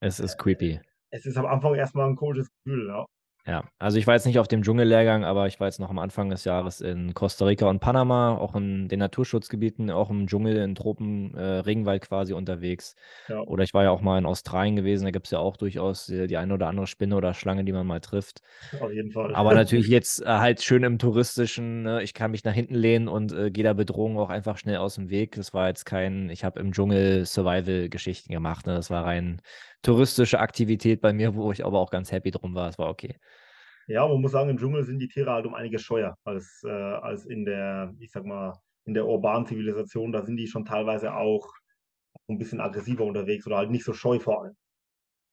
Es 0.00 0.18
ist 0.20 0.38
creepy. 0.38 0.80
es 1.10 1.26
ist 1.26 1.36
am 1.36 1.46
Anfang 1.46 1.74
erstmal 1.74 2.08
ein 2.08 2.16
komisches 2.16 2.48
Gefühl, 2.50 2.88
ja. 2.88 3.06
Ja, 3.46 3.64
also 3.78 3.96
ich 3.96 4.06
war 4.06 4.14
jetzt 4.14 4.26
nicht 4.26 4.38
auf 4.38 4.48
dem 4.48 4.62
Dschungellehrgang, 4.62 5.24
aber 5.24 5.46
ich 5.46 5.58
war 5.60 5.66
jetzt 5.66 5.80
noch 5.80 5.88
am 5.88 5.98
Anfang 5.98 6.28
des 6.28 6.44
Jahres 6.44 6.82
in 6.82 7.14
Costa 7.14 7.46
Rica 7.46 7.68
und 7.68 7.80
Panama, 7.80 8.36
auch 8.36 8.54
in 8.54 8.88
den 8.88 8.98
Naturschutzgebieten, 8.98 9.90
auch 9.90 10.10
im 10.10 10.26
Dschungel, 10.26 10.56
in 10.56 10.74
Tropen, 10.74 11.34
äh, 11.34 11.42
Regenwald 11.60 12.02
quasi 12.02 12.34
unterwegs. 12.34 12.94
Ja, 13.28 13.40
Oder 13.40 13.64
ich 13.64 13.72
war 13.72 13.82
ja 13.82 13.90
auch 13.90 14.02
mal 14.02 14.18
in 14.18 14.26
Australien 14.26 14.76
gewesen, 14.76 15.04
da 15.04 15.10
gibt 15.10 15.26
es 15.26 15.30
ja 15.30 15.38
auch 15.38 15.56
durchaus 15.56 16.06
die, 16.06 16.26
die 16.26 16.36
eine 16.36 16.52
oder 16.52 16.68
andere 16.68 16.86
Spinne 16.86 17.16
oder 17.16 17.32
Schlange, 17.32 17.64
die 17.64 17.72
man 17.72 17.86
mal 17.86 18.00
trifft. 18.00 18.42
auf 18.78 18.92
jeden 18.92 19.10
Fall. 19.10 19.34
Aber 19.34 19.54
natürlich 19.54 19.88
jetzt 19.88 20.20
äh, 20.20 20.26
halt 20.26 20.62
schön 20.62 20.82
im 20.84 20.98
touristischen, 20.98 21.82
ne? 21.82 22.02
ich 22.02 22.12
kann 22.12 22.32
mich 22.32 22.44
nach 22.44 22.52
hinten 22.52 22.74
lehnen 22.74 23.08
und 23.08 23.32
äh, 23.32 23.50
gehe 23.50 23.64
der 23.64 23.74
Bedrohung 23.74 24.18
auch 24.18 24.28
einfach 24.28 24.58
schnell 24.58 24.76
aus 24.76 24.96
dem 24.96 25.08
Weg. 25.08 25.36
Das 25.36 25.54
war 25.54 25.68
jetzt 25.68 25.86
kein, 25.86 26.28
ich 26.28 26.44
habe 26.44 26.60
im 26.60 26.72
Dschungel 26.72 27.24
Survival-Geschichten 27.24 28.32
gemacht. 28.32 28.66
Ne? 28.66 28.74
Das 28.74 28.90
war 28.90 29.06
rein 29.06 29.40
touristische 29.82 30.40
Aktivität 30.40 31.00
bei 31.00 31.12
mir, 31.12 31.34
wo 31.34 31.52
ich 31.52 31.64
aber 31.64 31.78
auch 31.78 31.90
ganz 31.90 32.12
happy 32.12 32.30
drum 32.30 32.54
war. 32.54 32.68
Es 32.68 32.78
war 32.78 32.88
okay. 32.88 33.14
Ja, 33.90 34.06
man 34.06 34.20
muss 34.20 34.32
sagen, 34.32 34.50
im 34.50 34.56
Dschungel 34.58 34.84
sind 34.84 35.00
die 35.00 35.08
Tiere 35.08 35.32
halt 35.32 35.46
um 35.46 35.54
einiges 35.54 35.82
scheuer 35.82 36.14
als, 36.24 36.62
äh, 36.64 36.70
als 36.70 37.26
in 37.26 37.44
der, 37.44 37.92
ich 37.98 38.12
sag 38.12 38.24
mal, 38.24 38.52
in 38.84 38.94
der 38.94 39.06
urbanen 39.06 39.46
Zivilisation. 39.46 40.12
Da 40.12 40.22
sind 40.22 40.36
die 40.36 40.46
schon 40.46 40.64
teilweise 40.64 41.14
auch 41.14 41.48
ein 42.28 42.38
bisschen 42.38 42.60
aggressiver 42.60 43.04
unterwegs 43.04 43.46
oder 43.46 43.56
halt 43.58 43.70
nicht 43.70 43.84
so 43.84 43.92
scheu 43.92 44.20
vor 44.20 44.42
allem. 44.44 44.56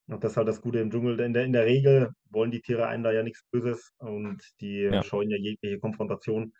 Und 0.08 0.24
das 0.24 0.32
ist 0.34 0.38
halt 0.38 0.48
das 0.48 0.62
Gute 0.62 0.80
im 0.80 0.92
Dschungel. 0.92 1.20
In 1.20 1.34
der, 1.34 1.46
in 1.46 1.54
der 1.54 1.66
Regel 1.66 2.12
wollen 2.32 2.52
die 2.52 2.62
Tiere 2.62 2.88
einen 2.88 3.04
da 3.04 3.12
ja 3.12 3.24
nichts 3.24 3.44
Böses 3.52 3.94
und 4.00 4.44
die 4.62 4.92
Ja. 4.92 5.04
scheuen 5.04 5.30
ja 5.32 5.38
jegliche 5.38 5.80
Konfrontation. 5.80 6.54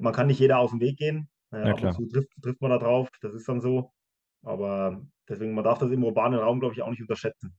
Man 0.00 0.12
kann 0.14 0.28
nicht 0.28 0.40
jeder 0.40 0.58
aus 0.58 0.70
dem 0.70 0.80
Weg 0.80 0.98
gehen. 0.98 1.28
Äh, 1.52 1.58
Ja, 1.62 1.72
ab 1.72 1.82
und 1.82 1.92
zu 1.92 2.06
trifft, 2.08 2.30
trifft 2.42 2.60
man 2.62 2.70
da 2.72 2.78
drauf, 2.78 3.10
das 3.22 3.34
ist 3.34 3.48
dann 3.48 3.60
so. 3.60 3.92
Aber 4.42 5.06
deswegen, 5.28 5.54
man 5.54 5.64
darf 5.64 5.78
das 5.78 5.90
im 5.92 6.04
urbanen 6.04 6.38
Raum, 6.40 6.60
glaube 6.60 6.74
ich, 6.74 6.82
auch 6.82 6.90
nicht 6.90 7.02
unterschätzen. 7.02 7.56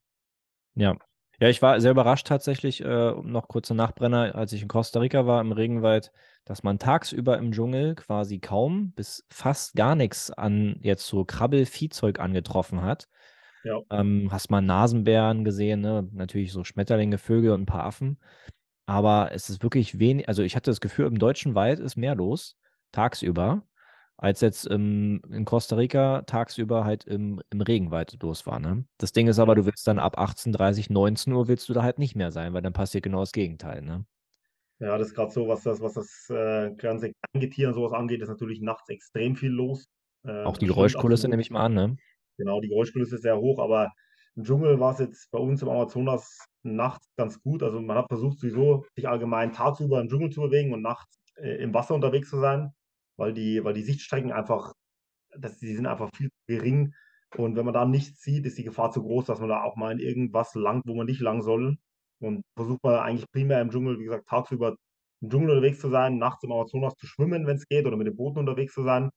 Ja. 0.75 0.97
Ja, 1.39 1.49
ich 1.49 1.61
war 1.61 1.79
sehr 1.79 1.91
überrascht 1.91 2.25
tatsächlich, 2.25 2.83
äh, 2.83 3.11
noch 3.11 3.47
kurze 3.47 3.75
Nachbrenner, 3.75 4.33
als 4.33 4.53
ich 4.53 4.63
in 4.63 4.67
Costa 4.67 4.99
Rica 4.99 5.27
war, 5.27 5.39
im 5.39 5.51
Regenwald, 5.51 6.11
dass 6.45 6.63
man 6.63 6.79
tagsüber 6.79 7.37
im 7.37 7.51
Dschungel 7.51 7.93
quasi 7.93 8.39
kaum 8.39 8.91
bis 8.93 9.23
fast 9.29 9.75
gar 9.75 9.93
nichts 9.93 10.31
an 10.31 10.79
jetzt 10.81 11.05
so 11.05 11.25
Krabbelviehzeug 11.25 12.19
angetroffen 12.19 12.81
hat. 12.81 13.07
Ja. 13.63 13.81
Ähm, 13.91 14.29
hast 14.31 14.49
mal 14.49 14.61
Nasenbären 14.61 15.43
gesehen, 15.43 15.81
ne? 15.81 16.09
Natürlich 16.11 16.51
so 16.51 16.63
Schmetterlinge, 16.63 17.19
Vögel 17.19 17.51
und 17.51 17.61
ein 17.61 17.65
paar 17.67 17.83
Affen. 17.83 18.17
Aber 18.87 19.31
es 19.33 19.49
ist 19.49 19.61
wirklich 19.61 19.99
wenig, 19.99 20.27
also 20.29 20.41
ich 20.41 20.55
hatte 20.55 20.71
das 20.71 20.81
Gefühl, 20.81 21.05
im 21.05 21.19
deutschen 21.19 21.53
Wald 21.53 21.79
ist 21.79 21.97
mehr 21.97 22.15
los, 22.15 22.57
tagsüber, 22.91 23.63
als 24.17 24.41
jetzt 24.41 24.65
im, 24.65 25.21
in 25.31 25.45
Costa 25.45 25.75
Rica 25.75 26.23
tagsüber 26.23 26.83
halt 26.83 27.05
im, 27.05 27.41
im 27.51 27.61
Regenwald 27.61 28.21
los 28.21 28.45
war. 28.45 28.59
Ne? 28.59 28.85
Das 28.97 29.11
Ding 29.11 29.27
ist 29.27 29.39
aber, 29.39 29.55
du 29.55 29.65
willst 29.65 29.87
dann 29.87 29.99
ab 29.99 30.17
18, 30.17 30.51
30, 30.51 30.89
19 30.89 31.33
Uhr 31.33 31.47
willst 31.47 31.69
du 31.69 31.73
da 31.73 31.83
halt 31.83 31.99
nicht 31.99 32.15
mehr 32.15 32.31
sein, 32.31 32.53
weil 32.53 32.63
dann 32.63 32.73
passiert 32.73 33.03
genau 33.03 33.19
das 33.19 33.31
Gegenteil. 33.31 33.83
Ne? 33.83 34.05
Ja, 34.79 34.97
das 34.97 35.09
ist 35.09 35.13
gerade 35.13 35.31
so, 35.31 35.47
was 35.47 35.63
das, 35.63 35.81
was 35.81 35.93
das 35.93 36.29
äh, 36.29 36.71
ganze 36.75 37.11
Kleingetier 37.31 37.69
und 37.69 37.75
sowas 37.75 37.93
angeht, 37.93 38.21
ist 38.21 38.29
natürlich 38.29 38.61
nachts 38.61 38.89
extrem 38.89 39.35
viel 39.35 39.51
los. 39.51 39.87
Auch 40.23 40.53
Ähm, 40.53 40.59
die 40.59 40.67
Geräuschkulisse 40.67 41.27
nehme 41.29 41.41
ich 41.41 41.51
mal 41.51 41.65
an, 41.65 41.73
ne? 41.73 41.97
Genau, 42.37 42.59
die 42.59 42.67
Geräuschkulisse 42.67 43.15
ist 43.15 43.23
sehr 43.23 43.37
hoch, 43.37 43.59
aber 43.59 43.91
im 44.35 44.43
Dschungel 44.43 44.79
war 44.79 44.93
es 44.93 44.99
jetzt 44.99 45.31
bei 45.31 45.39
uns 45.39 45.63
im 45.63 45.69
Amazonas 45.69 46.45
nachts 46.61 47.07
ganz 47.17 47.41
gut. 47.41 47.63
Also 47.63 47.81
man 47.81 47.97
hat 47.97 48.07
versucht 48.07 48.39
sowieso, 48.39 48.85
sich 48.95 49.07
allgemein 49.07 49.51
tagsüber 49.51 49.99
im 49.99 50.09
Dschungel 50.09 50.29
zu 50.29 50.41
bewegen 50.41 50.73
und 50.73 50.83
nachts 50.83 51.17
äh, 51.37 51.55
im 51.63 51.73
Wasser 51.73 51.95
unterwegs 51.95 52.29
zu 52.29 52.39
sein, 52.39 52.71
weil 53.17 53.33
die, 53.33 53.63
weil 53.63 53.73
die 53.73 53.83
Sichtstrecken 53.83 54.31
einfach, 54.31 54.73
das, 55.37 55.57
die 55.57 55.75
sind 55.75 55.85
einfach 55.85 56.09
viel 56.15 56.29
zu 56.29 56.37
gering. 56.47 56.93
Und 57.35 57.55
wenn 57.55 57.65
man 57.65 57.73
da 57.73 57.85
nichts 57.85 58.21
sieht, 58.21 58.45
ist 58.45 58.57
die 58.57 58.63
Gefahr 58.63 58.91
zu 58.91 59.01
groß, 59.01 59.25
dass 59.25 59.39
man 59.39 59.49
da 59.49 59.63
auch 59.63 59.75
mal 59.75 59.91
in 59.91 59.99
irgendwas 59.99 60.55
langt, 60.55 60.83
wo 60.87 60.95
man 60.95 61.07
nicht 61.07 61.19
lang 61.19 61.41
soll. 61.41 61.77
Und 62.19 62.43
versucht 62.55 62.83
man 62.83 62.95
eigentlich 62.95 63.29
primär 63.31 63.61
im 63.61 63.69
Dschungel, 63.69 63.99
wie 63.99 64.05
gesagt, 64.05 64.27
tagsüber 64.27 64.77
im 65.21 65.29
Dschungel 65.29 65.51
unterwegs 65.51 65.79
zu 65.79 65.89
sein, 65.89 66.17
nachts 66.17 66.43
im 66.43 66.51
Amazonas 66.51 66.95
zu 66.95 67.05
schwimmen, 67.05 67.45
wenn 67.45 67.57
es 67.57 67.67
geht, 67.67 67.85
oder 67.85 67.97
mit 67.97 68.07
dem 68.07 68.15
Booten 68.15 68.39
unterwegs 68.39 68.73
zu 68.73 68.83
sein. 68.83 69.09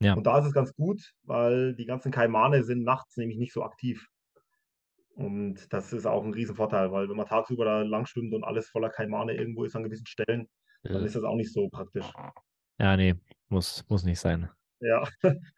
Ja. 0.00 0.14
Und 0.14 0.26
da 0.26 0.38
ist 0.38 0.46
es 0.46 0.52
ganz 0.52 0.74
gut, 0.74 1.12
weil 1.22 1.74
die 1.74 1.86
ganzen 1.86 2.12
Kaimane 2.12 2.62
sind 2.64 2.82
nachts 2.82 3.16
nämlich 3.16 3.38
nicht 3.38 3.52
so 3.52 3.62
aktiv. 3.62 4.06
Und 5.14 5.72
das 5.72 5.94
ist 5.94 6.06
auch 6.06 6.22
ein 6.22 6.34
Riesenvorteil, 6.34 6.92
weil 6.92 7.08
wenn 7.08 7.16
man 7.16 7.26
tagsüber 7.26 7.64
da 7.64 7.82
lang 7.82 8.04
schwimmt 8.04 8.34
und 8.34 8.44
alles 8.44 8.68
voller 8.68 8.90
Kaimane 8.90 9.34
irgendwo 9.34 9.64
ist 9.64 9.74
an 9.74 9.82
gewissen 9.84 10.06
Stellen, 10.06 10.46
dann 10.82 11.04
ist 11.04 11.16
das 11.16 11.24
auch 11.24 11.36
nicht 11.36 11.52
so 11.52 11.68
praktisch. 11.68 12.06
Ja, 12.78 12.96
nee, 12.96 13.14
muss, 13.48 13.84
muss 13.88 14.04
nicht 14.04 14.20
sein. 14.20 14.50
Ja, 14.80 15.04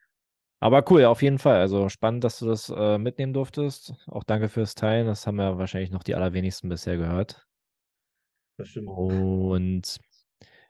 Aber 0.60 0.84
cool, 0.90 1.04
auf 1.04 1.22
jeden 1.22 1.38
Fall. 1.38 1.60
Also 1.60 1.88
spannend, 1.88 2.24
dass 2.24 2.40
du 2.40 2.46
das 2.46 2.68
äh, 2.68 2.98
mitnehmen 2.98 3.32
durftest. 3.32 3.94
Auch 4.06 4.24
danke 4.24 4.48
fürs 4.48 4.74
Teilen. 4.74 5.06
Das 5.06 5.26
haben 5.26 5.38
ja 5.38 5.56
wahrscheinlich 5.56 5.90
noch 5.90 6.02
die 6.02 6.16
allerwenigsten 6.16 6.68
bisher 6.68 6.96
gehört. 6.96 7.46
das 8.56 8.68
stimmt. 8.68 8.88
Und 8.88 9.98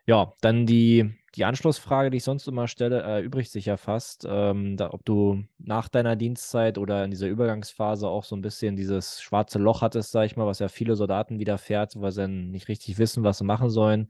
ja, 0.04 0.34
dann 0.42 0.66
die, 0.66 1.14
die 1.34 1.44
Anschlussfrage, 1.44 2.10
die 2.10 2.18
ich 2.18 2.24
sonst 2.24 2.48
immer 2.48 2.68
stelle, 2.68 3.00
erübrigt 3.00 3.50
sich 3.50 3.66
ja 3.66 3.76
fast, 3.78 4.26
ähm, 4.28 4.76
da, 4.76 4.90
ob 4.92 5.04
du 5.06 5.44
nach 5.58 5.88
deiner 5.88 6.16
Dienstzeit 6.16 6.76
oder 6.78 7.04
in 7.04 7.10
dieser 7.10 7.28
Übergangsphase 7.28 8.08
auch 8.08 8.24
so 8.24 8.36
ein 8.36 8.42
bisschen 8.42 8.76
dieses 8.76 9.22
schwarze 9.22 9.58
Loch 9.58 9.80
hattest, 9.82 10.12
sag 10.12 10.24
ich 10.26 10.36
mal, 10.36 10.46
was 10.46 10.58
ja 10.58 10.68
viele 10.68 10.96
Soldaten 10.96 11.38
widerfährt, 11.38 12.00
weil 12.00 12.12
sie 12.12 12.22
dann 12.22 12.50
nicht 12.50 12.68
richtig 12.68 12.98
wissen, 12.98 13.24
was 13.24 13.38
sie 13.38 13.44
machen 13.44 13.70
sollen. 13.70 14.08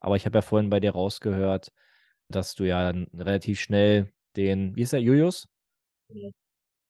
Aber 0.00 0.16
ich 0.16 0.26
habe 0.26 0.38
ja 0.38 0.42
vorhin 0.42 0.70
bei 0.70 0.80
dir 0.80 0.92
rausgehört, 0.92 1.72
dass 2.30 2.54
du 2.54 2.64
ja 2.64 2.92
dann 2.92 3.06
relativ 3.14 3.60
schnell 3.60 4.12
den, 4.36 4.76
wie 4.76 4.82
ist 4.82 4.92
der, 4.92 5.00
Julius? 5.00 5.48
Ja. 6.08 6.28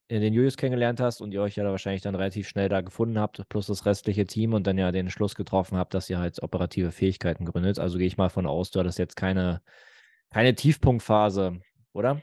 äh, 0.09 0.21
den 0.21 0.35
Julius 0.35 0.57
kennengelernt 0.57 1.01
hast 1.01 1.21
und 1.21 1.33
ihr 1.33 1.43
euch 1.43 1.57
ja 1.57 1.65
da 1.65 1.71
wahrscheinlich 1.71 2.03
dann 2.03 2.15
relativ 2.15 2.49
schnell 2.49 2.69
da 2.69 2.81
gefunden 2.81 3.19
habt, 3.19 3.49
plus 3.49 3.67
das 3.67 3.87
restliche 3.87 4.27
Team 4.27 4.55
und 4.55 4.67
dann 4.67 4.79
ja 4.79 4.93
den 4.93 5.11
Schluss 5.11 5.35
getroffen 5.35 5.79
habt, 5.79 5.95
dass 5.95 6.11
ihr 6.11 6.19
halt 6.19 6.43
operative 6.43 6.93
Fähigkeiten 6.93 7.45
gründet. 7.45 7.79
Also 7.79 7.99
gehe 7.99 8.07
ich 8.07 8.17
mal 8.17 8.29
von 8.29 8.47
aus, 8.47 8.71
du 8.71 8.81
hattest 8.81 8.99
jetzt 8.99 9.17
keine, 9.17 9.63
keine 10.31 10.55
Tiefpunktphase, 10.55 11.61
oder? 11.93 12.21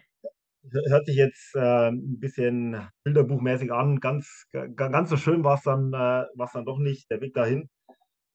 Hört 0.70 1.06
sich 1.06 1.16
jetzt 1.16 1.56
äh, 1.56 1.88
ein 1.90 2.20
bisschen 2.20 2.88
bilderbuchmäßig 3.04 3.72
an. 3.72 4.02
Ganz, 4.02 4.48
ga- 4.52 4.68
ganz 4.68 5.10
so 5.10 5.16
schön 5.16 5.44
war 5.46 5.56
es 5.56 5.64
dann, 5.64 5.94
äh, 5.94 6.26
dann 6.54 6.66
doch 6.66 6.78
nicht, 6.78 7.10
der 7.10 7.22
Weg 7.22 7.34
dahin. 7.34 7.70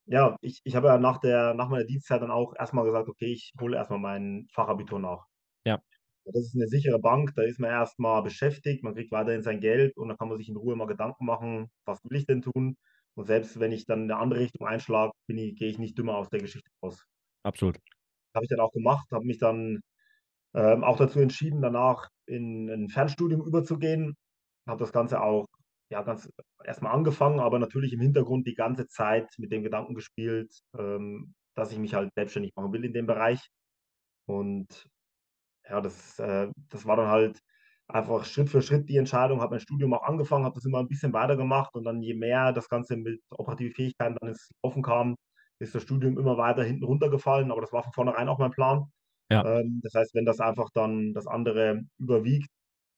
Ja, 0.06 0.36
ich, 0.42 0.60
ich 0.64 0.76
habe 0.76 0.88
ja 0.88 0.98
nach 0.98 1.18
der, 1.18 1.54
nach 1.54 1.68
meiner 1.68 1.84
Dienstzeit 1.84 2.22
dann 2.22 2.30
auch 2.30 2.54
erstmal 2.56 2.84
gesagt, 2.84 3.08
okay, 3.08 3.32
ich 3.32 3.52
hole 3.60 3.76
erstmal 3.76 3.98
mein 4.00 4.46
Fachabitur 4.52 4.98
nach. 5.00 5.26
Ja, 5.64 5.82
Das 6.24 6.36
ist 6.46 6.54
eine 6.56 6.66
sichere 6.68 6.98
Bank, 6.98 7.32
da 7.36 7.42
ist 7.42 7.58
man 7.60 7.70
erstmal 7.70 8.22
beschäftigt, 8.24 8.82
man 8.84 8.94
kriegt 8.94 9.12
weiterhin 9.12 9.42
sein 9.42 9.60
Geld 9.60 9.96
und 9.96 10.08
dann 10.08 10.16
kann 10.18 10.28
man 10.28 10.38
sich 10.38 10.48
in 10.48 10.56
Ruhe 10.56 10.74
mal 10.76 10.86
Gedanken 10.86 11.24
machen, 11.26 11.70
was 11.84 11.98
will 12.04 12.16
ich 12.18 12.26
denn 12.26 12.42
tun? 12.42 12.76
Und 13.14 13.26
selbst 13.26 13.58
wenn 13.60 13.72
ich 13.72 13.86
dann 13.86 14.04
in 14.04 14.10
eine 14.10 14.20
andere 14.20 14.40
Richtung 14.40 14.66
einschlage, 14.66 15.12
bin 15.28 15.38
ich, 15.38 15.56
gehe 15.56 15.68
ich 15.68 15.78
nicht 15.78 15.96
dümmer 15.98 16.16
aus 16.16 16.28
der 16.30 16.40
Geschichte 16.40 16.70
raus. 16.82 17.04
absolut. 17.44 17.78
Habe 18.34 18.44
ich 18.44 18.48
dann 18.50 18.60
auch 18.60 18.72
gemacht, 18.72 19.06
habe 19.12 19.24
mich 19.26 19.38
dann 19.38 19.80
ähm, 20.54 20.84
auch 20.84 20.98
dazu 20.98 21.20
entschieden, 21.20 21.62
danach 21.62 22.08
in 22.26 22.70
ein 22.70 22.88
Fernstudium 22.90 23.42
überzugehen. 23.46 24.16
Habe 24.68 24.80
das 24.80 24.92
Ganze 24.92 25.22
auch 25.22 25.46
ja, 25.92 26.02
ganz 26.02 26.28
erstmal 26.64 26.92
angefangen, 26.94 27.40
aber 27.40 27.58
natürlich 27.58 27.92
im 27.92 28.00
Hintergrund 28.00 28.46
die 28.46 28.54
ganze 28.54 28.88
Zeit 28.88 29.28
mit 29.38 29.52
dem 29.52 29.62
Gedanken 29.62 29.94
gespielt, 29.94 30.52
ähm, 30.78 31.34
dass 31.54 31.72
ich 31.72 31.78
mich 31.78 31.94
halt 31.94 32.12
selbstständig 32.14 32.52
machen 32.56 32.72
will 32.72 32.84
in 32.84 32.94
dem 32.94 33.06
Bereich. 33.06 33.48
Und 34.26 34.86
ja, 35.68 35.80
das, 35.80 36.18
äh, 36.18 36.48
das 36.70 36.86
war 36.86 36.96
dann 36.96 37.08
halt 37.08 37.40
einfach 37.88 38.24
Schritt 38.24 38.50
für 38.50 38.62
Schritt 38.62 38.88
die 38.88 38.96
Entscheidung. 38.96 39.40
Habe 39.40 39.56
mein 39.56 39.60
Studium 39.60 39.94
auch 39.94 40.04
angefangen, 40.04 40.44
habe 40.44 40.54
das 40.56 40.64
immer 40.66 40.80
ein 40.80 40.88
bisschen 40.88 41.12
weitergemacht 41.12 41.74
und 41.74 41.84
dann 41.84 42.02
je 42.02 42.14
mehr 42.14 42.52
das 42.52 42.68
Ganze 42.68 42.96
mit 42.96 43.20
operative 43.30 43.72
Fähigkeiten 43.74 44.16
dann 44.20 44.30
ins 44.30 44.50
Laufen 44.62 44.82
kam, 44.82 45.16
ist 45.60 45.74
das 45.74 45.82
Studium 45.84 46.18
immer 46.18 46.36
weiter 46.38 46.64
hinten 46.64 46.84
runtergefallen. 46.84 47.50
Aber 47.52 47.60
das 47.62 47.72
war 47.72 47.82
von 47.84 47.92
vornherein 47.92 48.28
auch 48.28 48.38
mein 48.38 48.50
Plan. 48.52 48.86
Ja, 49.30 49.42
Ähm, 49.44 49.80
das 49.84 49.94
heißt, 49.94 50.14
wenn 50.14 50.26
das 50.26 50.40
einfach 50.40 50.70
dann 50.74 51.14
das 51.14 51.26
andere 51.26 51.82
überwiegt 51.98 52.50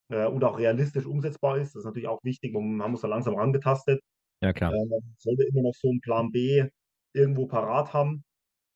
äh, 0.09 0.26
und 0.26 0.44
auch 0.44 0.59
realistisch 0.59 1.07
umsetzbar 1.07 1.59
ist, 1.59 1.74
das 1.74 1.80
ist 1.80 1.84
natürlich 1.86 2.09
auch 2.09 2.22
wichtig. 2.24 2.55
Und 2.55 2.76
man 2.76 2.90
muss 2.90 3.02
da 3.02 3.09
langsam 3.09 3.34
rangetastet. 3.34 4.00
ja 4.40 4.52
klar. 4.52 4.72
Ähm, 4.72 4.88
man 4.88 5.00
sollte 5.18 5.44
immer 5.44 5.62
noch 5.62 5.74
so 5.74 5.88
einen 5.88 6.00
Plan 6.00 6.30
B 6.30 6.66
irgendwo 7.12 7.46
parat 7.46 7.92
haben. 7.92 8.24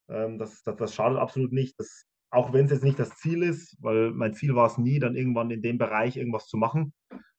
Ähm, 0.09 0.39
das, 0.39 0.63
das, 0.63 0.77
das 0.77 0.95
schadet 0.95 1.19
absolut 1.19 1.53
nicht. 1.53 1.75
Das, 1.79 2.05
auch 2.31 2.53
wenn 2.53 2.67
es 2.67 2.73
jetzt 2.73 2.85
nicht 2.85 2.99
das 2.99 3.17
Ziel 3.17 3.43
ist, 3.43 3.77
weil 3.81 4.11
mein 4.11 4.35
Ziel 4.35 4.55
war 4.55 4.67
es 4.67 4.79
nie, 4.79 4.99
dann 4.99 5.17
irgendwann 5.17 5.51
in 5.51 5.63
dem 5.63 5.79
Bereich 5.79 6.17
irgendwas 6.17 6.47
zu 6.47 6.57
machen. 6.57 6.93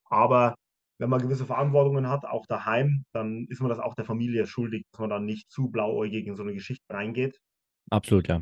Aber 0.06 0.56
wenn 1.00 1.10
man 1.10 1.22
gewisse 1.22 1.46
Verantwortungen 1.46 2.10
hat, 2.10 2.26
auch 2.26 2.46
daheim, 2.46 3.06
dann 3.14 3.46
ist 3.50 3.62
man 3.62 3.70
das 3.70 3.80
auch 3.80 3.96
der 3.96 4.06
Familie 4.06 4.46
schuldig, 4.46 4.84
dass 4.92 5.00
man 5.00 5.10
dann 5.10 5.26
nicht 5.26 5.50
zu 5.50 5.70
blauäugig 5.70 6.28
in 6.28 6.36
so 6.36 6.44
eine 6.44 6.54
Geschichte 6.54 6.94
reingeht. 6.94 7.40
Absolut, 7.90 8.28
ja. 8.28 8.42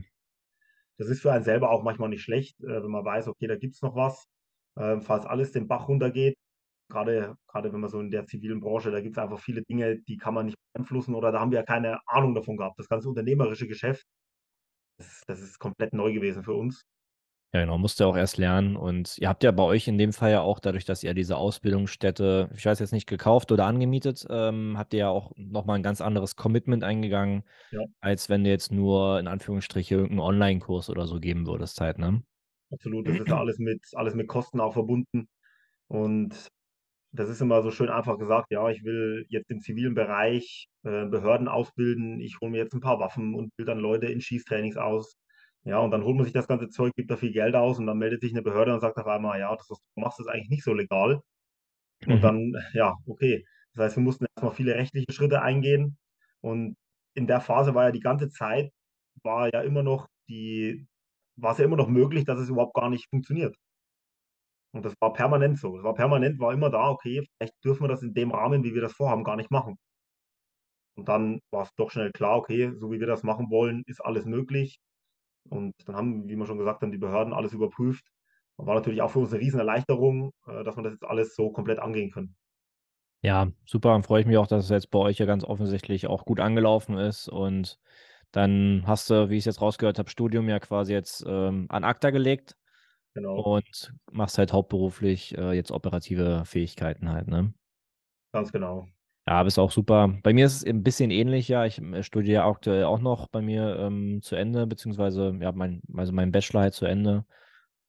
Das 0.97 1.09
ist 1.09 1.21
für 1.21 1.31
einen 1.31 1.43
selber 1.43 1.69
auch 1.69 1.83
manchmal 1.83 2.09
nicht 2.09 2.23
schlecht, 2.23 2.59
äh, 2.61 2.81
wenn 2.81 2.89
man 2.89 3.05
weiß, 3.05 3.27
okay, 3.27 3.47
da 3.47 3.55
gibt 3.55 3.75
es 3.75 3.81
noch 3.81 3.95
was. 3.95 4.27
Ähm, 4.78 5.01
falls 5.01 5.25
alles 5.25 5.51
den 5.51 5.67
Bach 5.67 5.88
runtergeht, 5.88 6.36
gerade, 6.89 7.36
gerade 7.47 7.73
wenn 7.73 7.82
man 7.82 7.89
so 7.89 7.99
in 7.99 8.11
der 8.11 8.25
zivilen 8.28 8.59
Branche, 8.61 8.91
da 8.91 9.01
gibt 9.01 9.17
es 9.17 9.23
einfach 9.23 9.39
viele 9.39 9.63
Dinge, 9.63 9.99
die 10.01 10.17
kann 10.17 10.34
man 10.34 10.47
nicht 10.47 10.57
beeinflussen 10.73 11.15
oder 11.15 11.32
da 11.32 11.39
haben 11.41 11.51
wir 11.51 11.59
ja 11.59 11.65
keine 11.65 11.99
Ahnung 12.07 12.36
davon 12.36 12.57
gehabt. 12.57 12.80
Das 12.80 12.89
ganze 12.89 13.09
unternehmerische 13.09 13.67
Geschäft, 13.67 14.05
das, 14.99 15.23
das 15.28 15.41
ist 15.41 15.59
komplett 15.59 15.93
neu 15.93 16.13
gewesen 16.13 16.43
für 16.43 16.53
uns. 16.53 16.84
Ja, 17.53 17.61
genau, 17.61 17.78
musst 17.78 17.99
du 17.99 18.05
auch 18.05 18.17
erst 18.17 18.38
lernen. 18.38 18.75
Und 18.75 19.17
ihr 19.19 19.30
habt 19.30 19.43
ja 19.43 19.51
bei 19.51 19.63
euch 19.63 19.88
in 19.88 19.97
dem 19.97 20.11
Fall 20.11 20.32
ja 20.32 20.41
auch, 20.41 20.59
dadurch, 20.59 20.84
dass 20.86 21.03
ihr 21.03 21.13
diese 21.13 21.38
Ausbildungsstätte, 21.38 22.49
ich 22.53 22.65
weiß 22.65 22.80
jetzt 22.80 22.91
nicht, 22.91 23.07
gekauft 23.07 23.51
oder 23.51 23.65
angemietet, 23.65 24.25
ähm, 24.30 24.78
habt 24.78 24.93
ihr 24.93 24.99
ja 24.99 25.09
auch 25.09 25.32
nochmal 25.38 25.78
ein 25.78 25.84
ganz 25.84 26.01
anderes 26.01 26.36
Commitment 26.36 26.84
eingegangen, 26.84 27.43
Ja. 27.71 27.82
als 28.01 28.30
wenn 28.30 28.43
du 28.43 28.49
jetzt 28.49 28.71
nur 28.71 29.19
in 29.19 29.28
Anführungsstriche 29.28 29.95
irgendeinen 29.95 30.21
Online-Kurs 30.21 30.89
oder 30.89 31.07
so 31.07 31.19
geben 31.21 31.47
würdest 31.47 31.80
halt, 31.82 31.99
ne? 31.99 32.23
Absolut, 32.72 33.07
das 33.07 33.20
ist 33.20 33.30
ja 33.30 33.39
alles 33.39 33.59
mit, 33.59 33.82
alles 33.93 34.13
mit 34.15 34.28
Kosten 34.28 34.59
auch 34.59 34.74
verbunden. 34.74 35.28
Und 35.88 36.49
das 37.13 37.30
ist 37.30 37.41
immer 37.41 37.63
so 37.63 37.72
schön 37.72 37.89
einfach 37.89 38.18
gesagt, 38.20 38.51
ja, 38.51 38.70
ich 38.70 38.84
will 38.84 39.26
jetzt 39.30 39.51
im 39.51 39.61
zivilen 39.61 39.95
Bereich 39.95 40.68
äh, 40.84 41.05
Behörden 41.05 41.47
ausbilden, 41.47 42.20
ich 42.22 42.39
hole 42.41 42.51
mir 42.51 42.59
jetzt 42.59 42.74
ein 42.74 42.82
paar 42.82 42.99
Waffen 42.99 43.36
und 43.36 43.55
bilde 43.55 43.72
dann 43.72 43.80
Leute 43.80 44.07
in 44.07 44.22
Schießtrainings 44.22 44.78
aus. 44.78 45.18
Ja, 45.63 45.80
und 45.80 45.91
dann 45.91 46.03
holt 46.03 46.15
man 46.15 46.26
sich 46.26 46.34
das 46.34 46.47
ganze 46.47 46.70
Zeug, 46.70 46.93
gibt 46.95 47.11
da 47.11 47.18
viel 47.18 47.34
Geld 47.34 47.55
aus 47.55 47.80
und 47.80 47.88
dann 47.88 47.97
meldet 47.97 48.22
sich 48.22 48.32
eine 48.34 48.41
Behörde 48.43 48.74
und 48.74 48.82
sagt 48.82 48.97
auf 48.97 49.07
einmal, 49.07 49.39
ja, 49.39 49.55
das, 49.55 49.70
was 49.70 49.80
du 49.80 50.01
machst, 50.01 50.20
ist 50.20 50.28
eigentlich 50.28 50.49
nicht 50.49 50.63
so 50.63 50.74
legal. 50.74 51.22
Und 52.05 52.22
dann, 52.24 52.53
ja, 52.74 52.95
okay. 53.07 53.45
Das 53.74 53.86
heißt, 53.86 53.97
wir 53.97 54.03
mussten 54.03 54.26
erstmal 54.36 54.53
viele 54.53 54.76
rechtliche 54.76 55.11
Schritte 55.11 55.41
eingehen. 55.41 55.97
Und 56.41 56.78
in 57.15 57.28
der 57.28 57.41
Phase 57.41 57.76
war 57.76 57.86
ja 57.86 57.91
die 57.91 57.99
ganze 57.99 58.30
Zeit, 58.30 58.72
war 59.24 59.49
ja 59.53 59.61
immer 59.61 59.84
noch 59.84 60.07
die, 60.30 60.88
war 61.38 61.53
es 61.53 61.59
ja 61.59 61.65
immer 61.65 61.77
noch 61.77 61.88
möglich, 61.88 62.25
dass 62.25 62.39
es 62.39 62.49
überhaupt 62.49 62.73
gar 62.75 62.89
nicht 62.89 63.09
funktioniert. 63.09 63.55
Und 64.73 64.85
das 64.85 64.93
war 64.99 65.13
permanent 65.13 65.57
so. 65.59 65.75
Das 65.75 65.83
war 65.83 65.93
permanent, 65.93 66.39
war 66.39 66.53
immer 66.53 66.69
da, 66.69 66.89
okay, 66.89 67.25
vielleicht 67.38 67.53
dürfen 67.63 67.83
wir 67.83 67.88
das 67.88 68.03
in 68.03 68.13
dem 68.13 68.31
Rahmen, 68.31 68.63
wie 68.63 68.73
wir 68.73 68.81
das 68.81 68.93
vorhaben, 68.93 69.23
gar 69.23 69.35
nicht 69.35 69.51
machen. 69.51 69.77
Und 70.95 71.07
dann 71.07 71.39
war 71.51 71.63
es 71.63 71.73
doch 71.75 71.91
schnell 71.91 72.11
klar, 72.11 72.38
okay, 72.38 72.73
so 72.75 72.91
wie 72.91 72.99
wir 72.99 73.07
das 73.07 73.23
machen 73.23 73.49
wollen, 73.49 73.83
ist 73.85 74.03
alles 74.03 74.25
möglich. 74.25 74.79
Und 75.49 75.73
dann 75.85 75.95
haben, 75.95 76.27
wie 76.27 76.35
wir 76.35 76.45
schon 76.45 76.57
gesagt 76.57 76.81
haben, 76.81 76.91
die 76.91 76.97
Behörden 76.97 77.33
alles 77.33 77.53
überprüft. 77.53 78.03
War 78.57 78.75
natürlich 78.75 79.01
auch 79.01 79.11
für 79.11 79.19
uns 79.19 79.31
eine 79.31 79.41
Riesenerleichterung, 79.41 80.31
äh, 80.47 80.63
dass 80.63 80.75
wir 80.75 80.83
das 80.83 80.93
jetzt 80.93 81.05
alles 81.05 81.35
so 81.35 81.51
komplett 81.51 81.79
angehen 81.79 82.11
können. 82.11 82.35
Ja, 83.21 83.51
super. 83.65 83.89
Dann 83.89 84.03
freue 84.03 84.21
ich 84.21 84.27
mich 84.27 84.38
auch, 84.38 84.47
dass 84.47 84.63
es 84.63 84.69
jetzt 84.69 84.89
bei 84.89 84.99
euch 84.99 85.19
ja 85.19 85.25
ganz 85.25 85.43
offensichtlich 85.43 86.07
auch 86.07 86.25
gut 86.25 86.39
angelaufen 86.39 86.97
ist. 86.97 87.29
Und 87.29 87.79
dann 88.32 88.84
hast 88.86 89.09
du, 89.09 89.30
wie 89.30 89.36
ich 89.36 89.39
es 89.39 89.45
jetzt 89.45 89.61
rausgehört 89.61 89.99
habe, 89.99 90.09
Studium 90.09 90.49
ja 90.49 90.59
quasi 90.59 90.93
jetzt 90.93 91.23
ähm, 91.28 91.67
an 91.69 91.84
ACTA 91.84 92.11
gelegt 92.11 92.57
Genau, 93.13 93.39
und 93.41 93.93
machst 94.11 94.38
halt 94.38 94.53
hauptberuflich 94.53 95.38
äh, 95.38 95.53
jetzt 95.53 95.71
operative 95.71 96.43
Fähigkeiten 96.45 97.09
halt, 97.09 97.28
ne? 97.28 97.53
ganz 98.32 98.51
genau. 98.51 98.88
Ja, 99.28 99.34
aber 99.34 99.47
ist 99.47 99.59
auch 99.59 99.71
super. 99.71 100.17
Bei 100.23 100.32
mir 100.34 100.45
ist 100.45 100.55
es 100.57 100.65
ein 100.65 100.84
bisschen 100.84 101.11
ähnlich, 101.11 101.49
ja. 101.49 101.65
Ich 101.65 101.82
äh, 101.82 102.01
studiere 102.01 102.43
aktuell 102.43 102.86
auch 102.86 102.99
noch 102.99 103.28
bei 103.28 103.41
mir 103.41 103.78
ähm, 103.78 104.21
zu 104.21 104.36
Ende, 104.36 104.65
beziehungsweise 104.67 105.38
ja, 105.41 105.51
mein, 105.51 105.82
also 105.95 106.13
mein 106.13 106.32
Bachelor 106.32 106.61
halt 106.61 106.73
zu 106.73 106.86
Ende. 106.86 107.25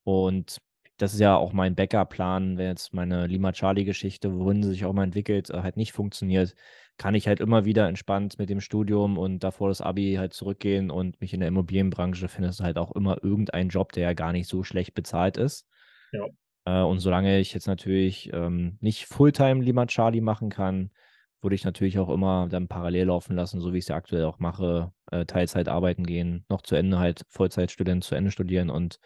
Und 0.05 0.59
das 0.99 1.15
ist 1.15 1.21
ja 1.21 1.37
auch 1.37 1.53
mein 1.53 1.75
Backup-Plan, 1.75 2.59
wenn 2.59 2.67
jetzt 2.67 2.93
meine 2.93 3.27
Lima 3.27 3.53
Charlie-Geschichte, 3.53 4.37
wohin 4.39 4.63
sie 4.63 4.71
sich 4.71 4.85
auch 4.85 4.93
mal 4.93 5.05
entwickelt, 5.05 5.49
äh, 5.51 5.63
halt 5.63 5.77
nicht 5.77 5.93
funktioniert, 5.93 6.55
kann 6.99 7.15
ich 7.15 7.29
halt 7.29 7.41
immer 7.41 7.65
wieder 7.65 7.89
entspannt 7.89 8.39
mit 8.39 8.51
dem 8.51 8.61
Studium 8.61 9.17
und 9.17 9.45
davor 9.45 9.69
das 9.69 9.81
Abi 9.81 10.17
halt 10.19 10.35
zurückgehen 10.35 10.91
und 10.91 11.21
mich 11.21 11.33
in 11.33 11.41
der 11.41 11.49
Immobilienbranche 11.49 12.29
findest 12.29 12.61
du 12.61 12.65
halt 12.65 12.77
auch 12.77 12.93
immer 12.93 13.23
irgendeinen 13.23 13.71
Job, 13.71 13.93
der 13.93 14.03
ja 14.03 14.13
gar 14.13 14.33
nicht 14.33 14.49
so 14.49 14.65
schlecht 14.65 14.95
bezahlt 14.95 15.37
ist. 15.37 15.69
Ja. 16.13 16.27
Äh, 16.65 16.83
und 16.83 16.99
solange 16.99 17.39
ich 17.39 17.55
jetzt 17.55 17.69
natürlich 17.69 18.31
ähm, 18.33 18.77
nicht 18.81 19.07
Fulltime 19.07 19.63
Lima 19.63 19.87
Charlie 19.87 20.21
machen 20.21 20.51
kann, 20.51 20.91
würde 21.41 21.55
ich 21.55 21.65
natürlich 21.65 22.01
auch 22.01 22.09
immer 22.09 22.49
dann 22.49 22.67
parallel 22.67 23.07
laufen 23.07 23.37
lassen, 23.37 23.61
so 23.61 23.73
wie 23.73 23.79
ich 23.79 23.85
es 23.85 23.89
ja 23.89 23.97
aktuell 23.97 24.25
auch 24.25 24.41
mache, 24.41 24.93
äh, 25.13 25.25
Teilzeit 25.25 25.69
arbeiten 25.69 26.05
gehen, 26.05 26.45
noch 26.49 26.63
zu 26.63 26.75
Ende 26.75 26.99
halt 26.99 27.23
Vollzeitstudent 27.29 28.03
zu 28.03 28.17
Ende 28.17 28.33
studieren 28.33 28.71
und 28.71 28.99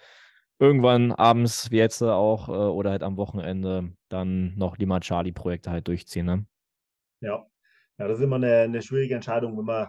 irgendwann 0.63 1.13
abends, 1.13 1.71
wie 1.73 1.79
jetzt 1.79 2.03
auch, 2.03 2.49
äh, 2.49 2.53
oder 2.53 2.91
halt 2.93 3.03
am 3.03 3.17
Wochenende 3.17 3.93
dann 4.09 4.55
noch 4.57 4.79
Lima 4.79 5.01
Charlie 5.01 5.33
Projekte 5.33 5.71
halt 5.71 5.89
durchziehen. 5.89 6.27
Ne? 6.27 6.47
Ja. 7.21 7.47
ja, 7.99 8.09
das 8.09 8.19
ist 8.19 8.25
immer 8.25 8.37
eine, 8.37 8.59
eine 8.63 8.83
schwierige 8.83 9.15
Entscheidung, 9.15 9.57
wenn 9.59 9.65
man, 9.65 9.89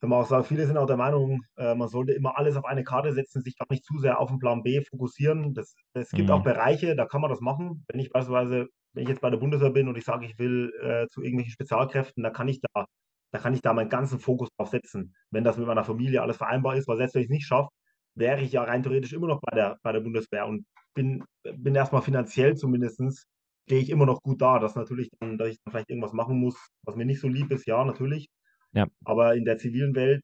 wenn 0.00 0.10
man 0.10 0.22
auch 0.22 0.26
sagt, 0.28 0.46
viele 0.48 0.66
sind 0.66 0.76
auch 0.78 0.86
der 0.86 0.96
Meinung, 0.98 1.42
äh, 1.56 1.74
man 1.74 1.88
sollte 1.88 2.12
immer 2.12 2.38
alles 2.38 2.56
auf 2.56 2.64
eine 2.66 2.84
Karte 2.84 3.12
setzen, 3.12 3.42
sich 3.42 3.56
gar 3.58 3.66
nicht 3.70 3.84
zu 3.84 3.98
sehr 3.98 4.20
auf 4.20 4.30
den 4.30 4.38
Plan 4.38 4.62
B 4.62 4.82
fokussieren. 4.82 5.54
Das, 5.54 5.74
es 5.94 6.10
gibt 6.10 6.30
Mhm. 6.30 6.34
auch 6.34 6.44
Bereiche, 6.44 6.96
da 6.96 7.06
kann 7.06 7.20
man 7.22 7.30
das 7.30 7.40
machen. 7.40 7.84
Wenn 7.88 8.00
ich 8.00 8.10
beispielsweise, 8.10 8.68
wenn 8.94 9.04
ich 9.04 9.08
jetzt 9.10 9.20
bei 9.22 9.30
der 9.30 9.38
Bundeswehr 9.38 9.70
bin 9.70 9.88
und 9.88 9.98
ich 9.98 10.04
sage, 10.04 10.26
ich 10.26 10.38
will 10.38 10.72
äh, 10.82 11.08
zu 11.08 11.22
irgendwelchen 11.22 11.52
Spezialkräften, 11.52 12.22
da 12.22 12.30
kann 12.30 12.48
ich 12.48 12.60
da, 12.60 12.86
da 13.32 13.38
kann 13.38 13.54
ich 13.54 13.62
da 13.62 13.72
meinen 13.74 13.90
ganzen 13.90 14.18
Fokus 14.20 14.50
drauf 14.56 14.68
setzen, 14.70 15.14
wenn 15.30 15.44
das 15.44 15.58
mit 15.58 15.66
meiner 15.66 15.84
Familie 15.84 16.22
alles 16.22 16.38
vereinbar 16.38 16.76
ist, 16.76 16.88
weil 16.88 16.98
selbst 16.98 17.14
wenn 17.14 17.22
ich 17.22 17.28
es 17.28 17.32
nicht 17.32 17.46
schaffe, 17.46 17.70
wäre 18.16 18.40
ich 18.40 18.52
ja 18.52 18.64
rein 18.64 18.82
theoretisch 18.82 19.12
immer 19.12 19.28
noch 19.28 19.40
bei 19.40 19.54
der, 19.54 19.78
bei 19.82 19.92
der 19.92 20.00
Bundeswehr 20.00 20.46
und 20.46 20.66
bin, 20.94 21.24
bin 21.42 21.74
erstmal 21.74 22.02
finanziell 22.02 22.56
zumindest, 22.56 23.26
stehe 23.66 23.80
ich 23.80 23.90
immer 23.90 24.06
noch 24.06 24.22
gut 24.22 24.40
da. 24.40 24.58
Dass 24.58 24.74
natürlich 24.74 25.10
dann, 25.20 25.38
dass 25.38 25.48
ich 25.48 25.58
dann 25.62 25.72
vielleicht 25.72 25.90
irgendwas 25.90 26.12
machen 26.12 26.38
muss, 26.40 26.56
was 26.82 26.96
mir 26.96 27.04
nicht 27.04 27.20
so 27.20 27.28
lieb 27.28 27.50
ist, 27.52 27.66
ja, 27.66 27.84
natürlich. 27.84 28.28
Ja. 28.72 28.86
Aber 29.04 29.36
in 29.36 29.44
der 29.44 29.58
zivilen 29.58 29.94
Welt 29.94 30.22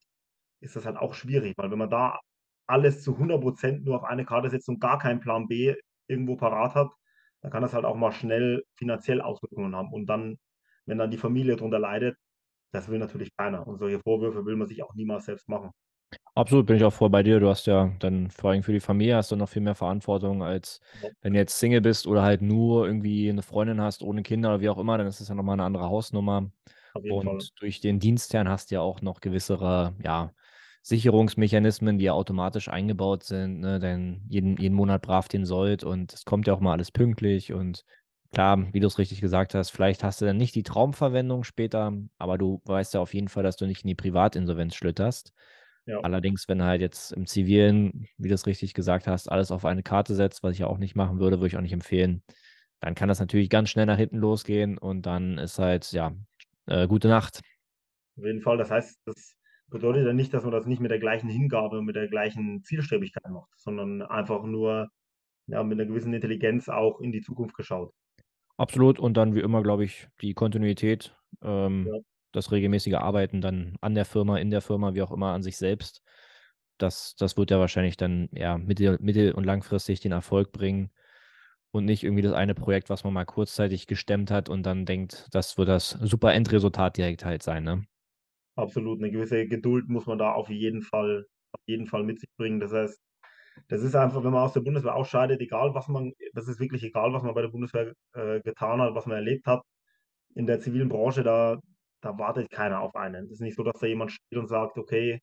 ist 0.60 0.76
das 0.76 0.86
halt 0.86 0.96
auch 0.96 1.14
schwierig, 1.14 1.54
weil 1.56 1.70
wenn 1.70 1.78
man 1.78 1.90
da 1.90 2.18
alles 2.66 3.02
zu 3.02 3.16
100% 3.16 3.84
nur 3.84 3.96
auf 3.96 4.04
eine 4.04 4.24
Karte 4.24 4.50
setzt 4.50 4.68
und 4.68 4.80
gar 4.80 4.98
keinen 4.98 5.20
Plan 5.20 5.48
B 5.48 5.74
irgendwo 6.08 6.36
parat 6.36 6.74
hat, 6.74 6.92
dann 7.42 7.50
kann 7.50 7.62
das 7.62 7.74
halt 7.74 7.84
auch 7.84 7.96
mal 7.96 8.12
schnell 8.12 8.62
finanziell 8.74 9.20
Auswirkungen 9.20 9.74
haben. 9.74 9.92
Und 9.92 10.06
dann, 10.06 10.38
wenn 10.86 10.98
dann 10.98 11.10
die 11.10 11.18
Familie 11.18 11.56
darunter 11.56 11.78
leidet, 11.78 12.16
das 12.72 12.88
will 12.88 12.98
natürlich 12.98 13.36
keiner. 13.36 13.66
Und 13.66 13.78
solche 13.78 14.00
Vorwürfe 14.00 14.46
will 14.46 14.56
man 14.56 14.68
sich 14.68 14.82
auch 14.82 14.94
niemals 14.94 15.26
selbst 15.26 15.48
machen. 15.48 15.72
Absolut, 16.36 16.64
bin 16.66 16.76
ich 16.76 16.84
auch 16.84 16.92
voll 16.94 17.10
bei 17.10 17.22
dir. 17.22 17.40
Du 17.40 17.48
hast 17.50 17.66
ja 17.66 17.92
dann 17.98 18.30
vor 18.30 18.50
allem 18.50 18.62
für 18.62 18.72
die 18.72 18.80
Familie 18.80 19.16
hast 19.16 19.30
du 19.30 19.36
noch 19.36 19.50
viel 19.50 19.60
mehr 19.60 19.74
Verantwortung, 19.74 20.42
als 20.42 20.80
Ja. 21.00 21.12
wenn 21.20 21.34
du 21.34 21.38
jetzt 21.38 21.58
Single 21.58 21.82
bist 21.82 22.06
oder 22.06 22.22
halt 22.22 22.40
nur 22.40 22.86
irgendwie 22.86 23.28
eine 23.28 23.42
Freundin 23.42 23.82
hast 23.82 24.02
ohne 24.02 24.22
Kinder 24.22 24.48
oder 24.48 24.60
wie 24.62 24.70
auch 24.70 24.78
immer, 24.78 24.96
dann 24.96 25.06
ist 25.06 25.20
das 25.20 25.28
ja 25.28 25.34
nochmal 25.34 25.54
eine 25.54 25.64
andere 25.64 25.90
Hausnummer. 25.90 26.50
Jeden 26.94 27.18
Fall. 27.20 27.46
Und 27.46 27.60
durch 27.60 27.80
den 27.80 27.98
Dienstherrn 28.00 28.48
hast 28.48 28.70
du 28.70 28.76
ja 28.76 28.80
auch 28.80 29.02
noch 29.02 29.20
gewissere, 29.20 29.94
ja, 30.02 30.32
Sicherungsmechanismen, 30.82 31.98
die 31.98 32.06
ja 32.06 32.12
automatisch 32.14 32.68
eingebaut 32.68 33.24
sind, 33.24 33.60
ne? 33.60 33.78
Denn 33.78 34.22
jeden, 34.28 34.56
jeden 34.56 34.74
Monat 34.74 35.02
brav 35.02 35.28
den 35.28 35.44
Sold 35.44 35.84
und 35.84 36.12
es 36.14 36.24
kommt 36.24 36.46
ja 36.46 36.54
auch 36.54 36.60
mal 36.60 36.72
alles 36.72 36.90
pünktlich 36.90 37.52
und 37.52 37.84
klar, 38.32 38.72
wie 38.72 38.80
du 38.80 38.86
es 38.88 38.98
richtig 38.98 39.20
gesagt 39.20 39.54
hast, 39.54 39.70
vielleicht 39.70 40.02
hast 40.02 40.20
du 40.22 40.24
dann 40.24 40.38
nicht 40.38 40.54
die 40.54 40.62
Traumverwendung 40.64 41.44
später, 41.44 41.92
aber 42.18 42.38
du 42.38 42.62
weißt 42.64 42.94
ja 42.94 43.00
auf 43.00 43.12
jeden 43.14 43.28
Fall, 43.28 43.42
dass 43.44 43.56
du 43.56 43.66
nicht 43.66 43.82
in 43.84 43.88
die 43.88 43.94
Privatinsolvenz 43.94 44.74
schlitterst. 44.74 45.32
Ja. 45.86 46.00
Allerdings, 46.00 46.48
wenn 46.48 46.62
halt 46.62 46.80
jetzt 46.80 47.12
im 47.12 47.26
Zivilen, 47.26 48.06
wie 48.16 48.28
du 48.28 48.34
es 48.34 48.46
richtig 48.46 48.74
gesagt 48.74 49.06
hast, 49.06 49.30
alles 49.30 49.50
auf 49.50 49.64
eine 49.64 49.82
Karte 49.82 50.14
setzt, 50.14 50.42
was 50.42 50.52
ich 50.52 50.60
ja 50.60 50.66
auch 50.66 50.78
nicht 50.78 50.94
machen 50.94 51.18
würde, 51.18 51.38
würde 51.38 51.48
ich 51.48 51.56
auch 51.56 51.62
nicht 51.62 51.72
empfehlen, 51.72 52.22
dann 52.80 52.94
kann 52.94 53.08
das 53.08 53.20
natürlich 53.20 53.50
ganz 53.50 53.70
schnell 53.70 53.86
nach 53.86 53.96
hinten 53.96 54.18
losgehen 54.18 54.78
und 54.78 55.06
dann 55.06 55.38
ist 55.38 55.58
halt, 55.58 55.92
ja, 55.92 56.12
äh, 56.66 56.86
gute 56.86 57.08
Nacht. 57.08 57.40
Auf 58.16 58.24
jeden 58.24 58.42
Fall. 58.42 58.58
Das 58.58 58.70
heißt, 58.70 59.00
das 59.06 59.36
bedeutet 59.68 60.06
ja 60.06 60.12
nicht, 60.12 60.32
dass 60.34 60.44
man 60.44 60.52
das 60.52 60.66
nicht 60.66 60.80
mit 60.80 60.90
der 60.90 60.98
gleichen 60.98 61.28
Hingabe, 61.28 61.82
mit 61.82 61.96
der 61.96 62.08
gleichen 62.08 62.62
Zielstrebigkeit 62.62 63.30
macht, 63.30 63.50
sondern 63.56 64.02
einfach 64.02 64.44
nur 64.44 64.88
ja, 65.46 65.62
mit 65.64 65.80
einer 65.80 65.88
gewissen 65.88 66.12
Intelligenz 66.12 66.68
auch 66.68 67.00
in 67.00 67.12
die 67.12 67.20
Zukunft 67.22 67.56
geschaut. 67.56 67.92
Absolut. 68.56 68.98
Und 68.98 69.16
dann 69.16 69.34
wie 69.34 69.40
immer, 69.40 69.62
glaube 69.62 69.84
ich, 69.84 70.08
die 70.20 70.34
Kontinuität, 70.34 71.16
ähm, 71.42 71.86
Ja. 71.86 71.98
Das 72.32 72.52
regelmäßige 72.52 72.94
Arbeiten 72.94 73.40
dann 73.40 73.76
an 73.80 73.94
der 73.94 74.04
Firma, 74.04 74.38
in 74.38 74.50
der 74.50 74.62
Firma, 74.62 74.94
wie 74.94 75.02
auch 75.02 75.12
immer, 75.12 75.32
an 75.32 75.42
sich 75.42 75.56
selbst. 75.56 76.02
Das, 76.78 77.14
das 77.16 77.36
wird 77.36 77.50
ja 77.50 77.60
wahrscheinlich 77.60 77.96
dann 77.96 78.28
ja 78.32 78.58
mittel-, 78.58 78.98
mittel- 79.00 79.32
und 79.32 79.44
langfristig 79.44 80.00
den 80.00 80.12
Erfolg 80.12 80.52
bringen 80.52 80.90
und 81.70 81.84
nicht 81.84 82.02
irgendwie 82.04 82.22
das 82.22 82.32
eine 82.32 82.54
Projekt, 82.54 82.90
was 82.90 83.04
man 83.04 83.12
mal 83.12 83.24
kurzzeitig 83.24 83.86
gestemmt 83.86 84.30
hat 84.30 84.48
und 84.48 84.64
dann 84.64 84.84
denkt, 84.84 85.28
das 85.32 85.58
wird 85.58 85.68
das 85.68 85.90
super 85.90 86.32
Endresultat 86.34 86.96
direkt 86.96 87.24
halt 87.24 87.42
sein, 87.42 87.64
ne? 87.64 87.86
Absolut. 88.56 88.98
Eine 88.98 89.10
gewisse 89.10 89.46
Geduld 89.46 89.88
muss 89.88 90.06
man 90.06 90.18
da 90.18 90.32
auf 90.32 90.50
jeden 90.50 90.82
Fall, 90.82 91.26
auf 91.52 91.62
jeden 91.66 91.86
Fall 91.86 92.02
mit 92.02 92.20
sich 92.20 92.28
bringen. 92.36 92.60
Das 92.60 92.72
heißt, 92.72 93.00
das 93.68 93.82
ist 93.82 93.94
einfach, 93.94 94.22
wenn 94.22 94.32
man 94.32 94.42
aus 94.42 94.52
der 94.52 94.60
Bundeswehr 94.60 94.94
ausscheidet, 94.94 95.40
egal 95.40 95.74
was 95.74 95.88
man, 95.88 96.12
das 96.34 96.48
ist 96.48 96.60
wirklich 96.60 96.82
egal, 96.82 97.12
was 97.12 97.22
man 97.22 97.34
bei 97.34 97.42
der 97.42 97.48
Bundeswehr 97.48 97.94
äh, 98.12 98.40
getan 98.40 98.80
hat, 98.80 98.94
was 98.94 99.06
man 99.06 99.16
erlebt 99.16 99.46
hat. 99.46 99.62
In 100.34 100.46
der 100.46 100.60
zivilen 100.60 100.88
Branche, 100.88 101.22
da, 101.22 101.58
da 102.02 102.18
wartet 102.18 102.50
keiner 102.50 102.80
auf 102.80 102.94
einen. 102.96 103.24
Es 103.24 103.32
ist 103.32 103.40
nicht 103.40 103.56
so, 103.56 103.62
dass 103.62 103.80
da 103.80 103.86
jemand 103.86 104.12
steht 104.12 104.38
und 104.38 104.48
sagt, 104.48 104.76
okay, 104.76 105.20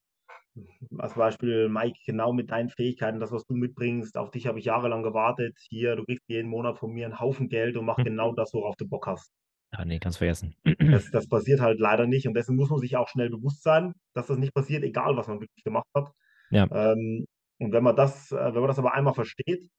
als 0.98 1.14
Beispiel, 1.14 1.70
Mike, 1.70 2.00
genau 2.06 2.34
mit 2.34 2.50
deinen 2.52 2.70
Fähigkeiten, 2.70 3.20
das, 3.20 3.32
was 3.32 3.46
du 3.46 3.54
mitbringst, 3.54 4.18
auf 4.18 4.32
dich 4.32 4.48
habe 4.48 4.60
ich 4.60 4.66
jahrelang 4.66 5.04
gewartet. 5.04 5.58
Hier, 5.70 5.96
du 5.96 6.04
kriegst 6.04 6.28
jeden 6.28 6.50
Monat 6.50 6.78
von 6.78 6.92
mir 6.92 7.06
einen 7.06 7.20
Haufen 7.20 7.50
Geld 7.50 7.78
und 7.78 7.86
mach 7.86 7.98
genau 7.98 8.34
das, 8.34 8.54
worauf 8.54 8.76
du 8.76 8.88
Bock 8.88 9.08
hast. 9.08 9.32
Ah, 9.72 9.86
nee, 9.86 10.00
kannst 10.00 10.18
vergessen. 10.18 10.56
Das, 10.80 11.12
das 11.12 11.28
passiert 11.30 11.62
halt 11.62 11.80
leider 11.80 12.08
nicht 12.08 12.28
und 12.28 12.34
dessen 12.34 12.56
muss 12.56 12.70
man 12.70 12.80
sich 12.80 12.98
auch 12.98 13.08
schnell 13.08 13.30
bewusst 13.30 13.62
sein, 13.62 13.94
dass 14.14 14.28
das 14.28 14.38
nicht 14.38 14.54
passiert, 14.54 14.84
egal 14.84 15.16
was 15.16 15.28
man 15.28 15.40
wirklich 15.40 15.64
gemacht 15.64 15.88
hat. 15.96 16.10
Ja. 16.50 16.68
Ähm, 16.72 17.26
und 17.60 17.72
wenn 17.72 17.84
man 17.84 17.96
das, 17.96 18.32
äh, 18.32 18.54
wenn 18.54 18.62
man 18.62 18.68
das 18.68 18.80
aber 18.80 18.94
einmal 18.96 19.14
versteht, 19.14 19.70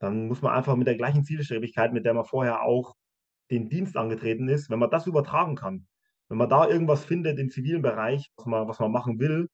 dann 0.00 0.26
muss 0.26 0.42
man 0.42 0.52
einfach 0.52 0.74
mit 0.74 0.88
der 0.88 0.96
gleichen 0.96 1.24
Zielstrebigkeit, 1.24 1.92
mit 1.92 2.04
der 2.04 2.14
man 2.14 2.24
vorher 2.24 2.62
auch 2.62 2.94
den 3.50 3.68
Dienst 3.68 3.96
angetreten 3.96 4.48
ist, 4.48 4.70
wenn 4.70 4.78
man 4.78 4.90
das 4.90 5.06
übertragen 5.06 5.54
kann, 5.54 5.86
wenn 6.30 6.38
man 6.38 6.48
da 6.48 6.68
irgendwas 6.68 7.04
findet 7.04 7.38
im 7.38 7.50
zivilen 7.50 7.82
Bereich, 7.82 8.30
was 8.36 8.46
man, 8.46 8.68
was 8.68 8.78
man 8.78 8.92
machen 8.92 9.18
will, 9.18 9.48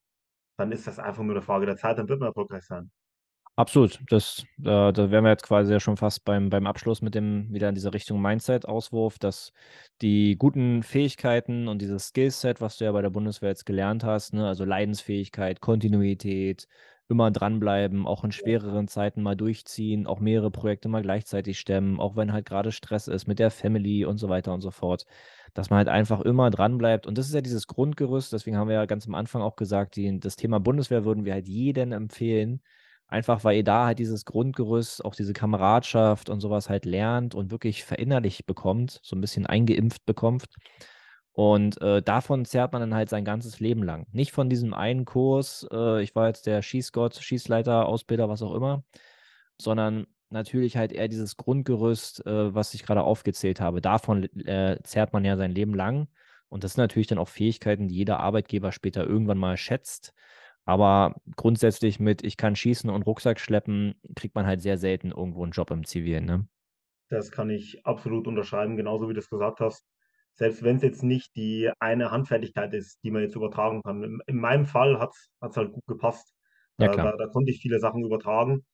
dann 0.57 0.71
ist 0.71 0.87
das 0.87 0.99
einfach 0.99 1.23
nur 1.23 1.35
eine 1.35 1.41
Frage 1.41 1.65
der 1.65 1.75
Zeit, 1.75 1.97
dann 1.97 2.07
wird 2.07 2.19
man 2.19 2.29
erfolgreich 2.29 2.63
sein. 2.63 2.91
Absolut. 3.55 3.99
Das, 4.11 4.45
äh, 4.59 4.93
da 4.93 5.09
wären 5.09 5.23
wir 5.23 5.31
jetzt 5.31 5.47
quasi 5.47 5.71
ja 5.73 5.79
schon 5.79 5.97
fast 5.97 6.23
beim, 6.23 6.51
beim 6.51 6.67
Abschluss 6.67 7.01
mit 7.01 7.15
dem 7.15 7.51
wieder 7.51 7.69
in 7.69 7.73
diese 7.73 7.91
Richtung 7.91 8.21
Mindset-Auswurf, 8.21 9.17
dass 9.17 9.51
die 10.03 10.37
guten 10.37 10.83
Fähigkeiten 10.83 11.67
und 11.67 11.81
dieses 11.81 12.09
Skillset, 12.09 12.61
was 12.61 12.77
du 12.77 12.85
ja 12.85 12.91
bei 12.91 13.01
der 13.01 13.09
Bundeswehr 13.09 13.49
jetzt 13.49 13.65
gelernt 13.65 14.03
hast, 14.03 14.35
ne, 14.35 14.47
also 14.47 14.63
Leidensfähigkeit, 14.63 15.59
Kontinuität, 15.59 16.67
immer 17.09 17.31
dranbleiben, 17.31 18.05
auch 18.07 18.23
in 18.23 18.31
schwereren 18.31 18.87
Zeiten 18.87 19.21
mal 19.21 19.35
durchziehen, 19.35 20.07
auch 20.07 20.19
mehrere 20.19 20.51
Projekte 20.51 20.89
mal 20.89 21.01
gleichzeitig 21.01 21.59
stemmen, 21.59 21.99
auch 21.99 22.15
wenn 22.15 22.33
halt 22.33 22.45
gerade 22.45 22.71
Stress 22.71 23.07
ist 23.07 23.27
mit 23.27 23.39
der 23.39 23.51
Family 23.51 24.05
und 24.05 24.17
so 24.17 24.29
weiter 24.29 24.53
und 24.53 24.61
so 24.61 24.71
fort, 24.71 25.05
dass 25.53 25.69
man 25.69 25.77
halt 25.77 25.89
einfach 25.89 26.21
immer 26.21 26.49
dranbleibt. 26.49 27.07
Und 27.07 27.17
das 27.17 27.27
ist 27.27 27.33
ja 27.35 27.41
dieses 27.41 27.67
Grundgerüst, 27.67 28.33
deswegen 28.33 28.57
haben 28.57 28.67
wir 28.67 28.75
ja 28.75 28.85
ganz 28.85 29.07
am 29.07 29.15
Anfang 29.15 29.41
auch 29.41 29.55
gesagt, 29.55 29.95
die, 29.95 30.19
das 30.19 30.35
Thema 30.35 30.59
Bundeswehr 30.59 31.05
würden 31.05 31.25
wir 31.25 31.33
halt 31.33 31.47
jedem 31.47 31.91
empfehlen, 31.91 32.61
Einfach 33.09 33.45
weil 33.45 33.55
ihr 33.57 33.63
da 33.63 33.85
halt 33.85 33.99
dieses 33.99 34.25
Grundgerüst, 34.25 35.05
auch 35.05 35.15
diese 35.15 35.31
Kameradschaft 35.31 36.29
und 36.29 36.41
sowas 36.41 36.69
halt 36.69 36.83
lernt 36.83 37.35
und 37.35 37.51
wirklich 37.51 37.85
verinnerlicht 37.85 38.45
bekommt, 38.45 38.99
so 39.01 39.15
ein 39.15 39.21
bisschen 39.21 39.45
eingeimpft 39.45 40.05
bekommt. 40.05 40.45
Und 41.37 41.79
äh, 41.83 42.01
davon 42.01 42.45
zerrt 42.45 42.73
man 42.73 42.81
dann 42.81 42.95
halt 42.95 43.09
sein 43.09 43.23
ganzes 43.23 43.59
Leben 43.59 43.83
lang. 43.83 44.07
Nicht 44.11 44.31
von 44.31 44.49
diesem 44.49 44.73
einen 44.73 45.05
Kurs, 45.05 45.67
äh, 45.71 46.01
ich 46.01 46.15
war 46.15 46.25
jetzt 46.25 46.47
der 46.47 46.63
Schießgott, 46.63 47.13
Schießleiter, 47.13 47.85
Ausbilder, 47.85 48.27
was 48.27 48.41
auch 48.41 48.55
immer, 48.55 48.83
sondern 49.61 50.07
natürlich 50.31 50.77
halt 50.77 50.91
eher 50.91 51.07
dieses 51.07 51.37
Grundgerüst, 51.37 52.25
äh, 52.25 52.55
was 52.55 52.73
ich 52.73 52.81
gerade 52.81 53.03
aufgezählt 53.03 53.61
habe. 53.61 53.81
Davon 53.81 54.23
äh, 54.47 54.79
zerrt 54.81 55.13
man 55.13 55.23
ja 55.25 55.37
sein 55.37 55.51
Leben 55.51 55.75
lang. 55.75 56.07
Und 56.49 56.63
das 56.63 56.73
sind 56.73 56.81
natürlich 56.81 57.05
dann 57.05 57.19
auch 57.19 57.27
Fähigkeiten, 57.27 57.87
die 57.87 57.97
jeder 57.97 58.19
Arbeitgeber 58.19 58.71
später 58.71 59.05
irgendwann 59.05 59.37
mal 59.37 59.57
schätzt. 59.57 60.15
Aber 60.65 61.21
grundsätzlich 61.35 61.99
mit 61.99 62.23
ich 62.23 62.37
kann 62.37 62.55
schießen 62.55 62.89
und 62.89 63.03
Rucksack 63.03 63.39
schleppen, 63.39 63.93
kriegt 64.15 64.33
man 64.33 64.47
halt 64.47 64.63
sehr 64.63 64.79
selten 64.79 65.11
irgendwo 65.11 65.43
einen 65.43 65.51
Job 65.51 65.69
im 65.69 65.85
Zivilen, 65.85 66.25
ne? 66.25 66.47
Das 67.09 67.29
kann 67.29 67.51
ich 67.51 67.85
absolut 67.85 68.25
unterschreiben, 68.25 68.75
genauso 68.75 69.07
wie 69.07 69.13
du 69.13 69.19
es 69.19 69.29
gesagt 69.29 69.59
hast. 69.59 69.85
Selbst 70.37 70.63
wenn 70.63 70.77
es 70.77 70.83
jetzt 70.83 71.03
nicht 71.03 71.35
die 71.35 71.71
eine 71.79 72.11
Handfertigkeit 72.11 72.73
ist, 72.73 72.99
die 73.03 73.11
man 73.11 73.23
jetzt 73.23 73.35
übertragen 73.35 73.81
kann. 73.83 74.03
In, 74.03 74.19
in 74.27 74.37
meinem 74.37 74.65
Fall 74.65 74.99
hat 74.99 75.11
es 75.41 75.57
halt 75.57 75.73
gut 75.73 75.85
gepasst. 75.87 76.33
Ja, 76.79 76.87
Da, 76.87 76.95
da, 76.95 77.17
da 77.17 77.27
konnte 77.27 77.51
ich 77.51 77.59
viele 77.61 77.79
Sachen 77.79 78.03
übertragen. 78.05 78.65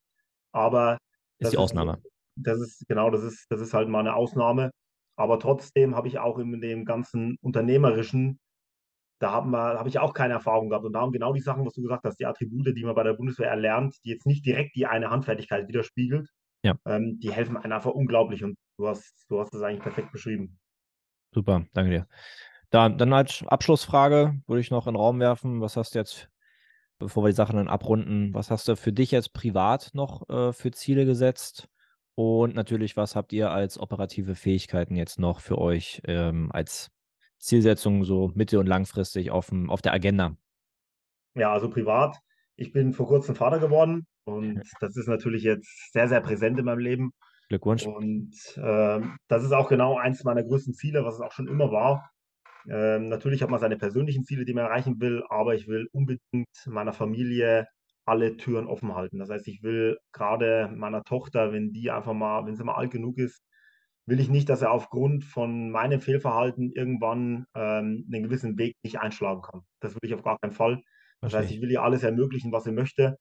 Aber 0.52 0.98
Ist 1.40 1.52
die 1.54 1.58
ist, 1.58 1.62
Ausnahme. 1.62 2.02
das 2.36 2.60
ist, 2.60 2.86
genau, 2.88 3.10
das 3.10 3.24
ist, 3.24 3.46
das 3.52 3.62
ist 3.62 3.74
halt 3.74 3.90
mal 3.90 4.00
eine 4.02 4.16
Ausnahme. 4.16 4.72
Aber 5.16 5.40
trotzdem 5.40 5.96
habe 5.96 6.08
ich 6.08 6.20
auch 6.20 6.40
in 6.40 6.60
dem 6.62 6.86
ganzen 6.86 7.38
Unternehmerischen, 7.42 8.40
da 9.20 9.32
habe 9.34 9.90
ich 9.90 10.00
auch 10.00 10.14
keine 10.14 10.34
Erfahrung 10.34 10.70
gehabt. 10.70 10.86
Und 10.86 10.94
da 10.94 11.02
haben 11.02 11.12
genau 11.12 11.34
die 11.34 11.42
Sachen, 11.42 11.66
was 11.66 11.74
du 11.74 11.82
gesagt 11.82 12.04
hast, 12.06 12.20
die 12.20 12.26
Attribute, 12.26 12.76
die 12.76 12.84
man 12.84 12.96
bei 12.96 13.04
der 13.04 13.14
Bundeswehr 13.14 13.50
erlernt, 13.50 13.96
die 14.04 14.10
jetzt 14.10 14.26
nicht 14.28 14.46
direkt 14.46 14.76
die 14.76 14.86
eine 14.86 15.10
Handfertigkeit 15.12 15.68
widerspiegelt, 15.68 16.30
Ja. 16.64 16.76
ähm, 16.86 17.20
die 17.20 17.32
helfen 17.32 17.58
einem 17.58 17.74
einfach 17.74 17.92
unglaublich 17.92 18.44
und 18.44 18.58
du 18.78 18.88
hast, 18.88 19.26
du 19.30 19.40
hast 19.40 19.54
das 19.54 19.62
eigentlich 19.62 19.84
perfekt 19.84 20.12
beschrieben. 20.12 20.60
Super, 21.34 21.66
danke 21.74 21.92
dir. 21.92 22.08
Da, 22.70 22.90
dann 22.90 23.14
als 23.14 23.44
Abschlussfrage 23.48 24.42
würde 24.48 24.62
ich 24.62 24.72
noch 24.72 24.88
in 24.88 24.94
den 24.94 25.00
Raum 25.00 25.20
werfen, 25.20 25.62
was 25.62 25.78
hast 25.78 25.96
du 25.96 26.00
jetzt, 26.00 26.30
bevor 27.00 27.24
wir 27.24 27.30
die 27.30 27.36
Sachen 27.36 27.56
dann 27.56 27.68
abrunden, 27.68 28.34
was 28.34 28.52
hast 28.52 28.68
du 28.68 28.76
für 28.76 28.94
dich 28.94 29.12
jetzt 29.12 29.34
privat 29.34 29.92
noch 29.94 30.30
äh, 30.30 30.54
für 30.54 30.72
Ziele 30.72 31.06
gesetzt? 31.06 31.68
Und 32.16 32.54
natürlich, 32.54 32.96
was 32.96 33.16
habt 33.16 33.34
ihr 33.34 33.50
als 33.50 33.80
operative 33.80 34.36
Fähigkeiten 34.36 34.96
jetzt 34.96 35.20
noch 35.20 35.40
für 35.40 35.58
euch 35.58 36.02
ähm, 36.06 36.52
als 36.52 36.92
Zielsetzung 37.40 38.04
so 38.06 38.32
mittel- 38.36 38.60
und 38.60 38.68
langfristig 38.68 39.32
auf, 39.32 39.50
dem, 39.50 39.70
auf 39.70 39.82
der 39.82 39.94
Agenda? 39.94 40.36
Ja, 41.36 41.52
also 41.52 41.70
privat. 41.70 42.18
Ich 42.56 42.72
bin 42.72 42.94
vor 42.94 43.08
kurzem 43.08 43.36
Vater 43.36 43.60
geworden 43.60 44.06
und 44.26 44.62
das 44.80 44.96
ist 44.96 45.08
natürlich 45.08 45.44
jetzt 45.44 45.92
sehr, 45.92 46.08
sehr 46.08 46.22
präsent 46.22 46.60
in 46.60 46.66
meinem 46.66 46.80
Leben. 46.80 47.14
Glückwunsch. 47.54 47.86
Und 47.86 48.36
ähm, 48.58 49.18
das 49.28 49.44
ist 49.44 49.52
auch 49.52 49.70
genau 49.70 49.98
eins 49.98 50.24
meiner 50.24 50.44
größten 50.44 50.74
Ziele, 50.74 51.06
was 51.06 51.16
es 51.16 51.22
auch 51.22 51.32
schon 51.32 51.48
immer 51.48 51.72
war. 51.72 52.10
Ähm, 52.70 53.10
natürlich 53.10 53.42
hat 53.44 53.50
man 53.50 53.60
seine 53.60 53.78
persönlichen 53.78 54.24
Ziele, 54.24 54.46
die 54.46 54.54
man 54.54 54.66
erreichen 54.66 55.00
will, 55.00 55.24
aber 55.30 55.54
ich 55.54 55.68
will 55.68 55.88
unbedingt 55.92 56.48
meiner 56.66 56.94
Familie 56.94 57.68
alle 58.06 58.38
Türen 58.38 58.68
offen 58.68 58.96
halten. 58.96 59.20
Das 59.20 59.30
heißt, 59.30 59.48
ich 59.48 59.64
will 59.64 59.98
gerade 60.12 60.70
meiner 60.76 61.04
Tochter, 61.04 61.54
wenn 61.54 61.72
die 61.72 61.92
einfach 61.92 62.14
mal, 62.14 62.46
wenn 62.46 62.56
sie 62.56 62.64
mal 62.64 62.76
alt 62.76 62.92
genug 62.92 63.18
ist, 63.18 63.42
will 64.06 64.20
ich 64.20 64.30
nicht, 64.30 64.50
dass 64.50 64.62
er 64.62 64.72
aufgrund 64.72 65.24
von 65.24 65.70
meinem 65.72 66.02
Fehlverhalten 66.02 66.72
irgendwann 66.72 67.46
ähm, 67.56 68.06
einen 68.12 68.24
gewissen 68.24 68.58
Weg 68.58 68.76
nicht 68.84 69.00
einschlagen 69.00 69.42
kann. 69.42 69.62
Das 69.80 69.94
will 69.94 70.02
ich 70.04 70.14
auf 70.14 70.24
gar 70.24 70.38
keinen 70.40 70.52
Fall. 70.52 70.82
Das 71.22 71.34
heißt, 71.34 71.52
ich 71.52 71.62
will 71.62 71.72
ihr 71.72 71.84
alles 71.84 72.04
ermöglichen, 72.04 72.52
was 72.52 72.66
sie 72.66 72.74
möchte 72.74 73.18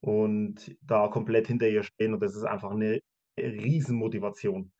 und 0.00 0.74
da 0.80 1.08
komplett 1.08 1.46
hinter 1.48 1.68
ihr 1.68 1.82
stehen. 1.82 2.14
Und 2.14 2.22
das 2.22 2.34
ist 2.34 2.44
einfach 2.44 2.70
eine 2.70 3.00
Riesenmotivation. 3.38 4.72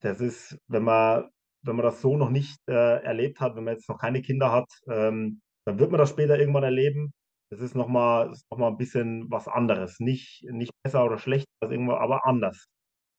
Das 0.00 0.20
ist, 0.20 0.58
wenn 0.68 0.84
man, 0.84 1.30
wenn 1.62 1.76
man 1.76 1.84
das 1.84 2.00
so 2.00 2.16
noch 2.16 2.30
nicht 2.30 2.58
äh, 2.68 3.02
erlebt 3.02 3.40
hat, 3.40 3.56
wenn 3.56 3.64
man 3.64 3.74
jetzt 3.74 3.88
noch 3.88 3.98
keine 3.98 4.22
Kinder 4.22 4.52
hat, 4.52 4.68
ähm, 4.90 5.42
dann 5.66 5.78
wird 5.78 5.90
man 5.90 5.98
das 5.98 6.10
später 6.10 6.38
irgendwann 6.38 6.64
erleben. 6.64 7.12
Das 7.50 7.60
ist 7.60 7.74
nochmal 7.74 8.30
noch 8.50 8.58
mal 8.58 8.68
ein 8.68 8.76
bisschen 8.78 9.30
was 9.30 9.48
anderes. 9.48 10.00
Nicht, 10.00 10.44
nicht 10.50 10.72
besser 10.82 11.04
oder 11.04 11.18
schlechter, 11.18 11.48
aber 11.62 12.26
anders. 12.26 12.66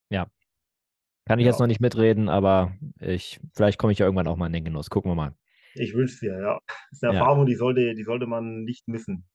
Ja. 0.10 0.28
Kann 1.26 1.40
ich 1.40 1.46
Ja. 1.46 1.52
jetzt 1.52 1.60
noch 1.60 1.68
nicht 1.68 1.82
mitreden, 1.82 2.30
aber 2.30 2.74
ich, 3.00 3.40
vielleicht 3.56 3.78
komme 3.80 3.94
ich 3.94 4.00
ja 4.00 4.06
irgendwann 4.06 4.28
auch 4.28 4.38
mal 4.38 4.48
in 4.48 4.54
den 4.54 4.66
Genuss. 4.66 4.90
Gucken 4.90 5.12
wir 5.12 5.16
mal. 5.16 5.36
Ich 5.76 5.94
wünsche 5.94 6.14
es 6.16 6.20
dir, 6.20 6.40
ja. 6.40 6.60
Das 6.68 6.78
ist 6.92 7.04
eine 7.04 7.14
Ja. 7.14 7.20
Erfahrung, 7.20 7.46
die 7.46 7.56
sollte, 7.56 7.94
die 7.96 8.04
sollte 8.04 8.28
man 8.28 8.64
nicht 8.64 8.88
missen. 8.88 9.26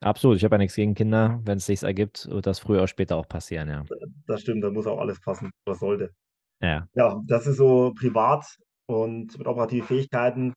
Absolut, 0.00 0.36
ich 0.36 0.44
habe 0.44 0.54
ja 0.54 0.58
nichts 0.58 0.76
gegen 0.76 0.94
Kinder. 0.94 1.40
Wenn 1.44 1.58
es 1.58 1.66
sich 1.66 1.82
ergibt, 1.82 2.28
wird 2.28 2.46
das 2.46 2.60
früher 2.60 2.78
oder 2.78 2.88
später 2.88 3.16
auch 3.16 3.28
passieren, 3.28 3.68
ja. 3.68 3.84
Das 4.26 4.42
stimmt, 4.42 4.62
da 4.62 4.70
muss 4.70 4.86
auch 4.86 4.98
alles 5.00 5.20
passen, 5.20 5.50
was 5.66 5.80
sollte. 5.80 6.10
Ja, 6.60 6.86
Ja, 6.94 7.20
das 7.26 7.46
ist 7.46 7.56
so 7.56 7.92
privat 7.98 8.44
und 8.86 9.36
mit 9.38 9.46
operativen 9.46 9.86
Fähigkeiten. 9.86 10.52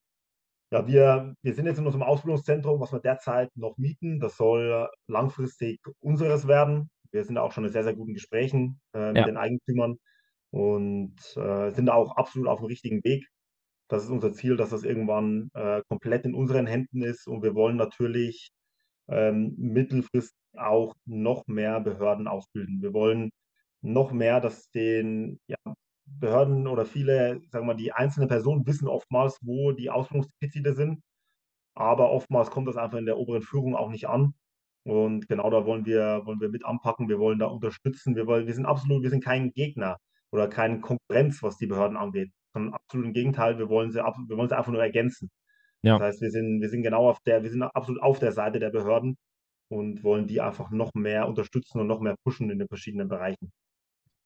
Ja, 0.71 0.87
wir, 0.87 1.33
wir 1.41 1.53
sind 1.53 1.65
jetzt 1.65 1.79
in 1.79 1.85
unserem 1.85 2.03
Ausbildungszentrum, 2.03 2.79
was 2.79 2.93
wir 2.93 2.99
derzeit 2.99 3.49
noch 3.55 3.77
mieten. 3.77 4.19
Das 4.19 4.37
soll 4.37 4.87
langfristig 5.07 5.79
unseres 5.99 6.47
werden. 6.47 6.89
Wir 7.11 7.25
sind 7.25 7.37
auch 7.37 7.51
schon 7.51 7.65
in 7.65 7.71
sehr, 7.71 7.83
sehr 7.83 7.95
guten 7.95 8.13
Gesprächen 8.13 8.79
äh, 8.95 9.07
mit 9.09 9.17
Ja. 9.17 9.25
den 9.25 9.37
Eigentümern 9.37 9.97
und 10.51 11.15
äh, 11.35 11.71
sind 11.71 11.89
auch 11.89 12.15
absolut 12.15 12.47
auf 12.47 12.59
dem 12.59 12.67
richtigen 12.67 13.03
Weg. 13.03 13.27
Das 13.89 14.03
ist 14.03 14.09
unser 14.09 14.31
Ziel, 14.33 14.55
dass 14.55 14.69
das 14.69 14.83
irgendwann 14.83 15.49
äh, 15.53 15.81
komplett 15.89 16.25
in 16.25 16.33
unseren 16.35 16.67
Händen 16.67 17.01
ist. 17.03 17.27
Und 17.27 17.43
wir 17.43 17.53
wollen 17.55 17.75
natürlich 17.75 18.49
ähm, 19.11 19.55
mittelfristig 19.57 20.35
auch 20.57 20.95
noch 21.05 21.47
mehr 21.47 21.79
Behörden 21.79 22.27
ausbilden. 22.27 22.81
Wir 22.81 22.93
wollen 22.93 23.31
noch 23.81 24.11
mehr, 24.11 24.39
dass 24.41 24.69
den 24.71 25.39
ja, 25.47 25.57
Behörden 26.05 26.67
oder 26.67 26.85
viele, 26.85 27.41
sagen 27.49 27.65
wir 27.65 27.73
mal, 27.73 27.75
die 27.75 27.93
einzelnen 27.93 28.29
Personen 28.29 28.65
wissen 28.65 28.87
oftmals, 28.87 29.37
wo 29.41 29.71
die 29.71 29.89
Ausbildungsdefizite 29.89 30.73
sind. 30.73 31.01
Aber 31.75 32.11
oftmals 32.11 32.51
kommt 32.51 32.67
das 32.67 32.77
einfach 32.77 32.97
in 32.97 33.05
der 33.05 33.17
oberen 33.17 33.41
Führung 33.41 33.75
auch 33.75 33.89
nicht 33.89 34.07
an. 34.07 34.33
Und 34.83 35.27
genau 35.27 35.49
da 35.49 35.65
wollen 35.65 35.85
wir, 35.85 36.21
wollen 36.25 36.41
wir 36.41 36.49
mit 36.49 36.65
anpacken. 36.65 37.09
Wir 37.09 37.19
wollen 37.19 37.39
da 37.39 37.45
unterstützen. 37.47 38.15
Wir 38.15 38.27
wollen, 38.27 38.47
wir 38.47 38.53
sind 38.53 38.65
absolut, 38.65 39.03
wir 39.03 39.09
sind 39.09 39.23
kein 39.23 39.51
Gegner 39.53 39.97
oder 40.31 40.47
keine 40.47 40.81
Konkurrenz, 40.81 41.43
was 41.43 41.57
die 41.57 41.67
Behörden 41.67 41.97
angeht, 41.97 42.31
sondern 42.53 42.73
absolut 42.73 43.07
im 43.07 43.13
Gegenteil. 43.13 43.57
Wir 43.57 43.69
wollen 43.69 43.91
sie, 43.91 43.99
wir 43.99 44.37
wollen 44.37 44.49
sie 44.49 44.57
einfach 44.57 44.71
nur 44.71 44.81
ergänzen. 44.81 45.29
Ja. 45.83 45.97
Das 45.97 46.07
heißt, 46.07 46.21
wir 46.21 46.31
sind, 46.31 46.61
wir 46.61 46.69
sind 46.69 46.83
genau 46.83 47.09
auf 47.09 47.19
der, 47.21 47.43
wir 47.43 47.49
sind 47.49 47.63
absolut 47.63 48.01
auf 48.01 48.19
der 48.19 48.31
Seite 48.31 48.59
der 48.59 48.69
Behörden 48.69 49.17
und 49.69 50.03
wollen 50.03 50.27
die 50.27 50.41
einfach 50.41 50.69
noch 50.69 50.93
mehr 50.93 51.27
unterstützen 51.27 51.79
und 51.79 51.87
noch 51.87 52.01
mehr 52.01 52.15
pushen 52.23 52.49
in 52.49 52.59
den 52.59 52.67
verschiedenen 52.67 53.07
Bereichen. 53.07 53.51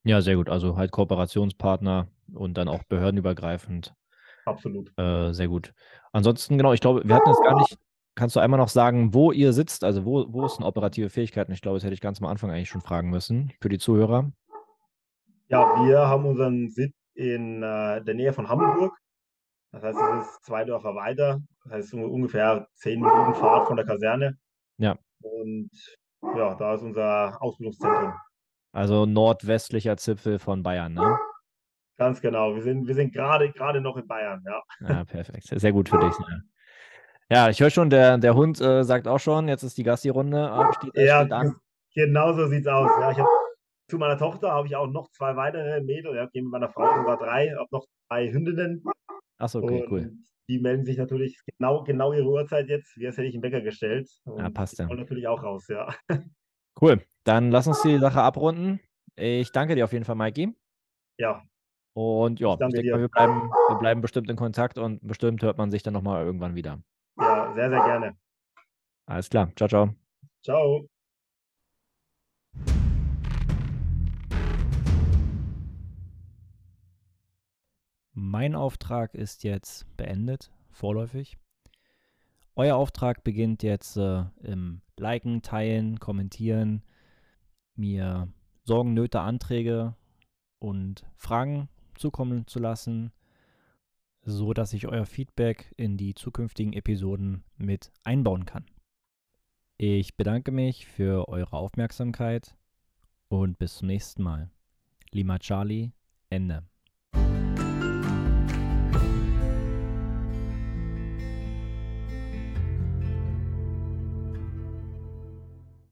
ja, 0.03 0.21
sehr 0.21 0.35
gut. 0.35 0.49
Also 0.49 0.75
halt 0.77 0.91
Kooperationspartner 0.91 2.07
und 2.33 2.57
dann 2.57 2.67
auch 2.67 2.83
behördenübergreifend. 2.83 3.93
Absolut. 4.45 4.91
Äh, 4.97 5.33
sehr 5.33 5.47
gut. 5.47 5.73
Ansonsten, 6.11 6.57
genau, 6.57 6.73
ich 6.73 6.81
glaube, 6.81 7.01
wir 7.05 7.15
hatten 7.15 7.29
jetzt 7.29 7.43
gar 7.43 7.57
nicht, 7.57 7.77
kannst 8.15 8.35
du 8.35 8.39
einmal 8.39 8.59
noch 8.59 8.69
sagen, 8.69 9.13
wo 9.13 9.31
ihr 9.31 9.53
sitzt, 9.53 9.83
also 9.83 10.05
wo, 10.05 10.25
wo 10.31 10.45
ist 10.45 10.57
denn 10.57 10.65
operative 10.65 11.09
Fähigkeiten? 11.09 11.51
Ich 11.51 11.61
glaube, 11.61 11.77
das 11.77 11.83
hätte 11.83 11.93
ich 11.93 12.01
ganz 12.01 12.21
am 12.21 12.27
Anfang 12.27 12.51
eigentlich 12.51 12.69
schon 12.69 12.81
fragen 12.81 13.09
müssen 13.09 13.51
für 13.61 13.69
die 13.69 13.79
Zuhörer. 13.79 14.31
Ja, 15.47 15.85
wir 15.85 16.07
haben 16.07 16.25
unseren 16.25 16.69
Sitz 16.69 16.93
in 17.13 17.63
äh, 17.63 18.03
der 18.03 18.13
Nähe 18.13 18.33
von 18.33 18.49
Hamburg. 18.49 18.95
Das 19.75 19.83
heißt, 19.83 19.99
es 19.99 20.25
ist 20.25 20.45
zwei 20.45 20.63
Dörfer 20.63 20.95
weiter. 20.95 21.41
Das 21.65 21.73
heißt, 21.73 21.93
ungefähr 21.95 22.65
zehn 22.75 23.01
Minuten 23.01 23.33
Fahrt 23.33 23.67
von 23.67 23.75
der 23.75 23.85
Kaserne. 23.85 24.37
Ja. 24.77 24.97
Und 25.19 25.69
ja, 26.21 26.55
da 26.55 26.75
ist 26.75 26.81
unser 26.81 27.41
Ausbildungszentrum. 27.41 28.13
Also 28.71 29.05
nordwestlicher 29.05 29.97
Zipfel 29.97 30.39
von 30.39 30.63
Bayern, 30.63 30.93
ne? 30.93 31.17
Ganz 31.97 32.21
genau. 32.21 32.55
Wir 32.55 32.61
sind, 32.61 32.87
wir 32.87 32.95
sind 32.95 33.13
gerade, 33.13 33.51
gerade 33.51 33.81
noch 33.81 33.97
in 33.97 34.07
Bayern, 34.07 34.41
ja. 34.45 34.61
Ja, 34.87 35.03
perfekt. 35.03 35.47
Sehr 35.47 35.73
gut 35.73 35.89
für 35.89 35.99
dich. 35.99 36.15
Ja, 37.29 37.35
ja 37.37 37.49
ich 37.49 37.59
höre 37.59 37.69
schon, 37.69 37.89
der, 37.89 38.17
der 38.17 38.33
Hund 38.33 38.61
äh, 38.61 38.83
sagt 38.83 39.09
auch 39.09 39.19
schon, 39.19 39.49
jetzt 39.49 39.63
ist 39.63 39.77
die 39.77 39.83
Gassi-Runde, 39.83 40.71
äh, 40.93 41.05
Ja, 41.05 41.27
genau 41.93 42.31
so 42.31 42.47
sieht's 42.47 42.67
aus. 42.67 42.89
Ja, 43.01 43.11
ich 43.11 43.19
habe 43.19 43.29
zu 43.89 43.97
meiner 43.97 44.17
Tochter 44.17 44.53
habe 44.53 44.67
ich 44.67 44.75
auch 44.77 44.87
noch 44.87 45.11
zwei 45.11 45.35
weitere 45.35 45.81
Mädel. 45.81 46.15
Ja, 46.15 46.23
okay, 46.23 46.41
mit 46.41 46.51
meiner 46.51 46.69
Frau 46.69 46.95
sogar 46.95 47.17
drei, 47.17 47.49
habe 47.49 47.67
noch 47.71 47.85
zwei 48.07 48.31
Hündinnen. 48.31 48.81
Achso, 49.37 49.59
okay, 49.59 49.83
und 49.83 49.91
cool. 49.91 50.13
die 50.47 50.59
melden 50.59 50.85
sich 50.85 50.97
natürlich 50.97 51.39
genau, 51.57 51.83
genau 51.83 52.13
ihre 52.13 52.27
Uhrzeit 52.27 52.69
jetzt. 52.69 52.97
Wie 52.97 53.05
als 53.07 53.17
hätte 53.17 53.27
ich 53.27 53.35
einen 53.35 53.43
Wecker 53.43 53.61
gestellt. 53.61 54.09
Und 54.25 54.39
Ja, 54.39 54.49
passt 54.49 54.77
die 54.77 54.83
ja. 54.83 54.89
wollen 54.89 54.99
natürlich 54.99 55.27
auch 55.27 55.43
raus, 55.43 55.67
ja. 55.67 55.93
Cool. 56.81 57.01
Dann 57.23 57.51
lass 57.51 57.67
uns 57.67 57.81
die 57.81 57.97
Sache 57.99 58.21
abrunden. 58.21 58.79
Ich 59.15 59.51
danke 59.51 59.75
dir 59.75 59.85
auf 59.85 59.93
jeden 59.93 60.03
Fall, 60.05 60.15
Mikey. 60.15 60.53
Ja, 61.17 61.43
Und 61.93 62.41
ja, 62.41 62.53
Ich 62.55 62.59
ich 62.67 62.73
denke 62.73 62.91
mal, 62.91 62.99
wir 62.99 63.07
bleiben, 63.07 63.49
wir 63.69 63.77
bleiben 63.79 64.01
bestimmt 64.01 64.29
in 64.29 64.35
Kontakt 64.35 64.77
und 64.77 64.99
bestimmt 65.07 65.41
hört 65.41 65.57
man 65.57 65.71
sich 65.71 65.83
dann 65.83 65.93
nochmal 65.93 66.25
irgendwann 66.25 66.55
wieder. 66.55 66.81
ja, 67.17 67.53
sehr, 67.55 67.69
sehr 67.69 67.83
gerne. 67.85 68.17
Alles 69.05 69.29
klar. 69.29 69.51
Ciao, 69.55 69.69
ciao. 69.69 69.95
Ciao. 70.43 70.89
Mein 78.17 78.55
Auftrag 78.55 79.13
ist 79.13 79.43
jetzt 79.43 79.85
beendet, 79.97 80.49
vorläufig. 80.69 81.37
Euer 82.55 82.77
Auftrag 82.77 83.25
beginnt 83.25 83.61
jetzt 83.61 83.97
äh, 83.97 84.23
im 84.41 84.81
Liken, 84.95 85.41
Teilen, 85.41 85.99
Kommentieren, 85.99 86.81
mir 87.75 88.29
Sorgen, 88.63 88.93
Nöte, 88.93 89.19
Anträge 89.19 89.97
und 90.59 91.05
Fragen 91.17 91.67
zukommen 91.95 92.47
zu 92.47 92.59
lassen, 92.59 93.11
so 94.21 94.53
dass 94.53 94.71
ich 94.71 94.87
euer 94.87 95.05
Feedback 95.05 95.73
in 95.75 95.97
die 95.97 96.13
zukünftigen 96.13 96.71
Episoden 96.71 97.43
mit 97.57 97.91
einbauen 98.05 98.45
kann. 98.45 98.65
Ich 99.75 100.15
bedanke 100.15 100.53
mich 100.53 100.87
für 100.87 101.27
eure 101.27 101.57
Aufmerksamkeit 101.57 102.55
und 103.27 103.59
bis 103.59 103.75
zum 103.75 103.89
nächsten 103.89 104.23
Mal. 104.23 104.49
Lima 105.11 105.37
Charlie, 105.37 105.91
Ende. 106.29 106.63